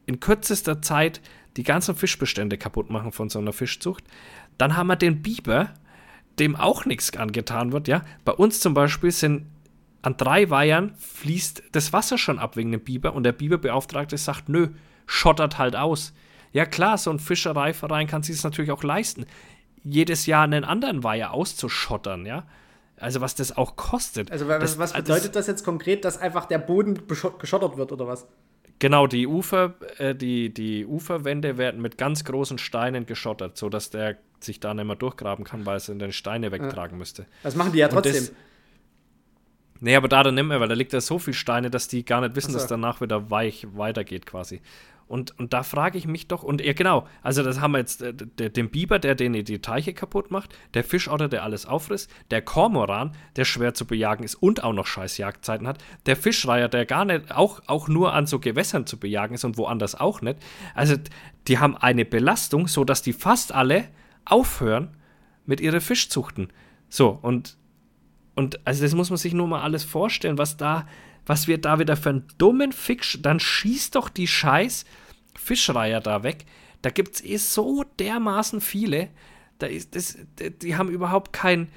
[0.06, 1.20] in kürzester Zeit
[1.56, 4.04] die ganzen Fischbestände kaputt machen von so einer Fischzucht.
[4.58, 5.72] Dann haben wir den Biber,
[6.38, 8.02] dem auch nichts angetan wird, ja.
[8.24, 9.46] Bei uns zum Beispiel sind
[10.02, 14.48] an drei Weihern fließt das Wasser schon ab wegen dem Biber und der Biberbeauftragte sagt,
[14.48, 14.68] nö,
[15.06, 16.14] schottert halt aus.
[16.52, 19.26] Ja klar, so ein Fischereiverein kann sich das natürlich auch leisten,
[19.84, 22.46] jedes Jahr einen anderen Weiher auszuschottern, ja.
[22.96, 24.30] Also was das auch kostet.
[24.30, 27.92] Also was, das, was bedeutet das, das, jetzt konkret, dass einfach der Boden geschottert wird
[27.92, 28.26] oder was?
[28.78, 34.18] Genau, die Ufer, äh, die, die Uferwände werden mit ganz großen Steinen geschottert, sodass der
[34.40, 36.98] sich da nicht mehr durchgraben kann, weil es in den Steine wegtragen ja.
[36.98, 37.26] müsste.
[37.42, 38.28] Das machen die ja trotzdem.
[39.80, 42.04] Nee, aber da dann nicht mehr, weil da liegt ja so viel Steine, dass die
[42.04, 42.58] gar nicht wissen, so.
[42.58, 44.60] dass danach wieder weich weitergeht quasi.
[45.10, 48.00] Und, und da frage ich mich doch, und ja genau, also das haben wir jetzt
[48.00, 52.42] äh, den Biber, der den die Teiche kaputt macht, der Fischotter, der alles auffrisst, der
[52.42, 56.86] Kormoran, der schwer zu bejagen ist und auch noch scheiß Jagdzeiten hat, der Fischreiher, der
[56.86, 60.38] gar nicht, auch, auch nur an so Gewässern zu bejagen ist und woanders auch nicht.
[60.76, 60.94] Also
[61.48, 63.88] die haben eine Belastung, sodass die fast alle
[64.24, 64.96] aufhören
[65.44, 66.52] mit ihrer Fischzuchten.
[66.88, 67.56] So, und,
[68.34, 70.86] und also das muss man sich nur mal alles vorstellen, was da,
[71.26, 74.84] was wir da wieder für einen dummen Fisch, dann schießt doch die scheiß
[75.36, 76.46] Fischreiher da weg.
[76.82, 79.08] Da gibt es eh so dermaßen viele.
[79.58, 80.18] Da ist das,
[80.62, 81.68] die haben überhaupt kein,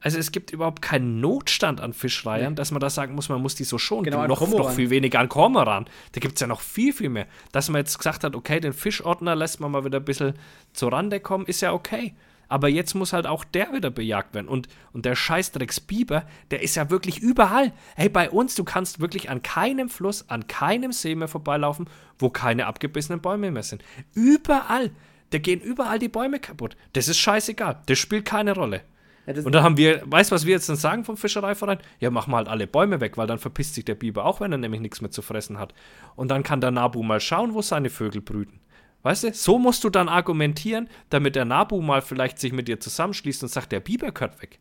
[0.00, 2.56] also es gibt überhaupt keinen Notstand an Fischreihern, nee.
[2.56, 4.04] dass man da sagen muss, man muss die so schonen.
[4.04, 5.86] Genau, noch, noch viel weniger an Kormoran.
[6.12, 7.26] Da gibt es ja noch viel, viel mehr.
[7.52, 10.34] Dass man jetzt gesagt hat, okay, den Fischordner lässt man mal wieder ein bisschen
[10.72, 12.14] zur Rande kommen, ist ja okay.
[12.48, 14.48] Aber jetzt muss halt auch der wieder bejagt werden.
[14.48, 17.72] Und, und der Scheißdrecks Biber, der ist ja wirklich überall.
[17.94, 21.88] Hey, bei uns, du kannst wirklich an keinem Fluss, an keinem See mehr vorbeilaufen,
[22.18, 23.84] wo keine abgebissenen Bäume mehr sind.
[24.14, 24.90] Überall.
[25.30, 26.76] Da gehen überall die Bäume kaputt.
[26.94, 27.82] Das ist scheißegal.
[27.86, 28.82] Das spielt keine Rolle.
[29.26, 31.78] Ja, und dann haben wir, weißt du, was wir jetzt dann sagen vom Fischereiverein?
[32.00, 34.52] Ja, mach mal halt alle Bäume weg, weil dann verpisst sich der Biber auch, wenn
[34.52, 35.74] er nämlich nichts mehr zu fressen hat.
[36.16, 38.60] Und dann kann der Nabu mal schauen, wo seine Vögel brüten.
[39.02, 42.80] Weißt du, so musst du dann argumentieren, damit der Nabu mal vielleicht sich mit dir
[42.80, 44.58] zusammenschließt und sagt, der Biber gehört weg.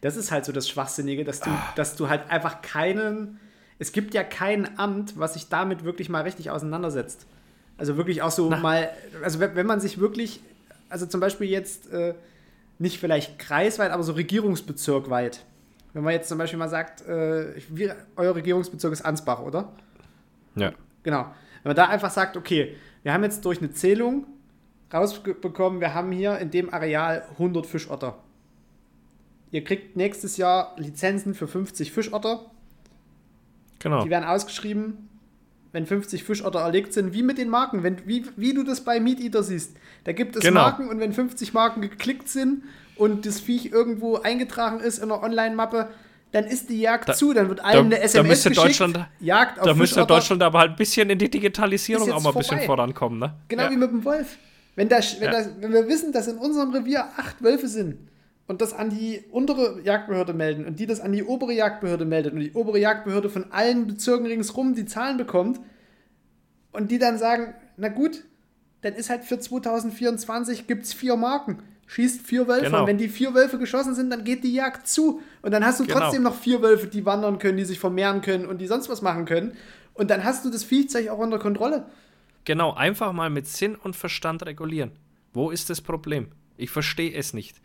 [0.00, 1.72] Das ist halt so das Schwachsinnige, dass du, ah.
[1.76, 3.38] dass du halt einfach keinen.
[3.78, 7.26] Es gibt ja kein Amt, was sich damit wirklich mal richtig auseinandersetzt.
[7.78, 8.58] Also wirklich auch so Na.
[8.58, 8.90] mal.
[9.22, 10.40] Also wenn, man sich wirklich.
[10.88, 12.14] Also zum Beispiel jetzt äh,
[12.78, 15.44] nicht vielleicht kreisweit, aber so regierungsbezirkweit.
[15.92, 19.72] Wenn man jetzt zum Beispiel mal sagt, äh, wie, euer Regierungsbezirk ist Ansbach, oder?
[20.56, 20.72] Ja.
[21.02, 21.26] Genau.
[21.62, 24.26] Wenn man da einfach sagt, okay, wir haben jetzt durch eine Zählung
[24.92, 28.18] rausbekommen, wir haben hier in dem Areal 100 Fischotter.
[29.50, 32.50] Ihr kriegt nächstes Jahr Lizenzen für 50 Fischotter.
[33.80, 34.04] Genau.
[34.04, 35.08] Die werden ausgeschrieben,
[35.72, 39.00] wenn 50 Fischotter erlegt sind, wie mit den Marken, wenn, wie, wie du das bei
[39.00, 39.76] Meat Eater siehst.
[40.04, 40.60] Da gibt es genau.
[40.62, 42.64] Marken und wenn 50 Marken geklickt sind
[42.96, 45.90] und das Viech irgendwo eingetragen ist in einer Online-Mappe,
[46.32, 48.66] dann ist die Jagd da, zu, dann wird allen da, eine SMS da müsste geschickt,
[48.66, 52.30] Deutschland, Jagd auf Da müsste Deutschland aber halt ein bisschen in die Digitalisierung auch mal
[52.30, 53.34] ein bisschen vorankommen, ne?
[53.48, 53.70] Genau ja.
[53.70, 54.38] wie mit dem Wolf.
[54.76, 55.32] Wenn, das, wenn, ja.
[55.32, 57.98] das, wenn wir wissen, dass in unserem Revier acht Wölfe sind
[58.46, 62.32] und das an die untere Jagdbehörde melden und die das an die obere Jagdbehörde meldet
[62.32, 65.60] und die obere Jagdbehörde von allen Bezirken ringsrum die Zahlen bekommt
[66.72, 68.24] und die dann sagen, na gut,
[68.82, 71.58] dann ist halt für 2024 gibt es vier Marken
[71.90, 72.80] schießt vier Wölfe genau.
[72.82, 75.20] und wenn die vier Wölfe geschossen sind, dann geht die Jagd zu.
[75.42, 75.98] Und dann hast du genau.
[75.98, 79.02] trotzdem noch vier Wölfe, die wandern können, die sich vermehren können und die sonst was
[79.02, 79.56] machen können.
[79.94, 81.86] Und dann hast du das Viehzeug auch unter Kontrolle.
[82.44, 84.92] Genau, einfach mal mit Sinn und Verstand regulieren.
[85.32, 86.28] Wo ist das Problem?
[86.56, 87.56] Ich verstehe es nicht.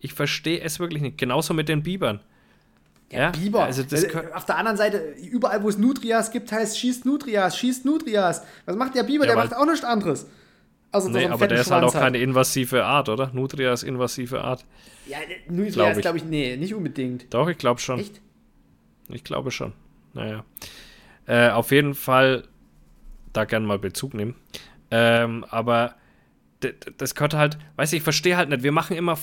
[0.00, 1.18] Ich verstehe es wirklich nicht.
[1.18, 2.20] Genauso mit den Bibern.
[3.10, 3.64] Ja, ja, Biber.
[3.64, 7.84] Also das Auf der anderen Seite, überall, wo es Nutrias gibt, heißt schießt Nutrias, schießt
[7.84, 8.42] Nutrias.
[8.64, 9.26] Was macht der Biber?
[9.26, 10.26] Ja, der macht auch nichts anderes.
[10.92, 13.30] Also nee, aber der ist halt auch keine invasive Art, oder?
[13.32, 14.64] Nutria ist invasive Art.
[15.06, 15.18] Ja,
[15.48, 17.32] Nutria glaub ist, glaube ich, nee, nicht unbedingt.
[17.32, 18.00] Doch, ich glaube schon.
[18.00, 18.20] Echt?
[19.08, 19.72] Ich glaube schon.
[20.14, 20.44] Naja.
[21.26, 22.44] Äh, auf jeden Fall
[23.32, 24.34] da gern mal Bezug nehmen.
[24.90, 25.94] Ähm, aber
[26.98, 28.64] das gehört halt, weiß ich, ich verstehe halt nicht.
[28.64, 29.16] Wir machen immer,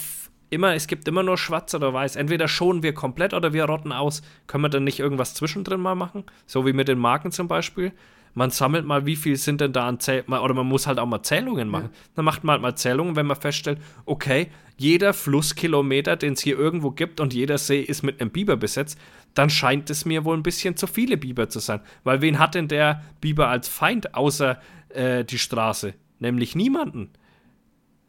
[0.50, 2.16] immer, es gibt immer nur schwarz oder weiß.
[2.16, 4.22] Entweder schonen wir komplett oder wir rotten aus.
[4.48, 6.24] Können wir dann nicht irgendwas zwischendrin mal machen?
[6.46, 7.92] So wie mit den Marken zum Beispiel
[8.38, 11.08] man sammelt mal, wie viel sind denn da an Zählungen, oder man muss halt auch
[11.08, 11.90] mal Zählungen machen.
[11.92, 12.00] Ja.
[12.14, 16.56] Dann macht man halt mal Zählungen, wenn man feststellt, okay, jeder Flusskilometer, den es hier
[16.56, 19.00] irgendwo gibt und jeder See ist mit einem Biber besetzt,
[19.34, 21.80] dann scheint es mir wohl ein bisschen zu viele Biber zu sein.
[22.04, 25.96] Weil wen hat denn der Biber als Feind außer äh, die Straße?
[26.20, 27.10] Nämlich niemanden.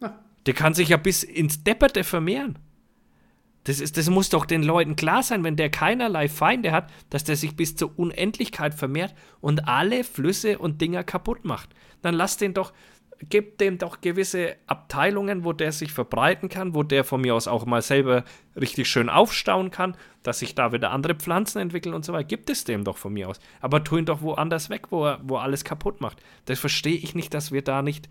[0.03, 0.19] Ja.
[0.45, 2.59] Der kann sich ja bis ins Depperte vermehren.
[3.69, 7.25] Das, ist, das muss doch den Leuten klar sein, wenn der keinerlei Feinde hat, dass
[7.25, 11.69] der sich bis zur Unendlichkeit vermehrt und alle Flüsse und Dinger kaputt macht.
[12.01, 12.73] Dann lass den doch,
[13.29, 17.47] gib dem doch gewisse Abteilungen, wo der sich verbreiten kann, wo der von mir aus
[17.47, 18.25] auch mal selber
[18.59, 22.25] richtig schön aufstauen kann, dass sich da wieder andere Pflanzen entwickeln und so weiter.
[22.25, 23.39] Gibt es dem doch von mir aus.
[23.61, 26.23] Aber tu ihn doch woanders weg, wo er, wo alles kaputt macht.
[26.47, 28.09] Das verstehe ich nicht, dass wir da nicht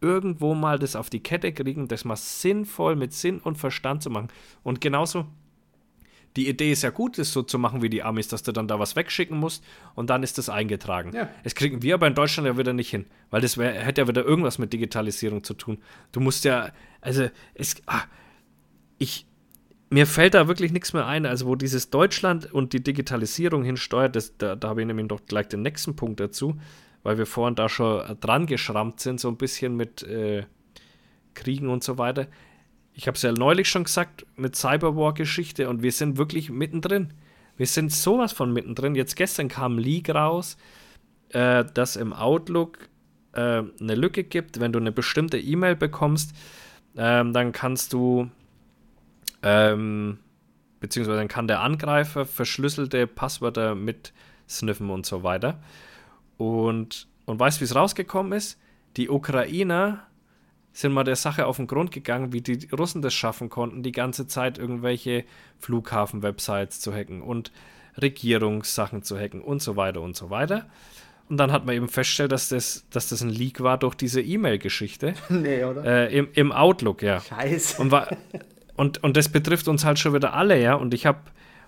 [0.00, 4.10] irgendwo mal das auf die Kette kriegen, das mal sinnvoll mit Sinn und Verstand zu
[4.10, 4.28] machen.
[4.62, 5.26] Und genauso
[6.36, 8.68] die Idee ist ja gut, das so zu machen wie die Amis, dass du dann
[8.68, 9.64] da was wegschicken musst
[9.96, 11.12] und dann ist das eingetragen.
[11.12, 11.28] Ja.
[11.42, 14.08] Das kriegen wir aber in Deutschland ja wieder nicht hin, weil das wär, hätte ja
[14.08, 15.78] wieder irgendwas mit Digitalisierung zu tun.
[16.12, 16.70] Du musst ja,
[17.00, 18.02] also es, ah,
[18.98, 19.26] ich,
[19.90, 21.26] mir fällt da wirklich nichts mehr ein.
[21.26, 25.24] Also, wo dieses Deutschland und die Digitalisierung hinsteuert, das, da, da habe ich nämlich doch
[25.26, 26.54] gleich den nächsten Punkt dazu,
[27.02, 30.44] weil wir vorhin da schon dran geschrammt sind, so ein bisschen mit äh,
[31.34, 32.26] Kriegen und so weiter.
[32.92, 37.14] Ich habe es ja neulich schon gesagt mit Cyberwar-Geschichte und wir sind wirklich mittendrin.
[37.56, 38.94] Wir sind sowas von mittendrin.
[38.94, 40.56] Jetzt gestern kam ein Leak raus,
[41.30, 42.88] äh, dass im Outlook
[43.32, 46.34] äh, eine Lücke gibt, wenn du eine bestimmte E-Mail bekommst,
[46.96, 48.30] ähm, dann kannst du
[49.42, 50.18] ähm,
[50.80, 54.12] beziehungsweise dann kann der Angreifer verschlüsselte Passwörter mit
[54.48, 55.62] sniffen und so weiter.
[56.40, 58.58] Und, und weißt du, wie es rausgekommen ist?
[58.96, 60.06] Die Ukrainer
[60.72, 63.92] sind mal der Sache auf den Grund gegangen, wie die Russen das schaffen konnten, die
[63.92, 65.24] ganze Zeit irgendwelche
[65.58, 67.52] Flughafen-Websites zu hacken und
[68.00, 70.64] Regierungssachen zu hacken und so weiter und so weiter.
[71.28, 74.22] Und dann hat man eben festgestellt, dass das, dass das ein Leak war durch diese
[74.22, 75.12] E-Mail-Geschichte.
[75.28, 75.84] nee, oder?
[75.84, 77.20] Äh, im, Im Outlook, ja.
[77.20, 77.82] Scheiße.
[77.82, 78.16] Und, war,
[78.76, 80.72] und, und das betrifft uns halt schon wieder alle, ja.
[80.72, 81.20] Und ich habe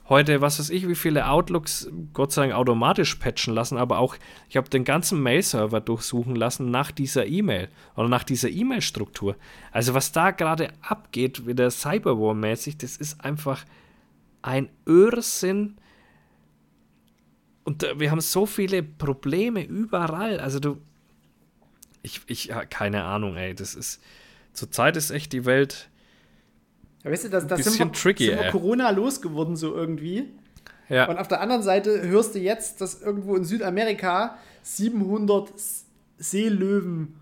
[0.09, 4.17] heute, was weiß ich, wie viele Outlooks Gott sei Dank automatisch patchen lassen, aber auch,
[4.49, 9.37] ich habe den ganzen Mail-Server durchsuchen lassen nach dieser E-Mail oder nach dieser E-Mail-Struktur.
[9.71, 13.65] Also was da gerade abgeht, wieder Cyberwar-mäßig, das ist einfach
[14.43, 15.77] ein Irrsinn.
[17.65, 20.41] Und wir haben so viele Probleme überall.
[20.41, 20.79] Also du,
[22.03, 24.03] ich, ich, keine Ahnung, ey, das ist,
[24.53, 25.89] zurzeit ist echt die Welt
[27.05, 28.51] ja, weißt du, das, das bisschen sind wir, tricky, sind wir.
[28.51, 30.29] Corona losgeworden, so irgendwie.
[30.89, 31.09] ja.
[31.09, 35.85] Und auf der anderen Seite hörst du jetzt, dass irgendwo in Südamerika 700 S-
[36.19, 37.17] Seelöwen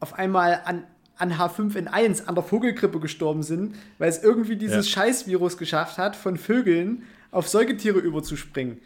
[0.00, 0.84] auf einmal an,
[1.16, 5.02] an H5N1 an der Vogelgrippe gestorben sind, weil es irgendwie dieses Ja.
[5.02, 8.78] Scheißvirus geschafft hat, von Vögeln auf Säugetiere überzuspringen.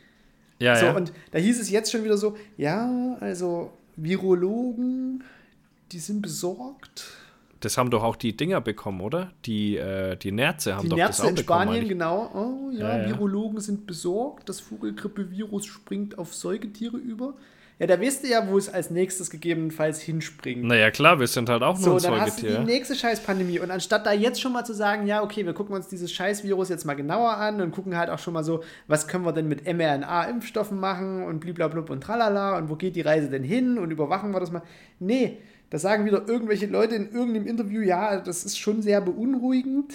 [0.61, 0.93] ja, So, ja.
[0.97, 5.25] und da hieß es jetzt schon wieder so, ja, also Virologen,
[5.93, 7.07] die sind besorgt.
[7.61, 9.33] Das haben doch auch die Dinger bekommen, oder?
[9.45, 11.37] Die, äh, die Nerze haben Die doch Nerze das auch in.
[11.39, 12.31] Spanien, genau.
[12.35, 13.09] Oh ja, Ja, ja.
[13.09, 17.35] Virologen sind besorgt, das Vogelgrippevirus springt auf Säugetiere über.
[17.79, 20.65] Ja, da weißt du ja, wo es als nächstes gegebenenfalls hinspringt.
[20.65, 22.75] Naja, klar, wir sind halt auch So, nur ein dann hast du die Säugetier.
[22.75, 23.61] nächste Scheißpandemie.
[23.61, 26.71] Und anstatt da jetzt schon mal zu sagen, ja, okay, wir gucken uns dieses Scheißvirus
[26.71, 29.47] jetzt mal genauer an und gucken halt auch schon mal so, was können wir denn
[29.47, 33.91] mit mRNA-Impfstoffen machen und bliblablub und tralala und wo geht die Reise denn hin und
[33.91, 34.63] überwachen wir das mal.
[34.99, 35.37] Nee,
[35.71, 39.93] da sagen wieder irgendwelche Leute in irgendeinem Interview, ja, das ist schon sehr beunruhigend.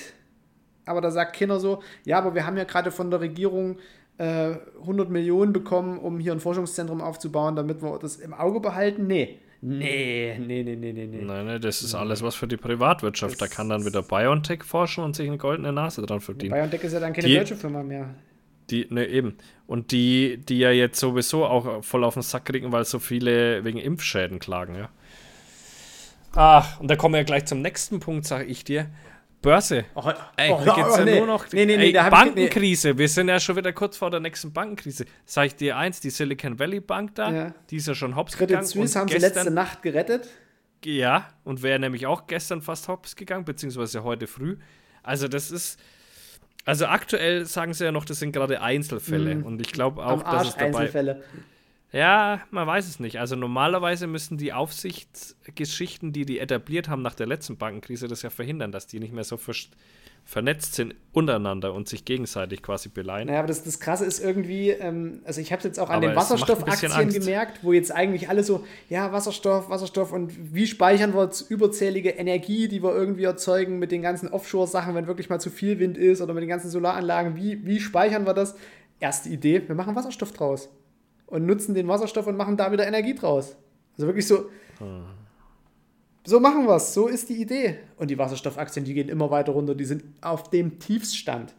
[0.85, 3.77] Aber da sagt keiner so, ja, aber wir haben ja gerade von der Regierung
[4.17, 9.07] äh, 100 Millionen bekommen, um hier ein Forschungszentrum aufzubauen, damit wir das im Auge behalten.
[9.07, 9.37] Nee.
[9.63, 11.21] Nee, nee, nee, nee, nee, nee.
[11.21, 13.39] Nein, nein, das ist alles was für die Privatwirtschaft.
[13.39, 16.51] da Das- kann dann wieder BioNTech forschen und sich eine goldene Nase dran verdienen.
[16.53, 18.09] BioNTech ist ja dann keine Die- deutsche Firma mehr.
[18.71, 19.35] Die, ne, eben.
[19.67, 23.63] Und die, die ja jetzt sowieso auch voll auf den Sack kriegen, weil so viele
[23.63, 24.89] wegen Impfschäden klagen, ja.
[26.33, 28.89] Ach, und da kommen wir ja gleich zum nächsten Punkt, sage ich dir.
[29.41, 29.85] Börse.
[29.95, 30.03] Oh,
[30.37, 31.17] Ey, oh, da geht's oh, ja nee.
[31.17, 31.51] nur noch.
[31.51, 31.93] Nee, ey.
[31.93, 32.97] Bankenkrise.
[32.97, 35.05] Wir sind ja schon wieder kurz vor der nächsten Bankenkrise.
[35.25, 37.53] Sag ich dir eins, die Silicon Valley Bank da, Ja.
[37.71, 38.67] die ist ja schon hops Credit gegangen.
[38.67, 40.29] Suisse und haben sie letzte Nacht gerettet.
[40.85, 44.57] Ja, und wäre nämlich auch gestern fast hops gegangen, beziehungsweise heute früh.
[45.03, 45.79] Also das ist,
[46.65, 49.43] also aktuell sagen sie ja noch, das sind gerade Einzelfälle.
[49.43, 51.23] Und ich glaube auch, dass es dabei, Einzelfälle.
[51.93, 53.19] Ja, man weiß es nicht.
[53.19, 58.29] Also normalerweise müssen die Aufsichtsgeschichten, die die etabliert haben nach der letzten Bankenkrise, das ja
[58.29, 59.53] verhindern, dass die nicht mehr so ver
[60.23, 63.25] vernetzt sind untereinander und sich gegenseitig quasi beleihen.
[63.25, 65.95] Naja, aber das, das Krasse ist irgendwie, ähm, also ich habe es jetzt auch an
[65.95, 71.15] Aber den Wasserstoffaktien gemerkt, wo jetzt eigentlich alle so, ja, Wasserstoff, Wasserstoff und wie speichern
[71.15, 75.41] wir jetzt überzählige Energie, die wir irgendwie erzeugen mit den ganzen Offshore-Sachen, wenn wirklich mal
[75.41, 78.55] zu viel Wind ist oder mit den ganzen Solaranlagen, wie, wie speichern wir das?
[78.99, 80.69] Erste Idee, wir machen Wasserstoff draus
[81.31, 83.55] und nutzen den Wasserstoff und machen da wieder Energie draus.
[83.93, 84.49] Also wirklich so,
[86.23, 87.79] so machen wir es, so ist die Idee.
[87.97, 91.53] Und die Wasserstoffaktien, die gehen immer weiter runter, die sind auf dem Tiefsstand.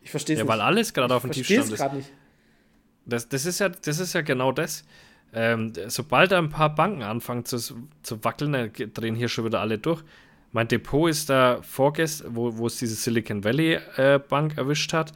[0.00, 0.52] Ich verstehe es Ja, nicht.
[0.52, 1.78] weil alles gerade auf dem Tiefstand es ist.
[1.78, 2.10] gerade nicht.
[3.04, 4.84] Das, das, ist ja, das ist ja genau das.
[5.32, 9.78] Ähm, sobald da ein paar Banken anfangen zu, zu wackeln, drehen hier schon wieder alle
[9.78, 10.02] durch.
[10.52, 15.12] Mein Depot ist da vorgestern, wo, wo es diese Silicon Valley äh, Bank erwischt hat.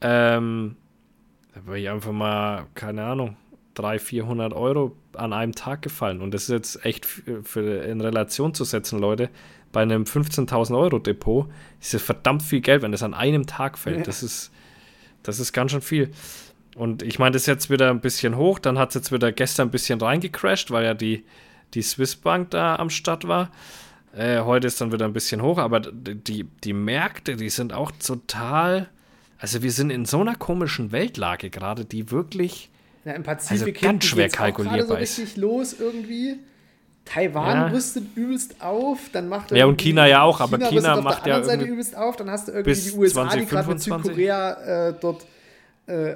[0.00, 0.76] Ähm,
[1.54, 3.36] da war ich einfach mal, keine Ahnung,
[3.74, 6.20] 300, 400 Euro an einem Tag gefallen.
[6.20, 9.30] Und das ist jetzt echt für, für in Relation zu setzen, Leute.
[9.72, 11.48] Bei einem 15.000 Euro Depot
[11.80, 13.98] ist das verdammt viel Geld, wenn das an einem Tag fällt.
[13.98, 14.02] Ja.
[14.04, 14.50] Das ist,
[15.22, 16.10] das ist ganz schön viel.
[16.74, 18.58] Und ich meine, das ist jetzt wieder ein bisschen hoch.
[18.58, 21.24] Dann hat es jetzt wieder gestern ein bisschen reingecrashed, weil ja die,
[21.74, 23.50] die Swiss Bank da am Start war.
[24.14, 27.92] Äh, heute ist dann wieder ein bisschen hoch, aber die, die Märkte, die sind auch
[27.92, 28.88] total.
[29.42, 32.70] Also wir sind in so einer komischen Weltlage gerade, die wirklich
[33.04, 36.36] ja, im Pazifik also ganz schwer kalkulierbar so richtig los irgendwie.
[37.04, 37.66] Taiwan ja.
[37.66, 41.64] rüstet übelst auf, dann macht Ja, und China ja auch, aber China, macht ja Seite
[41.64, 45.26] übelst auf, dann hast du irgendwie die USA, 20, die gerade mit Südkorea äh, dort
[45.88, 46.14] äh,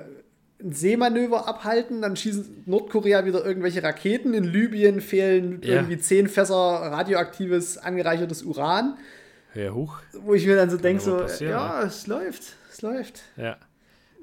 [0.62, 5.74] ein Seemanöver abhalten, dann schießen Nordkorea wieder irgendwelche Raketen, in Libyen fehlen ja.
[5.74, 8.96] irgendwie zehn Fässer radioaktives angereichertes Uran.
[9.56, 9.96] Ja, hoch.
[10.12, 13.22] Wo ich mir dann so denke, so, ja, es läuft, es läuft.
[13.36, 13.56] Ja.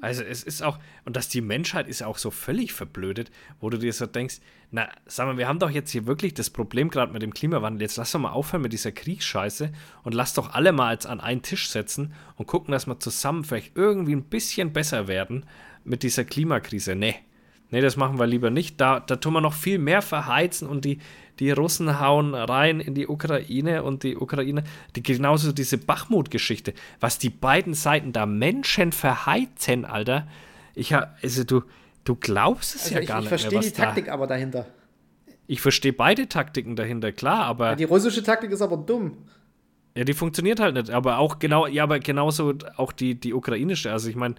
[0.02, 3.32] Also es ist auch, und dass die Menschheit ist auch so völlig verblödet,
[3.62, 4.40] wo du dir so denkst,
[4.70, 7.84] na, sag mal, wir haben doch jetzt hier wirklich das Problem gerade mit dem Klimawandel.
[7.84, 9.72] Jetzt lass doch mal aufhören mit dieser Kriegsscheiße
[10.04, 13.46] und lass doch alle mal jetzt an einen Tisch setzen und gucken, dass wir zusammen
[13.46, 15.46] vielleicht irgendwie ein bisschen besser werden
[15.86, 16.96] mit dieser Klimakrise.
[16.96, 17.16] Nee.
[17.72, 18.82] Nee, das machen wir lieber nicht.
[18.82, 21.00] Da, da tun wir noch viel mehr verheizen und die,
[21.40, 24.64] die Russen hauen rein in die Ukraine und die Ukraine,
[24.96, 30.28] die, genauso diese Bachmut-Geschichte, was die beiden Seiten da Menschen verheizen, Alter.
[30.76, 31.64] Ich also du,
[32.04, 33.34] du glaubst es also ja ich, gar ich nicht.
[33.34, 34.68] Ich verstehe die Taktik da, aber dahinter.
[35.48, 37.72] Ich verstehe beide Taktiken dahinter, klar, aber.
[37.72, 39.18] Ja, die russische Taktik ist aber dumm.
[39.96, 40.90] Ja, die funktioniert halt nicht.
[40.90, 43.92] Aber auch genau, ja, aber genauso auch die, die ukrainische.
[43.92, 44.36] Also ich meine,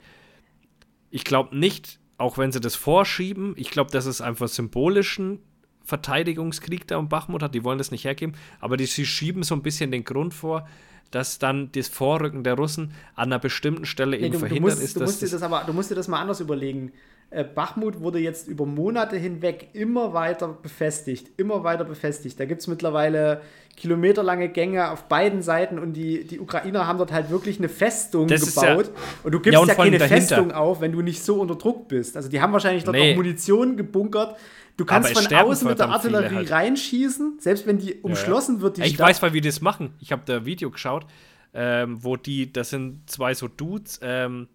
[1.10, 5.40] ich glaube nicht, auch wenn sie das vorschieben, ich glaube, dass es einfach symbolischen
[5.84, 9.54] Verteidigungskrieg da um Bachmut hat, die wollen das nicht hergeben, aber die, sie schieben so
[9.54, 10.66] ein bisschen den Grund vor,
[11.10, 14.74] dass dann das Vorrücken der Russen an einer bestimmten Stelle nee, eben du, verhindert du
[14.74, 14.96] musst, ist.
[14.96, 16.92] Du musst, dir das aber, du musst dir das mal anders überlegen.
[17.30, 22.38] Äh, Bachmut wurde jetzt über Monate hinweg immer weiter befestigt, immer weiter befestigt.
[22.38, 23.42] Da gibt es mittlerweile
[23.76, 28.28] kilometerlange Gänge auf beiden Seiten und die, die Ukrainer haben dort halt wirklich eine Festung
[28.28, 28.86] das gebaut.
[28.86, 30.16] Ja, und du gibst ja, ja keine dahinter.
[30.16, 32.16] Festung auf, wenn du nicht so unter Druck bist.
[32.16, 33.12] Also die haben wahrscheinlich dort nee.
[33.12, 34.36] auch Munition gebunkert,
[34.76, 36.50] Du kannst von außen mit der Artillerie halt.
[36.50, 38.62] reinschießen, selbst wenn die umschlossen ja.
[38.62, 39.08] wird, die Ich Stadt.
[39.08, 39.94] weiß, weil wir das machen.
[40.00, 41.06] Ich habe da Video geschaut,
[41.52, 44.48] ähm, wo die, das sind zwei so Dudes ähm,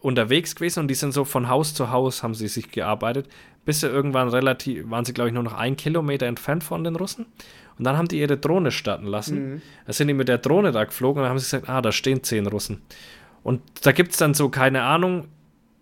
[0.00, 3.28] unterwegs gewesen und die sind so von Haus zu Haus, haben sie sich gearbeitet,
[3.64, 6.96] bis sie irgendwann relativ, waren sie glaube ich nur noch ein Kilometer entfernt von den
[6.96, 7.26] Russen.
[7.78, 9.54] Und dann haben die ihre Drohne starten lassen.
[9.54, 9.62] Mhm.
[9.86, 11.92] Da sind die mit der Drohne da geflogen und dann haben sie gesagt, ah, da
[11.92, 12.82] stehen zehn Russen.
[13.42, 15.28] Und da gibt es dann so, keine Ahnung,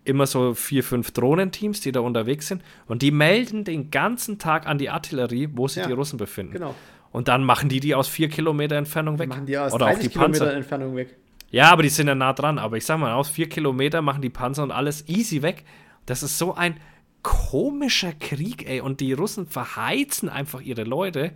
[0.05, 4.67] immer so vier, fünf Drohnenteams, die da unterwegs sind und die melden den ganzen Tag
[4.67, 6.53] an die Artillerie, wo sich ja, die Russen befinden.
[6.53, 6.75] Genau.
[7.11, 9.29] Und dann machen die die aus vier Kilometer Entfernung weg.
[9.29, 10.57] Machen die aus Oder 30 auf die Kilometer Panzer.
[10.57, 11.15] Entfernung weg.
[11.51, 12.57] Ja, aber die sind ja nah dran.
[12.57, 15.63] Aber ich sag mal, aus vier Kilometer machen die Panzer und alles easy weg.
[16.07, 16.77] Das ist so ein
[17.21, 18.81] komischer Krieg, ey.
[18.81, 21.33] Und die Russen verheizen einfach ihre Leute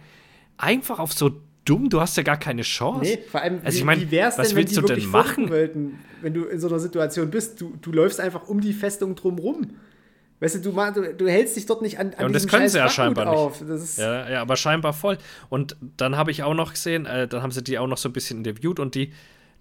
[0.57, 3.02] einfach auf so dumm, du hast ja gar keine Chance.
[3.02, 5.10] Nee, vor allem, also, ich mein, wie wär's was denn, willst wenn die du denn
[5.10, 5.49] machen?
[5.49, 9.15] Wollten, wenn du in so einer Situation bist, du, du läufst einfach um die Festung
[9.15, 9.68] drumrum.
[10.39, 12.69] Weißt du, du, du, du hältst dich dort nicht an, an ja, und das können
[12.69, 13.60] sie ja scheinbar auf.
[13.61, 13.98] nicht.
[13.98, 15.18] ja, ja, aber scheinbar voll.
[15.49, 18.10] Und dann habe ich auch noch gesehen, äh, dann haben sie die auch noch so
[18.10, 19.11] ein bisschen interviewt und die,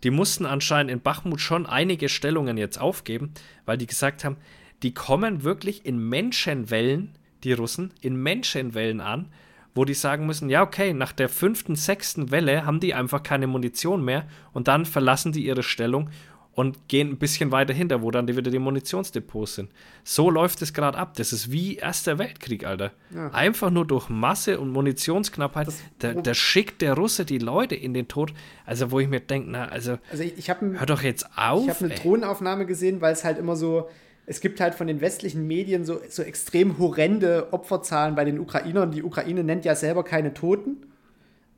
[0.05, 3.33] die mussten anscheinend in Bachmut schon einige Stellungen jetzt aufgeben,
[3.65, 4.37] weil die gesagt haben,
[4.83, 9.31] die kommen wirklich in Menschenwellen, die Russen, in Menschenwellen an
[9.77, 13.47] wo die sagen müssen, ja, okay, nach der fünften, sechsten Welle haben die einfach keine
[13.47, 16.11] Munition mehr und dann verlassen die ihre Stellung
[16.57, 19.71] und gehen ein bisschen weiter hinter, wo dann wieder die Munitionsdepots sind.
[20.05, 21.13] So läuft es gerade ab.
[21.17, 22.93] Das ist wie Erster Weltkrieg, Alter.
[23.15, 23.29] Ja.
[23.29, 25.69] Einfach nur durch Masse und Munitionsknappheit.
[25.99, 28.33] Da, da, schickt der Russe die Leute in den Tod.
[28.65, 31.65] Also, wo ich mir denke, na, also, also ich, ich hab, hör doch jetzt auf.
[31.65, 33.91] Ich habe eine Drohnenaufnahme gesehen, weil es halt immer so,
[34.27, 38.91] es gibt halt von den westlichen Medien so, so extrem horrende Opferzahlen bei den Ukrainern.
[38.91, 40.79] Die Ukraine nennt ja selber keine Toten,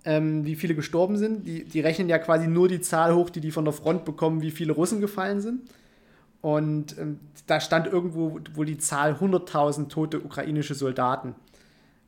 [0.05, 1.47] ähm, wie viele gestorben sind.
[1.47, 4.43] Die, die rechnen ja quasi nur die Zahl hoch, die die von der Front bekommen,
[4.43, 5.63] wie viele Russen gefallen sind.
[6.43, 11.35] Und ähm, da stand irgendwo wohl die Zahl 100.000 tote ukrainische Soldaten.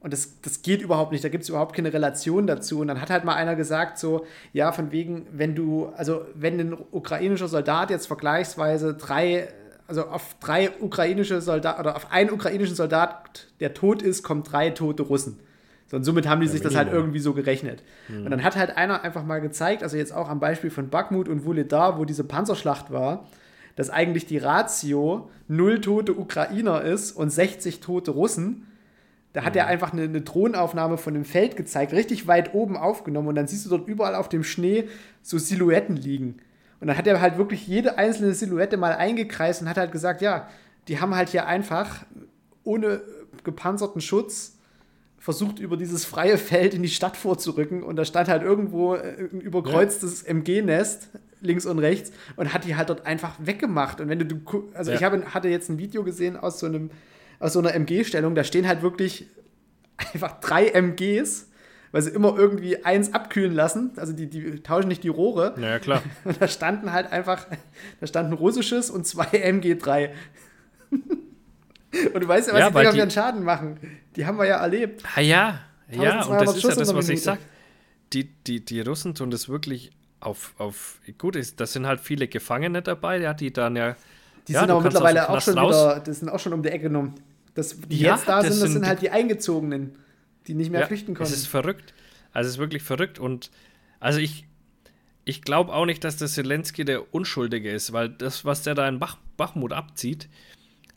[0.00, 2.80] Und das, das geht überhaupt nicht, da gibt es überhaupt keine Relation dazu.
[2.80, 6.60] Und dann hat halt mal einer gesagt, so, ja, von wegen, wenn du, also wenn
[6.60, 9.48] ein ukrainischer Soldat jetzt vergleichsweise drei
[9.90, 14.70] also auf drei ukrainische Soldaten oder auf einen ukrainischen Soldat, der tot ist, kommen drei
[14.70, 15.40] tote Russen.
[15.88, 17.82] So, und somit haben die ja, sich das halt irgendwie so gerechnet.
[18.08, 18.24] Mhm.
[18.24, 21.28] Und dann hat halt einer einfach mal gezeigt, also jetzt auch am Beispiel von Bakhmut
[21.28, 23.26] und Wuledar, wo diese Panzerschlacht war,
[23.74, 28.68] dass eigentlich die Ratio null tote Ukrainer ist und 60 tote Russen.
[29.32, 29.58] Da hat mhm.
[29.58, 33.48] er einfach eine, eine Drohnenaufnahme von dem Feld gezeigt, richtig weit oben aufgenommen und dann
[33.48, 34.84] siehst du dort überall auf dem Schnee
[35.22, 36.36] so Silhouetten liegen.
[36.80, 40.22] Und dann hat er halt wirklich jede einzelne Silhouette mal eingekreist und hat halt gesagt,
[40.22, 40.48] ja,
[40.88, 42.04] die haben halt hier einfach
[42.64, 43.02] ohne
[43.44, 44.56] gepanzerten Schutz
[45.18, 47.82] versucht, über dieses freie Feld in die Stadt vorzurücken.
[47.82, 50.28] Und da stand halt irgendwo ein überkreuztes ja.
[50.28, 51.10] MG-Nest
[51.42, 54.00] links und rechts und hat die halt dort einfach weggemacht.
[54.00, 54.40] Und wenn du,
[54.74, 54.96] also ja.
[54.96, 56.90] ich habe, hatte jetzt ein Video gesehen aus so einem,
[57.38, 59.28] aus so einer MG-Stellung, da stehen halt wirklich
[59.96, 61.49] einfach drei MGs
[61.92, 63.92] weil sie immer irgendwie eins abkühlen lassen.
[63.96, 65.54] Also die, die tauschen nicht die Rohre.
[65.56, 66.02] Naja, klar.
[66.24, 67.46] Und da standen halt einfach,
[68.00, 70.10] da standen russisches und zwei MG3.
[70.90, 73.78] und du weißt ja, was Ja, die Dinger für einen Schaden machen.
[74.16, 75.02] Die haben wir ja erlebt.
[75.16, 75.60] Ah ja,
[75.90, 77.24] ja, und 1200 das ist ja Schuss das, was ich Minute.
[77.24, 77.38] sag.
[78.12, 82.28] Die, die, die Russen tun das wirklich auf, auf gut ist, das sind halt viele
[82.28, 83.96] Gefangene dabei, ja, die dann ja.
[84.48, 85.74] Die ja, sind aber mittlerweile auch schon raus.
[85.74, 87.14] wieder, das sind auch schon um die Ecke genommen.
[87.54, 89.96] Das, die Ja, jetzt da das sind, das sind sind halt die Eingezogenen,
[90.50, 91.32] die nicht mehr Ja, flüchten Es konnten.
[91.32, 91.94] ist verrückt.
[92.32, 93.50] Also es ist wirklich verrückt und
[94.00, 94.46] also ich,
[95.24, 98.88] ich glaube auch nicht, dass der Zelensky der Unschuldige ist, weil das, was der da
[98.88, 100.28] in Bach, Bachmut abzieht,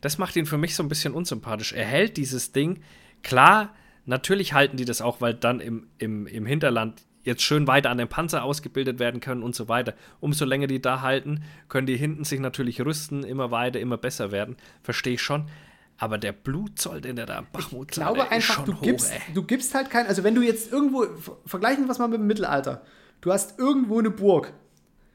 [0.00, 1.72] das macht ihn für mich so ein bisschen unsympathisch.
[1.72, 2.82] Er hält dieses Ding.
[3.22, 3.74] Klar,
[4.04, 7.96] natürlich halten die das auch, weil dann im, im, im Hinterland jetzt schön weiter an
[7.98, 9.94] den Panzer ausgebildet werden können und so weiter.
[10.20, 14.30] Umso länger die da halten, können die hinten sich natürlich rüsten, immer weiter, immer besser
[14.30, 14.56] werden.
[14.82, 15.48] Verstehe ich schon.
[15.96, 19.12] Aber der Blutzoll, den der da am Bachmut Ich glaube einfach, schon du hoch, gibst,
[19.12, 19.20] ey.
[19.34, 22.18] du gibst halt kein, also wenn du jetzt irgendwo, ver- vergleichen wir es mal mit
[22.18, 22.82] dem Mittelalter.
[23.20, 24.52] Du hast irgendwo eine Burg.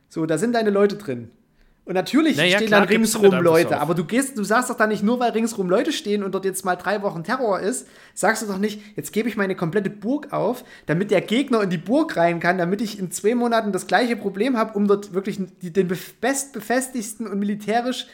[0.08, 1.30] So, da sind deine Leute drin.
[1.86, 3.82] Und natürlich Na ja, stehen klar, dann ringsrum einfach Leute, auf.
[3.82, 6.46] aber du gehst, du sagst doch dann nicht nur, weil ringsrum Leute stehen und dort
[6.46, 9.90] jetzt mal drei Wochen Terror ist, sagst du doch nicht, jetzt gebe ich meine komplette
[9.90, 13.72] Burg auf, damit der Gegner in die Burg rein kann, damit ich in zwei Monaten
[13.72, 18.06] das gleiche Problem habe, um dort wirklich den bef- bestbefestigsten und militärisch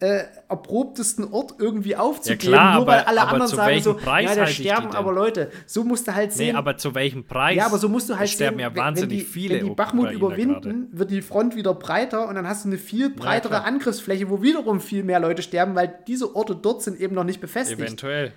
[0.00, 4.26] äh, erprobtesten Ort irgendwie aufzugeben, klar, nur weil aber- alle aber anderen sagen so, Preis
[4.26, 5.50] ja, da sterben aber Leute.
[5.66, 6.56] So musst du halt Nee, sehen.
[6.56, 7.56] aber zu welchem Preis?
[7.56, 9.64] ja, aber so musst du halt sterben sehen, ja wenn- wahnsinnig wenn die, viele wenn
[9.66, 13.54] die Bachmut überwinden, wird die Front wieder breiter und dann hast du eine viel breitere
[13.54, 13.64] klar.
[13.64, 17.40] Angriffsfläche, wo wiederum viel mehr Leute sterben, weil diese Orte dort sind eben noch nicht
[17.40, 17.80] befestigt.
[17.80, 18.32] Eventuell.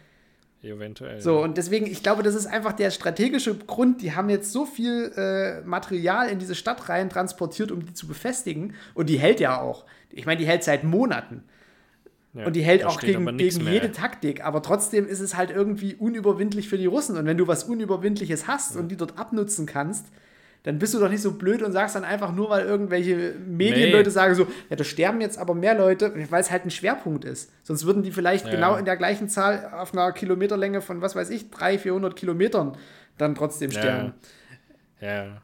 [0.63, 1.19] Eventuell.
[1.21, 4.01] So, und deswegen, ich glaube, das ist einfach der strategische Grund.
[4.03, 8.07] Die haben jetzt so viel äh, Material in diese Stadt rein transportiert, um die zu
[8.07, 8.75] befestigen.
[8.93, 9.85] Und die hält ja auch.
[10.13, 11.43] Ich meine, die hält seit Monaten.
[12.33, 13.73] Ja, Und die hält auch gegen, gegen mehr.
[13.73, 14.43] jede Taktik.
[14.45, 17.17] Aber trotzdem ist es halt irgendwie unüberwindlich für die Russen.
[17.17, 20.05] Und wenn du was Unüberwindliches hast und die dort abnutzen kannst,
[20.63, 24.09] dann bist du doch nicht so blöd und sagst dann einfach nur, weil irgendwelche Medienleute
[24.09, 24.13] Nee.
[24.13, 27.51] sagen so, ja, da sterben jetzt aber mehr Leute, weil es halt ein Schwerpunkt ist.
[27.63, 28.51] Sonst würden die vielleicht Ja.
[28.51, 32.77] genau in der gleichen Zahl auf einer Kilometerlänge von, was weiß ich, 300, 400 Kilometern
[33.17, 34.13] dann trotzdem sterben.
[35.01, 35.41] Ja.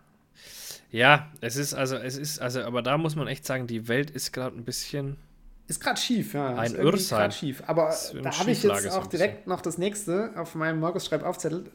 [0.91, 0.99] Ja.
[0.99, 4.09] Ja, es ist also, es ist, also, aber da muss man echt sagen, die Welt
[4.09, 5.17] ist gerade ein bisschen.
[5.67, 6.55] Ist gerade schief, ja.
[6.55, 7.61] Ein ist grad schief.
[7.67, 7.93] Aber
[8.23, 11.65] da habe ich jetzt auch direkt noch das nächste auf meinem Markus Schreibaufzettel.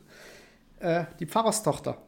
[0.80, 1.98] Äh, die Pfarrerstochter.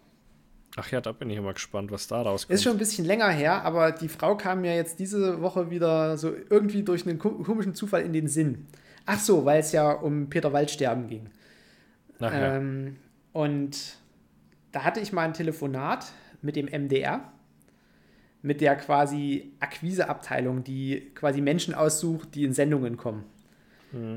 [0.77, 2.53] Ach ja, da bin ich immer gespannt, was da rauskommt.
[2.55, 6.17] Ist schon ein bisschen länger her, aber die Frau kam mir jetzt diese Woche wieder
[6.17, 8.67] so irgendwie durch einen ko- komischen Zufall in den Sinn.
[9.07, 11.29] Ach so, weil es ja um Peter Waldsterben ging.
[12.19, 12.57] Ach ja.
[12.57, 12.97] Ähm,
[13.33, 13.77] und
[14.73, 16.07] da hatte ich mal ein Telefonat
[16.45, 17.33] mit dem MDR,
[18.43, 23.25] mit der quasi Akquiseabteilung, die quasi Menschen aussucht, die in Sendungen kommen.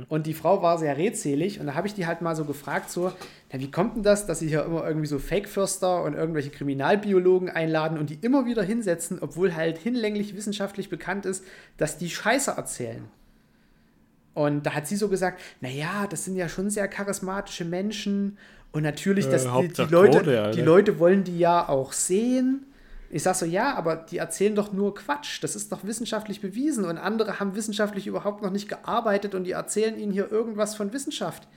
[0.09, 2.89] Und die Frau war sehr redselig und da habe ich die halt mal so gefragt,
[2.89, 3.11] so,
[3.51, 7.49] na, wie kommt denn das, dass sie hier immer irgendwie so Fake-Fürster und irgendwelche Kriminalbiologen
[7.49, 11.45] einladen und die immer wieder hinsetzen, obwohl halt hinlänglich wissenschaftlich bekannt ist,
[11.77, 13.03] dass die Scheiße erzählen.
[14.33, 18.39] Und da hat sie so gesagt, naja, das sind ja schon sehr charismatische Menschen
[18.71, 20.51] und natürlich, Äh, dass die, die, Hauptsache Leute, Alter.
[20.51, 22.65] die Leute wollen die ja auch sehen.
[23.09, 25.41] Ich sag so, ja, aber die erzählen doch nur Quatsch.
[25.41, 29.51] Das ist doch wissenschaftlich bewiesen und andere haben wissenschaftlich überhaupt noch nicht gearbeitet und die
[29.51, 31.47] erzählen ihnen hier irgendwas von Wissenschaft.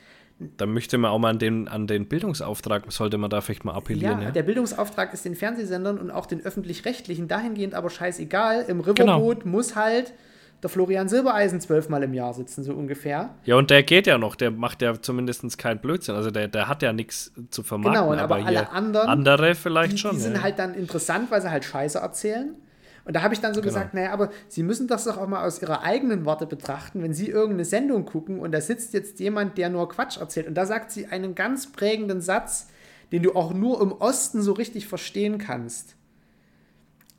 [0.56, 3.74] Da möchte man auch mal an den, an den Bildungsauftrag, sollte man da vielleicht mal
[3.74, 4.20] appellieren.
[4.20, 8.64] Ja, Ja, der Bildungsauftrag ist den Fernsehsendern und auch den öffentlich-rechtlichen dahingehend aber scheißegal.
[8.68, 9.16] Im Genau.
[9.18, 10.14] Riverboot muss halt
[10.62, 13.34] der Florian Silbereisen zwölfmal im Jahr sitzen, so ungefähr.
[13.44, 16.14] ja, und der geht ja noch, der macht ja zumindest keinen Blödsinn.
[16.14, 18.02] Also der, der hat ja nichts zu vermarkten.
[18.02, 20.12] Genau, und aber alle anderen, Andere vielleicht die, schon.
[20.12, 20.42] die sind ja.
[20.42, 22.54] halt dann interessant, weil sie halt Scheiße erzählen.
[23.04, 23.72] Und da habe ich dann so Genau.
[23.72, 27.14] gesagt, naja, aber Sie müssen das doch auch mal aus Ihrer eigenen Warte betrachten, wenn
[27.14, 30.46] Sie irgendeine Sendung gucken und da sitzt jetzt jemand, der nur Quatsch erzählt.
[30.46, 32.68] Und da sagt sie einen ganz prägenden Satz,
[33.10, 35.96] den du auch nur im Osten so richtig verstehen kannst.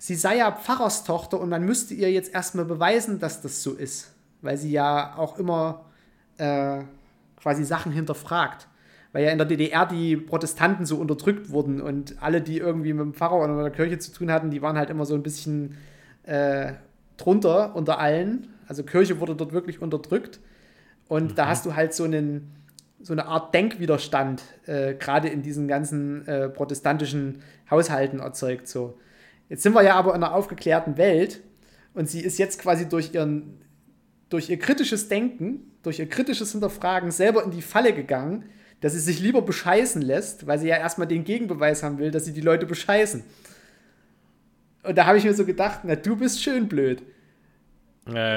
[0.04, 4.12] Sie sei ja Pfarrerstochter und man müsste ihr jetzt erstmal beweisen, dass das so ist.
[4.42, 5.86] Weil sie ja auch immer
[6.38, 6.80] äh,
[7.40, 8.68] quasi Sachen hinterfragt.
[9.12, 13.02] Weil ja in der DDR die Protestanten so unterdrückt wurden und alle, die irgendwie mit
[13.02, 15.22] dem Pfarrer oder mit der Kirche zu tun hatten, die waren halt immer so ein
[15.22, 15.78] bisschen
[16.24, 16.74] äh,
[17.18, 18.48] drunter unter allen.
[18.68, 20.40] Also Kirche wurde dort wirklich unterdrückt.
[21.10, 22.56] Und da hast du halt so einen
[23.04, 28.68] so eine Art Denkwiderstand äh, gerade in diesen ganzen äh, protestantischen Haushalten erzeugt.
[28.68, 28.98] So.
[29.52, 31.42] Jetzt sind wir ja aber in einer aufgeklärten Welt
[31.94, 33.60] und sie ist jetzt quasi durch ihren
[34.30, 38.46] durch ihr kritisches Denken, durch ihr kritisches Hinterfragen selber in die Falle gegangen,
[38.80, 42.24] dass sie sich lieber bescheißen lässt, weil sie ja erstmal den Gegenbeweis haben will, dass
[42.24, 43.26] sie die Leute bescheißen.
[44.84, 47.04] Und da habe ich mir so gedacht, na, du bist schön blöd.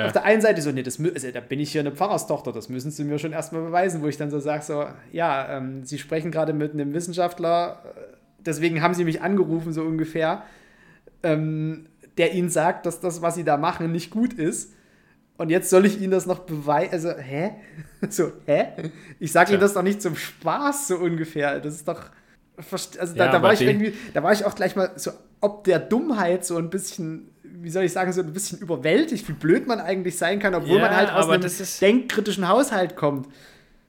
[0.06, 2.68] Auf der einen Seite so, nee, das, also, da bin ich hier eine Pfarrerstochter, das
[2.68, 5.98] müssen sie mir schon erstmal beweisen, wo ich dann so sage, so, ja, ähm, sie
[5.98, 10.42] sprechen gerade mit einem Wissenschaftler, äh, deswegen haben sie mich angerufen, so ungefähr,
[11.24, 11.86] ähm,
[12.18, 14.72] der ihnen sagt, dass das, was sie da machen, nicht gut ist.
[15.36, 16.92] Und jetzt soll ich ihnen das noch beweisen.
[16.92, 17.50] Also, hä?
[18.10, 18.66] So, hä?
[19.18, 21.58] Ich sage ihnen das doch nicht zum Spaß, so ungefähr.
[21.60, 22.02] Das ist doch.
[22.56, 25.10] Also, da, Ja, da war ich irgendwie, da war ich auch gleich mal so,
[25.40, 29.32] ob der Dummheit so ein bisschen, wie soll ich sagen, so ein bisschen überwältigt, wie
[29.32, 32.94] blöd man eigentlich sein kann, obwohl Ja, man halt aus einem das ist- denkkritischen Haushalt
[32.94, 33.26] kommt.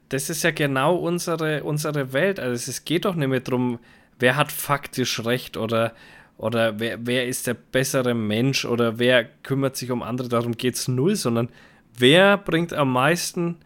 [0.10, 2.40] Das ist ja genau unsere, unsere Welt.
[2.40, 3.78] Also es- es geht doch nicht mehr darum,
[4.18, 5.94] wer hat faktisch recht oder,
[6.38, 10.28] oder wer, wer ist der bessere Mensch oder wer kümmert sich um andere.
[10.28, 11.50] Darum geht es null, sondern
[11.98, 13.58] wer bringt am meisten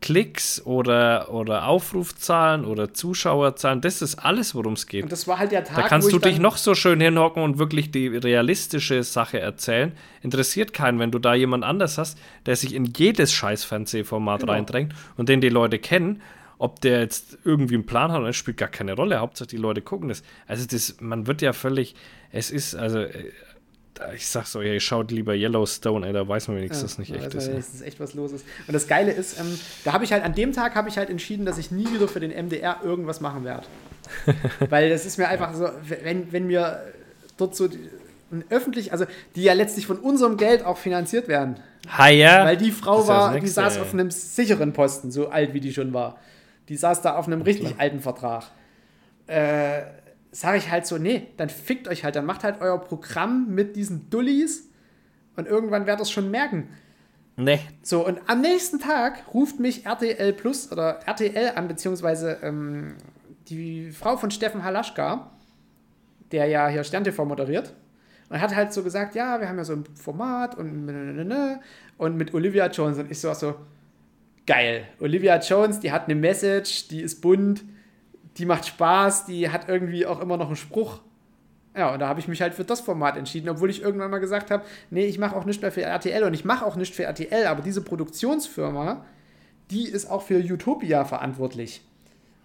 [0.00, 3.80] Klicks oder, oder Aufrufzahlen oder Zuschauerzahlen.
[3.80, 5.04] Das ist alles, worum es geht.
[5.04, 7.58] Und das war halt der Tag, Da kannst du dich noch so schön hinhocken und
[7.58, 9.92] wirklich die realistische Sache erzählen.
[10.20, 14.52] Interessiert keinen, wenn du da jemand anders hast, der sich in jedes scheiß Fernsehformat Genau.
[14.52, 16.20] reindrängt und den die Leute kennen.
[16.64, 19.18] Ob der jetzt irgendwie einen Plan hat, das spielt gar keine Rolle.
[19.20, 20.22] Hauptsache die Leute gucken das.
[20.46, 21.94] Also das, man wird ja völlig,
[22.32, 23.30] es ist, also äh,
[24.16, 27.10] ich sag so, ey, schaut lieber Yellowstone, ey, da weiß man wenigstens, dass es nicht
[27.10, 27.46] Ja, echt ist.
[27.46, 27.52] ne?
[27.52, 28.44] wenigstens echt was los ist.
[28.66, 31.10] Und das Geile ist, ähm, da habe ich halt, an dem Tag habe ich halt
[31.10, 33.66] entschieden, dass ich nie wieder für den MDR irgendwas machen werde.
[34.70, 35.68] Weil das ist mir einfach so,
[36.02, 36.80] wenn, wenn mir
[37.36, 37.78] dort so die-
[38.32, 39.04] ein öffentlich, also
[39.36, 41.56] die ja letztlich von unserem Geld auch finanziert werden.
[41.96, 42.44] Ha ja.
[42.44, 43.82] Weil die Frau Das ist ja das war, die Nächste, saß ey.
[43.82, 46.18] auf einem sicheren Posten, so alt wie die schon war.
[46.68, 48.44] Die saß da auf einem richtig alten Vertrag.
[49.26, 49.82] Äh,
[50.30, 53.76] sage ich halt so, nee, dann fickt euch halt, dann macht halt euer Programm mit
[53.76, 54.68] diesen Dullis
[55.36, 56.68] und irgendwann werdet ihr es schon merken.
[57.36, 57.60] Nee.
[57.82, 62.96] So, und am nächsten Tag ruft mich RTL Plus oder RTL an, beziehungsweise ähm,
[63.48, 65.30] die Frau von Steffen Halaschka,
[66.32, 67.74] der ja hier Stern TV moderiert.
[68.28, 70.88] Und hat halt so gesagt, ja, wir haben ja so ein Format und
[71.98, 72.98] und mit Olivia Jones.
[72.98, 73.54] Und ich so, so,
[74.46, 74.86] geil.
[75.00, 77.64] Olivia Jones, die hat eine Message, die ist bunt,
[78.36, 81.00] die macht Spaß, die hat irgendwie auch immer noch einen Spruch.
[81.76, 84.18] Ja, und da habe ich mich halt für das Format entschieden, obwohl ich irgendwann mal
[84.18, 86.94] gesagt habe, nee, ich mache auch nicht mehr für RTL und ich mache auch nicht
[86.94, 89.04] für RTL, aber diese Produktionsfirma,
[89.70, 91.82] die ist auch für Utopia verantwortlich.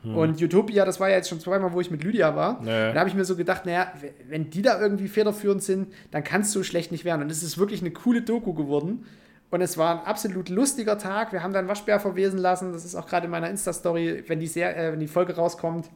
[0.01, 2.65] Und Utopia, das war ja jetzt schon zweimal, wo ich mit Lydia war.
[2.65, 2.93] Ja.
[2.93, 3.91] Da habe ich mir so gedacht, naja,
[4.29, 7.21] wenn die da irgendwie federführend sind, dann kann es so schlecht nicht werden.
[7.21, 9.05] Und es ist wirklich eine coole Doku geworden.
[9.51, 11.31] Und es war ein absolut lustiger Tag.
[11.33, 12.71] Wir haben dann Waschbär verwesen lassen.
[12.71, 15.89] Das ist auch gerade in meiner Insta-Story, wenn, die äh, wenn die Folge rauskommt.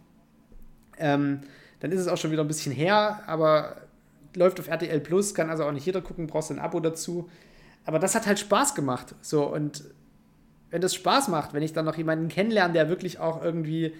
[0.98, 1.42] Ähm,
[1.80, 3.78] dann ist es auch schon wieder ein bisschen her, aber
[4.36, 7.30] läuft auf RTL Plus, kann also auch nicht jeder gucken, brauchst du ein Abo dazu.
[7.86, 9.14] Aber das hat halt Spaß gemacht.
[9.22, 9.84] So, und
[10.72, 13.94] wenn das Spaß macht, wenn ich dann noch jemanden kennenlerne, der wirklich auch irgendwie.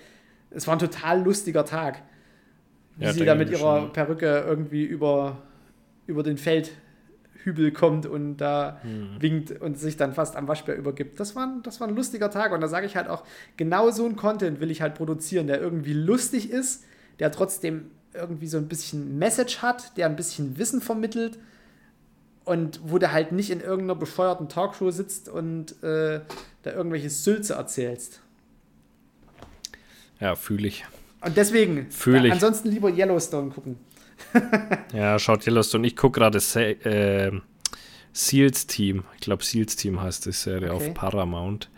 [0.50, 2.02] Es war ein total lustiger Tag.
[2.96, 3.94] Wie Ja, sie da mit ihrer schon.
[3.94, 5.42] Perücke irgendwie über,
[6.08, 6.38] über den
[7.44, 9.10] Feldhübel kommt und da Hm.
[9.20, 11.20] winkt und sich dann fast am Waschbär übergibt.
[11.20, 12.52] Das war, ein- das war ein lustiger Tag.
[12.54, 13.24] Und da sage ich halt auch,
[13.58, 16.84] genau so ein Content will ich halt produzieren, der irgendwie lustig ist,
[17.20, 21.40] der trotzdem irgendwie so ein bisschen Message hat, der ein bisschen Wissen vermittelt
[22.46, 26.22] und wo du halt nicht in irgendeiner bescheuerten Talkshow sitzt und äh,
[26.64, 28.22] da irgendwelche Sülze erzählst.
[30.20, 30.86] Ja, fühle ich.
[31.22, 32.32] Und deswegen, Fühl ich.
[32.32, 33.78] ansonsten lieber Yellowstone gucken.
[34.94, 35.88] Ja, schaut Yellowstone.
[35.88, 37.32] Ich gucke gerade äh,
[38.12, 39.04] Seals Team.
[39.16, 40.90] Ich glaube, Seals Team heißt die Serie Okay.
[40.90, 41.70] auf Paramount.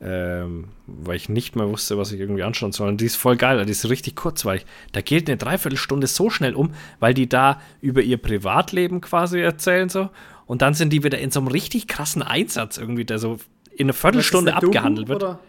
[0.00, 2.88] Ähm, weil ich nicht mehr wusste, was ich irgendwie anschauen soll.
[2.88, 4.64] Und die ist voll geil, die ist richtig kurzweilig.
[4.92, 9.88] Da geht eine Dreiviertelstunde so schnell um, weil die da über ihr Privatleben quasi erzählen
[9.88, 10.08] so.
[10.46, 13.38] Und dann sind die wieder in so einem richtig krassen Einsatz irgendwie, der so
[13.76, 15.22] in einer Viertelstunde eine Doku, abgehandelt wird.
[15.22, 15.40] Oder?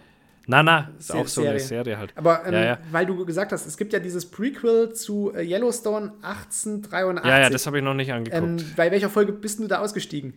[0.52, 1.84] Na, na, ist Se- auch so eine Serie.
[1.86, 2.12] Serie halt.
[2.18, 2.78] Aber ähm, Ja, ja.
[2.92, 7.24] weil du gesagt hast, es gibt ja dieses Prequel zu äh, Yellowstone 1883.
[7.30, 8.42] Ja, ja, das habe ich noch nicht angeguckt.
[8.44, 10.34] ähm, Bei welcher Folge bist du da ausgestiegen?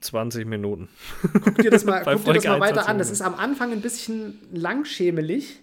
[0.00, 0.88] 20 Minuten.
[1.44, 2.98] Guck dir das mal, guck dir das mal 1 weiter an.
[2.98, 5.60] Das ist am Anfang ein bisschen langschämelig.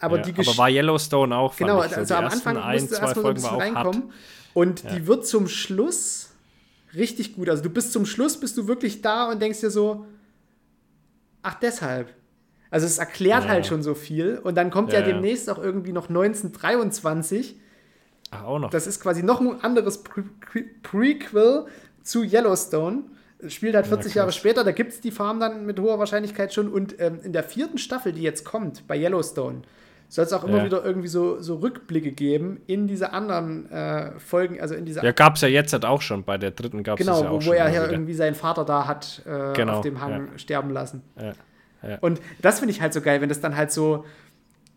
[0.00, 0.58] Aber ja, die aber Geschichte.
[0.58, 1.96] war Yellowstone auch, fand Genau, ich so.
[1.98, 3.86] also Die am Anfang ein, musst du zwei erstmal so ein Folgen bisschen auch hart.
[3.86, 4.12] reinkommen.
[4.54, 6.30] Und die wird zum Schluss
[6.96, 7.48] richtig gut.
[7.48, 10.04] Also du bist zum Schluss, bist du wirklich da und denkst dir so,
[11.42, 12.14] ach deshalb.
[12.70, 13.50] Also es erklärt Ja.
[13.50, 14.38] halt schon so viel.
[14.42, 17.56] Und dann kommt ja, Ja, demnächst auch irgendwie noch 1923.
[18.30, 18.70] Ach, auch noch.
[18.70, 21.66] Das ist quasi noch ein anderes Pre Pre Prequel
[22.02, 23.04] zu Yellowstone.
[23.48, 24.14] Spielt halt 40 krass.
[24.14, 26.72] Jahre später, da gibt es die Farm dann mit hoher Wahrscheinlichkeit schon.
[26.72, 29.62] Und ähm, in der vierten Staffel, die jetzt kommt, bei Yellowstone,
[30.14, 30.64] soll es auch immer Ja.
[30.66, 35.12] wieder irgendwie so, so Rückblicke geben in diese anderen äh, Folgen, also in dieser ja,
[35.12, 36.22] gab es ja jetzt halt auch schon.
[36.24, 37.52] Bei der dritten gab es Genau, ja auch wo, schon.
[37.52, 37.90] wo er wieder.
[37.90, 41.02] irgendwie seinen Vater da hat äh, Genau, auf dem Hang sterben lassen.
[41.18, 41.32] Ja,
[41.88, 41.98] ja.
[42.00, 44.04] Und das finde ich halt so geil, wenn das dann halt so,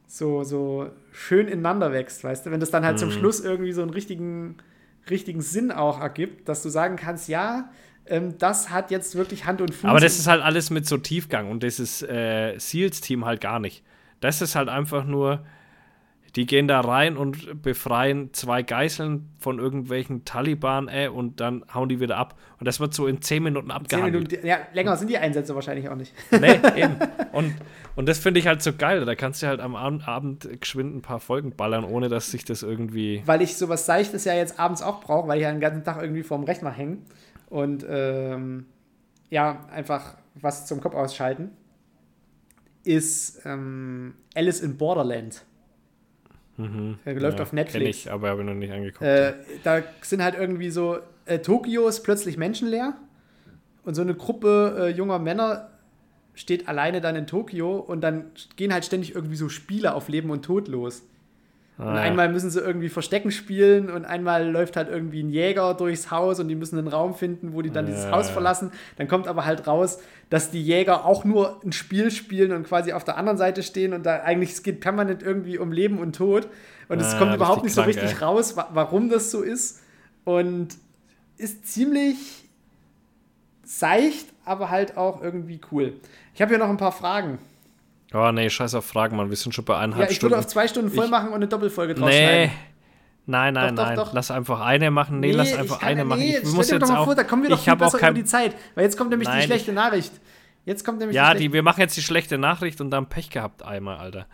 [0.08, 2.52] so, so schön ineinander wächst, weißt du?
[2.52, 3.00] Wenn das dann halt Mhm.
[3.00, 4.56] zum Schluss irgendwie so einen richtigen,
[5.10, 7.70] richtigen Sinn auch ergibt, dass du sagen kannst, ja,
[8.08, 9.90] ähm, das hat jetzt wirklich Hand und Fuß.
[9.90, 13.60] Aber das ist halt alles mit so Tiefgang und das ist äh, Seals-Team halt gar
[13.60, 13.84] nicht.
[14.26, 15.46] Das ist halt einfach nur,
[16.36, 21.90] die gehen da rein und befreien zwei Geiseln von irgendwelchen Taliban, ey, und dann hauen
[21.90, 22.34] die wieder ab.
[22.60, 24.32] Und das wird so in zehn Minuten abgehandelt.
[24.32, 26.12] Minuten, ja, länger sind die Einsätze wahrscheinlich auch nicht.
[26.32, 26.96] Nee, eben.
[27.34, 27.54] Und,
[27.96, 29.06] und das finde ich halt so geil.
[29.06, 32.44] Da kannst du halt am Abend, Abend geschwind ein paar Folgen ballern, ohne dass sich
[32.46, 33.22] das irgendwie.
[33.28, 36.02] Weil ich sowas Seichtes ja jetzt abends auch brauche, weil ich ja den ganzen Tag
[36.02, 36.98] irgendwie vorm Rechner hänge.
[37.48, 38.66] Und ähm,
[39.30, 41.52] ja, einfach was zum Kopf ausschalten.
[42.86, 45.44] Ist ähm, Alice in Borderland.
[46.58, 46.98] Mhm.
[47.06, 47.74] Der läuft Ja, auf Netflix.
[47.74, 49.02] kenn ich, aber habe noch nicht angeguckt.
[49.02, 49.34] Äh,
[49.64, 52.96] da sind halt irgendwie so, äh, Tokio ist plötzlich menschenleer
[53.84, 55.70] und so eine Gruppe äh, junger Männer
[56.34, 58.26] steht alleine dann in Tokio und dann
[58.56, 61.04] gehen halt ständig irgendwie so Spiele auf Leben und Tod los.
[61.78, 65.74] Und Ah, einmal müssen sie irgendwie Verstecken spielen und einmal läuft halt irgendwie ein Jäger
[65.74, 68.12] durchs Haus und die müssen einen Raum finden, wo die dann dieses Ja.
[68.12, 68.72] Haus verlassen.
[68.98, 70.00] Dann kommt aber halt raus,
[70.30, 73.92] dass die Jäger auch nur ein Spiel spielen und quasi auf der anderen Seite stehen
[73.94, 76.48] und da eigentlich es geht permanent irgendwie um Leben und Tod.
[76.88, 78.24] Und es Ah, kommt überhaupt nicht so krank, richtig ey.
[78.24, 79.82] raus, wa warum das so ist.
[80.24, 80.70] Und
[81.38, 82.48] ist ziemlich
[83.64, 85.94] seicht, aber halt auch irgendwie cool.
[86.34, 87.40] Ich habe hier noch ein paar Fragen.
[88.16, 89.30] Oh nee, scheiß auf Fragen, Mann.
[89.30, 90.32] Wir sind schon bei Ja, eineinhalb ich Stunden.
[90.34, 92.50] würde auf zwei Stunden voll Ich- machen und eine Doppelfolge draus nee.
[93.28, 93.96] Nein, nein, Doch, doch, nein.
[93.98, 94.14] doch.
[94.14, 95.20] Lass einfach eine machen.
[95.20, 96.20] Nee, lass ich einfach kann- eine machen.
[96.20, 97.06] Nee, Ich stell muss dir jetzt doch mal auch.
[97.06, 98.12] vor, da kommen wir doch ich viel habe auch besser kein.
[98.14, 98.56] über die Zeit.
[98.76, 100.14] Weil jetzt kommt nämlich die Nein, schlechte Nachricht.
[100.64, 103.08] Jetzt kommt nämlich Ja, die, die, schlechte wir machen jetzt die schlechte Nachricht und dann
[103.10, 104.28] Pech gehabt einmal, Alter.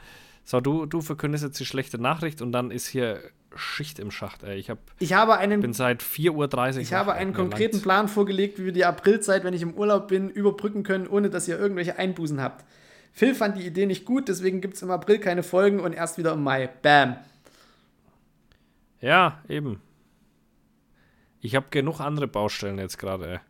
[0.43, 3.19] So, du, du verkündest jetzt die schlechte Nachricht und dann ist hier
[3.55, 4.57] Schicht im Schacht, ey.
[4.57, 6.31] Ich hab, Ich habe einen, bin seit 4.30
[6.75, 6.81] Uhr.
[6.81, 7.81] ich habe einen konkreten.
[7.81, 11.47] Plan vorgelegt, wie wir die Aprilzeit, wenn ich im Urlaub bin, überbrücken können, ohne dass
[11.47, 12.65] ihr irgendwelche Einbußen habt.
[13.11, 16.17] Phil fand die Idee nicht gut, deswegen gibt es im April keine Folgen und erst
[16.17, 16.67] wieder im Mai.
[16.67, 17.17] Bam.
[19.01, 19.81] Ja, eben.
[21.41, 23.41] Ich habe genug andere Baustellen jetzt gerade.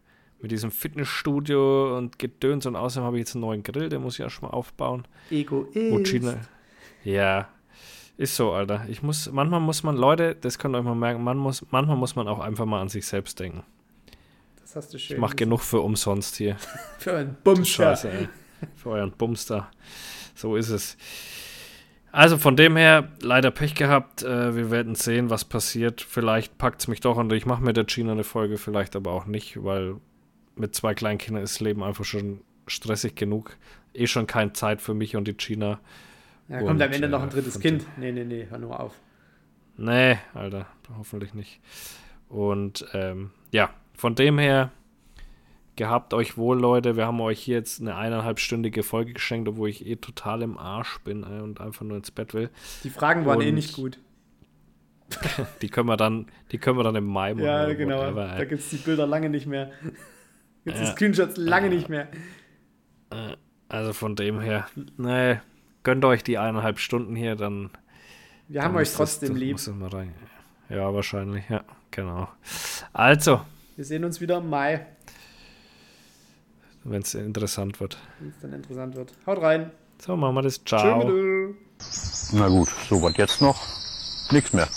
[0.41, 4.13] Mit diesem Fitnessstudio und Gedöns und außerdem habe ich jetzt einen neuen Grill, den muss
[4.13, 5.05] ich ja schon mal aufbauen.
[5.29, 6.37] Ego ist.
[7.03, 7.49] Ja,
[8.17, 8.85] ist so, Alter.
[8.87, 11.97] Ich muss, manchmal muss man, Leute, das könnt ihr euch mal merken, man muss, manchmal
[11.97, 13.63] muss man auch einfach mal an sich selbst denken.
[14.61, 15.17] Das hast du schön.
[15.17, 16.55] Ich mach genug für umsonst hier.
[16.97, 17.67] Für einen Bums.
[17.67, 18.29] Scheiße, ey.
[18.75, 19.69] Für euren Bums da.
[20.35, 20.97] So ist es.
[22.11, 24.23] Also von dem her, leider Pech gehabt.
[24.23, 26.01] Äh, wir werden sehen, was passiert.
[26.01, 29.11] Vielleicht packt es mich doch und ich mache mit der Gina eine Folge, vielleicht aber
[29.11, 29.95] auch nicht, weil
[30.55, 33.57] mit zwei kleinen Kindern ist Leben einfach schon stressig genug.
[33.93, 35.79] Eh schon keine Zeit für mich und die Gina.
[36.49, 37.85] Ja, kommt am Und, Ende noch ein äh, drittes Kind.
[37.97, 38.93] Nee, nee, nee, hör nur auf.
[39.77, 40.67] Nee, Alter,
[40.97, 41.61] hoffentlich nicht.
[42.27, 44.71] Und ähm, ja, von dem her,
[45.81, 46.95] gehabt euch wohl, Leute.
[46.95, 50.99] Wir haben euch hier jetzt eine eineinhalbstündige Folge geschenkt, obwohl ich eh total im Arsch
[50.99, 52.51] bin ey, und einfach nur ins Bett will.
[52.83, 53.97] Die Fragen waren eh Und- nicht gut.
[55.63, 57.45] Die können wir dann, die können wir dann im Mai machen.
[57.45, 57.97] Ja, genau.
[57.97, 59.71] whatever, da gibt es die Bilder lange nicht mehr.
[60.63, 60.91] Gibt es die Ja.
[60.93, 62.07] Screenshots lange nicht mehr.
[63.67, 64.67] Also von dem her,
[64.97, 65.39] nee,
[65.81, 67.71] gönnt euch die eineinhalb Stunden hier, dann.
[68.47, 69.57] Wir haben dann euch trotzdem das, lieb.
[70.69, 72.29] Ja, wahrscheinlich, ja, genau.
[72.93, 73.41] Also,
[73.75, 74.85] Wir sehen uns wieder im Mai,
[76.83, 77.97] wenn es interessant wird.
[78.19, 79.13] wenn es dann interessant wird.
[79.25, 79.71] Haut rein.
[79.99, 80.63] So, machen wir das.
[80.65, 81.11] Ciao.
[82.33, 83.59] Na gut, so was jetzt noch?
[84.31, 84.67] Nix mehr.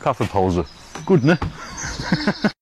[0.00, 0.64] Kaffeepause.
[1.04, 1.38] Gut, ne?